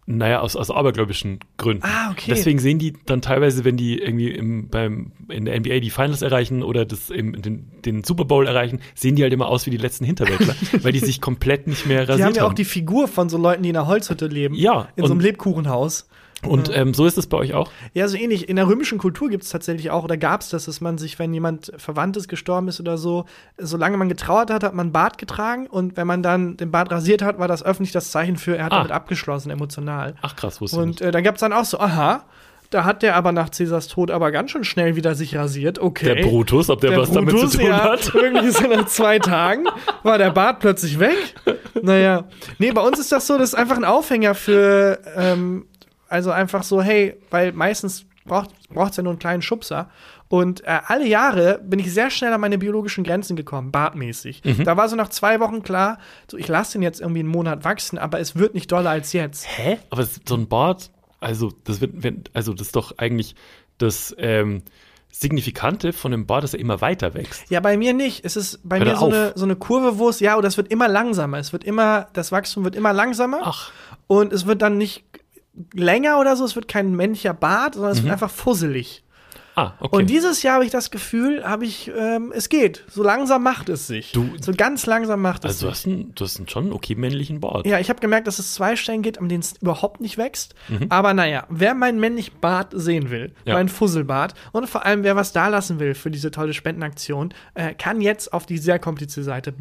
naja, 0.07 0.39
aus, 0.39 0.55
aus 0.55 0.69
abergläubischen 0.69 1.39
Gründen. 1.57 1.83
Ah, 1.83 2.11
okay. 2.11 2.25
Deswegen 2.29 2.59
sehen 2.59 2.77
die 2.77 2.93
dann 3.05 3.21
teilweise, 3.21 3.65
wenn 3.65 3.75
die 3.75 3.99
irgendwie 3.99 4.29
im, 4.29 4.69
beim, 4.69 5.11
in 5.29 5.45
der 5.45 5.59
NBA 5.59 5.79
die 5.79 5.89
Finals 5.89 6.21
erreichen 6.21 6.61
oder 6.61 6.85
das 6.85 7.09
im, 7.09 7.41
den, 7.41 7.71
den 7.83 8.03
Super 8.03 8.25
Bowl 8.25 8.45
erreichen, 8.45 8.81
sehen 8.93 9.15
die 9.15 9.23
halt 9.23 9.33
immer 9.33 9.47
aus 9.47 9.65
wie 9.65 9.71
die 9.71 9.77
letzten 9.77 10.05
Hinterwäldler, 10.05 10.55
weil 10.83 10.91
die 10.91 10.99
sich 10.99 11.21
komplett 11.21 11.65
nicht 11.65 11.87
mehr 11.87 12.01
rasiert 12.01 12.19
Die 12.19 12.23
haben 12.23 12.35
ja 12.35 12.45
auch 12.45 12.53
die 12.53 12.65
Figur 12.65 13.07
von 13.07 13.29
so 13.29 13.37
Leuten, 13.37 13.63
die 13.63 13.69
in 13.69 13.77
einer 13.77 13.87
Holzhütte 13.87 14.27
leben. 14.27 14.53
Ja, 14.55 14.89
In 14.95 15.05
so 15.05 15.11
einem 15.11 15.21
Lebkuchenhaus. 15.21 16.07
Und 16.47 16.69
ähm, 16.75 16.93
so 16.93 17.05
ist 17.05 17.17
es 17.17 17.27
bei 17.27 17.37
euch 17.37 17.53
auch? 17.53 17.69
Ja, 17.93 18.07
so 18.07 18.17
ähnlich. 18.17 18.47
In 18.49 18.55
der 18.55 18.67
römischen 18.67 18.97
Kultur 18.97 19.29
gibt 19.29 19.43
es 19.43 19.49
tatsächlich 19.49 19.91
auch, 19.91 20.03
oder 20.03 20.17
gab 20.17 20.41
es 20.41 20.49
das, 20.49 20.65
dass 20.65 20.81
man 20.81 20.97
sich, 20.97 21.17
wenn 21.19 21.33
jemand 21.33 21.71
Verwandtes 21.77 22.27
gestorben 22.27 22.67
ist 22.67 22.79
oder 22.79 22.97
so, 22.97 23.25
solange 23.57 23.97
man 23.97 24.09
getrauert 24.09 24.49
hat, 24.51 24.63
hat 24.63 24.73
man 24.73 24.91
Bart 24.91 25.17
getragen 25.17 25.67
und 25.67 25.97
wenn 25.97 26.07
man 26.07 26.23
dann 26.23 26.57
den 26.57 26.71
Bart 26.71 26.91
rasiert 26.91 27.21
hat, 27.21 27.39
war 27.39 27.47
das 27.47 27.63
öffentlich 27.63 27.91
das 27.91 28.11
Zeichen 28.11 28.37
für, 28.37 28.57
er 28.57 28.65
hat 28.65 28.71
Ah. 28.73 28.77
damit 28.77 28.91
abgeschlossen, 28.91 29.49
emotional. 29.51 30.15
Ach 30.21 30.35
krass, 30.35 30.61
wusste 30.61 30.77
ich 30.77 30.83
Und 30.83 31.01
äh, 31.01 31.11
dann 31.11 31.23
gab 31.23 31.35
es 31.35 31.41
dann 31.41 31.53
auch 31.53 31.65
so, 31.65 31.79
aha, 31.79 32.23
da 32.71 32.83
hat 32.83 33.03
der 33.03 33.15
aber 33.15 33.31
nach 33.31 33.49
Cäsars 33.51 33.87
Tod 33.87 34.09
aber 34.09 34.31
ganz 34.31 34.51
schön 34.51 34.63
schnell 34.63 34.95
wieder 34.95 35.13
sich 35.15 35.35
rasiert. 35.35 35.77
Okay. 35.79 36.15
Der 36.15 36.23
Brutus, 36.23 36.69
ob 36.69 36.81
der, 36.81 36.89
Der 36.89 36.99
was 36.99 37.11
damit 37.11 37.33
Brutus, 37.35 37.51
zu 37.51 37.59
tun 37.59 37.67
ja, 37.67 37.83
hat? 37.83 38.11
Irgendwie 38.15 38.49
so 38.49 38.67
nach 38.67 38.87
zwei 38.87 39.19
Tagen 39.19 39.65
war 40.03 40.17
der 40.17 40.31
Bart 40.31 40.59
plötzlich 40.59 40.99
weg. 40.99 41.35
Naja. 41.81 42.25
Nee, 42.57 42.71
bei 42.71 42.81
uns 42.81 42.99
ist 42.99 43.11
das 43.11 43.27
so, 43.27 43.37
das 43.37 43.49
ist 43.49 43.55
einfach 43.55 43.77
ein 43.77 43.85
Aufhänger 43.85 44.33
für, 44.33 44.99
ähm, 45.15 45.67
also 46.07 46.31
einfach 46.31 46.63
so, 46.63 46.81
hey, 46.81 47.17
weil 47.29 47.51
meistens 47.51 48.05
braucht 48.25 48.51
es 48.73 48.97
ja 48.97 49.03
nur 49.03 49.11
einen 49.13 49.19
kleinen 49.19 49.41
Schubser. 49.41 49.89
Und 50.27 50.61
äh, 50.61 50.79
alle 50.87 51.07
Jahre 51.07 51.59
bin 51.63 51.79
ich 51.79 51.93
sehr 51.93 52.09
schnell 52.09 52.33
an 52.33 52.41
meine 52.41 52.57
biologischen 52.57 53.03
Grenzen 53.03 53.35
gekommen, 53.35 53.71
bartmäßig. 53.71 54.43
Mhm. 54.43 54.63
Da 54.63 54.75
war 54.75 54.89
so 54.89 54.95
nach 54.95 55.09
zwei 55.09 55.39
Wochen 55.39 55.61
klar, 55.61 55.99
so 56.29 56.37
ich 56.37 56.47
lasse 56.47 56.73
den 56.73 56.81
jetzt 56.81 56.99
irgendwie 56.99 57.19
einen 57.19 57.29
Monat 57.29 57.63
wachsen, 57.63 57.99
aber 57.99 58.19
es 58.19 58.35
wird 58.35 58.55
nicht 58.55 58.71
doller 58.71 58.89
als 58.89 59.13
jetzt. 59.13 59.45
Hä? 59.47 59.77
Aber 59.91 60.03
so 60.03 60.35
ein 60.35 60.47
Bart, 60.47 60.89
also 61.19 61.51
das 61.63 61.79
wird, 61.79 61.91
wenn, 62.03 62.23
also 62.33 62.53
das 62.53 62.67
ist 62.67 62.75
doch 62.75 62.97
eigentlich 62.97 63.35
das 63.77 64.15
ähm, 64.17 64.63
Signifikante 65.11 65.93
von 65.93 66.11
dem 66.11 66.25
Bart, 66.25 66.43
dass 66.43 66.53
er 66.55 66.59
immer 66.59 66.81
weiter 66.81 67.13
wächst. 67.13 67.49
Ja, 67.49 67.59
bei 67.59 67.77
mir 67.77 67.93
nicht. 67.93 68.25
Es 68.25 68.35
ist 68.35 68.59
bei 68.63 68.79
Hör 68.79 68.85
mir 68.85 68.97
so 68.97 69.05
eine, 69.05 69.33
so 69.35 69.45
eine 69.45 69.55
Kurve, 69.55 69.99
wo 69.99 70.09
es, 70.09 70.19
ja, 70.19 70.37
oder 70.37 70.47
es 70.47 70.57
wird 70.57 70.71
immer 70.71 70.87
langsamer. 70.87 71.37
Es 71.37 71.53
wird 71.53 71.63
immer, 71.63 72.07
das 72.13 72.31
Wachstum 72.31 72.63
wird 72.63 72.75
immer 72.75 72.93
langsamer. 72.93 73.41
Ach. 73.43 73.71
Und 74.07 74.33
es 74.33 74.45
wird 74.45 74.61
dann 74.61 74.77
nicht 74.77 75.05
länger 75.73 76.19
oder 76.19 76.35
so, 76.35 76.45
es 76.45 76.55
wird 76.55 76.67
kein 76.67 76.95
männlicher 76.95 77.33
Bart, 77.33 77.75
sondern 77.75 77.93
es 77.93 78.03
wird 78.03 78.11
einfach 78.11 78.29
fusselig. 78.31 79.04
Ah, 79.55 79.73
okay. 79.79 79.95
Und 79.95 80.09
dieses 80.09 80.43
Jahr 80.43 80.55
habe 80.55 80.65
ich 80.65 80.71
das 80.71 80.91
Gefühl, 80.91 81.43
habe 81.45 81.65
ich, 81.65 81.89
ähm, 81.97 82.33
es 82.35 82.49
geht. 82.49 82.83
So 82.89 83.03
langsam 83.03 83.41
macht 83.43 83.69
es 83.69 83.87
sich. 83.87 84.11
Du- 84.11 84.29
so 84.41 84.51
ganz 84.51 84.85
langsam 84.85 85.21
macht 85.21 85.45
es 85.45 85.51
also 85.51 85.67
du 85.67 85.73
sich. 85.73 85.79
hast, 85.79 85.87
einen, 85.87 86.15
du 86.15 86.23
hast 86.25 86.37
einen 86.37 86.47
schon 86.49 86.73
okay 86.73 86.95
männlichen 86.95 87.39
Bart. 87.39 87.65
Ja, 87.65 87.79
ich 87.79 87.89
habe 87.89 87.99
gemerkt, 88.01 88.27
dass 88.27 88.37
es 88.39 88.53
zwei 88.53 88.75
Stellen 88.75 89.01
gibt, 89.01 89.17
an 89.19 89.29
denen 89.29 89.41
es 89.41 89.53
überhaupt 89.61 90.01
nicht 90.01 90.17
wächst. 90.17 90.55
Mhm. 90.67 90.87
Aber 90.89 91.13
naja, 91.13 91.45
wer 91.49 91.73
meinen 91.73 91.99
männlichen 91.99 92.39
Bart 92.41 92.69
sehen 92.73 93.09
will, 93.11 93.33
Ja. 93.45 93.53
meinen 93.53 93.69
Fusselbart 93.69 94.33
und 94.51 94.69
vor 94.69 94.85
allem 94.85 95.03
wer 95.03 95.15
was 95.15 95.31
da 95.31 95.47
lassen 95.47 95.79
will 95.79 95.93
für 95.95 96.11
diese 96.11 96.31
tolle 96.31 96.53
Spendenaktion, 96.53 97.33
äh, 97.53 97.73
kann 97.73 98.01
jetzt 98.01 98.33
auf 98.33 98.45
die 98.45 98.57
sehr 98.57 98.77
komplizierte 98.79 99.23
Seite 99.25 99.53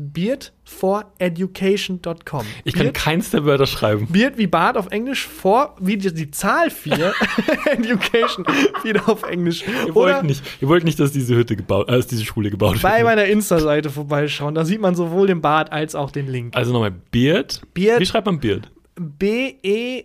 beardforeducation.com. 1.21 2.45
Ich 2.65 2.75
kann 2.75 2.83
Beard, 2.85 2.95
keins 2.97 3.31
der 3.31 3.45
Wörter 3.45 3.67
schreiben. 3.67 4.07
Beard 4.11 4.39
wie 4.39 4.47
Bart 4.47 4.77
auf 4.77 4.89
Englisch, 4.91 5.27
vor 5.27 5.77
wie 5.81 5.97
die, 5.97 6.13
die 6.13 6.31
Zahl 6.31 6.71
4, 6.71 7.13
Education 7.67 8.45
wieder 8.83 9.09
auf 9.09 9.23
Englisch. 9.25 9.65
Ihr 9.87 9.95
wollt 9.95 10.22
nicht, 10.24 10.43
ihr 10.61 10.68
wollt 10.68 10.85
nicht, 10.85 10.99
dass 11.01 11.12
diese 11.12 11.35
Hütte 11.37 11.57
gebaut, 11.57 11.89
äh, 11.89 11.93
dass 11.93 12.07
diese 12.07 12.24
Schule 12.24 12.51
gebaut 12.51 12.80
bei 12.82 12.97
wird. 12.99 13.05
meiner 13.05 13.24
Insta-Seite 13.24 13.91
vorbeischauen. 13.91 14.55
Da 14.55 14.64
sieht 14.64 14.80
man 14.80 14.95
sowohl 14.95 15.26
den 15.26 15.41
Bart 15.41 15.72
als 15.72 15.95
auch 15.95 16.11
den 16.11 16.26
Link. 16.28 16.57
Also 16.57 16.72
nochmal 16.72 16.93
Beard. 17.11 17.62
Beard. 17.74 18.01
Wie 18.01 18.07
schreibt 18.07 18.26
man 18.26 18.41
Beard? 18.41 18.70
E 18.97 20.05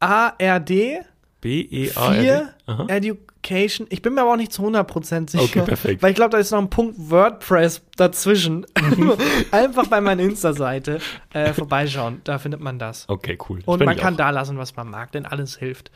B-E-A-R-D 0.00 1.00
B-E-A-R-D? 1.40 2.22
4 2.22 2.54
Aha. 2.66 2.86
Education. 2.88 3.86
Ich 3.90 4.00
bin 4.00 4.14
mir 4.14 4.22
aber 4.22 4.32
auch 4.32 4.36
nicht 4.36 4.52
zu 4.52 4.62
100% 4.62 5.30
sicher. 5.30 5.42
Okay, 5.42 5.62
perfekt. 5.62 6.02
Weil 6.02 6.10
ich 6.10 6.16
glaube, 6.16 6.30
da 6.30 6.38
ist 6.38 6.52
noch 6.52 6.60
ein 6.60 6.70
Punkt 6.70 6.94
WordPress 6.98 7.82
dazwischen. 7.96 8.64
Einfach 9.50 9.88
bei 9.88 10.00
meiner 10.00 10.22
Insta-Seite 10.22 11.00
äh, 11.32 11.52
vorbeischauen. 11.52 12.20
Da 12.24 12.38
findet 12.38 12.60
man 12.60 12.78
das. 12.78 13.08
Okay, 13.08 13.36
cool. 13.48 13.58
Und 13.64 13.78
Spende 13.78 13.84
man 13.86 13.96
kann 13.96 14.14
auch. 14.14 14.18
da 14.18 14.30
lassen, 14.30 14.56
was 14.58 14.76
man 14.76 14.88
mag, 14.88 15.10
denn 15.12 15.26
alles 15.26 15.56
hilft. 15.58 15.90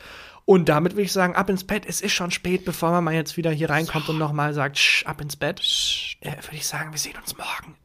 Und 0.47 0.69
damit 0.69 0.93
würde 0.93 1.01
ich 1.01 1.11
sagen, 1.11 1.35
ab 1.35 1.49
ins 1.49 1.65
Bett. 1.65 1.85
Es 1.85 1.99
ist 1.99 2.13
schon 2.13 2.31
spät, 2.31 2.63
bevor 2.63 2.91
man 2.91 3.03
mal 3.03 3.13
jetzt 3.13 3.35
wieder 3.35 3.51
hier 3.51 3.69
reinkommt 3.69 4.07
und 4.07 4.17
nochmal 4.17 4.53
sagt, 4.53 4.77
Sch, 4.77 5.05
ab 5.05 5.19
ins 5.19 5.35
Bett. 5.35 5.59
Äh, 6.21 6.37
würde 6.41 6.55
ich 6.55 6.65
sagen, 6.65 6.93
wir 6.93 6.97
sehen 6.97 7.17
uns 7.17 7.37
morgen. 7.37 7.75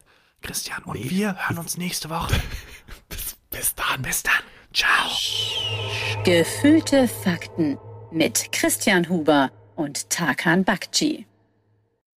Christian, 0.42 0.80
und 0.84 1.10
wir 1.10 1.36
hören 1.48 1.58
uns 1.58 1.76
nächste 1.76 2.08
Woche. 2.08 2.32
Bis, 3.08 3.36
bis 3.50 3.74
dann. 3.74 4.02
Bis 4.02 4.22
dann. 4.22 4.44
Ciao. 4.72 5.10
Gefühlte 6.22 7.08
Fakten 7.08 7.78
mit 8.12 8.52
Christian 8.52 9.08
Huber 9.08 9.50
und 9.74 10.08
Tarkan 10.08 10.62
Bakci. 10.62 11.26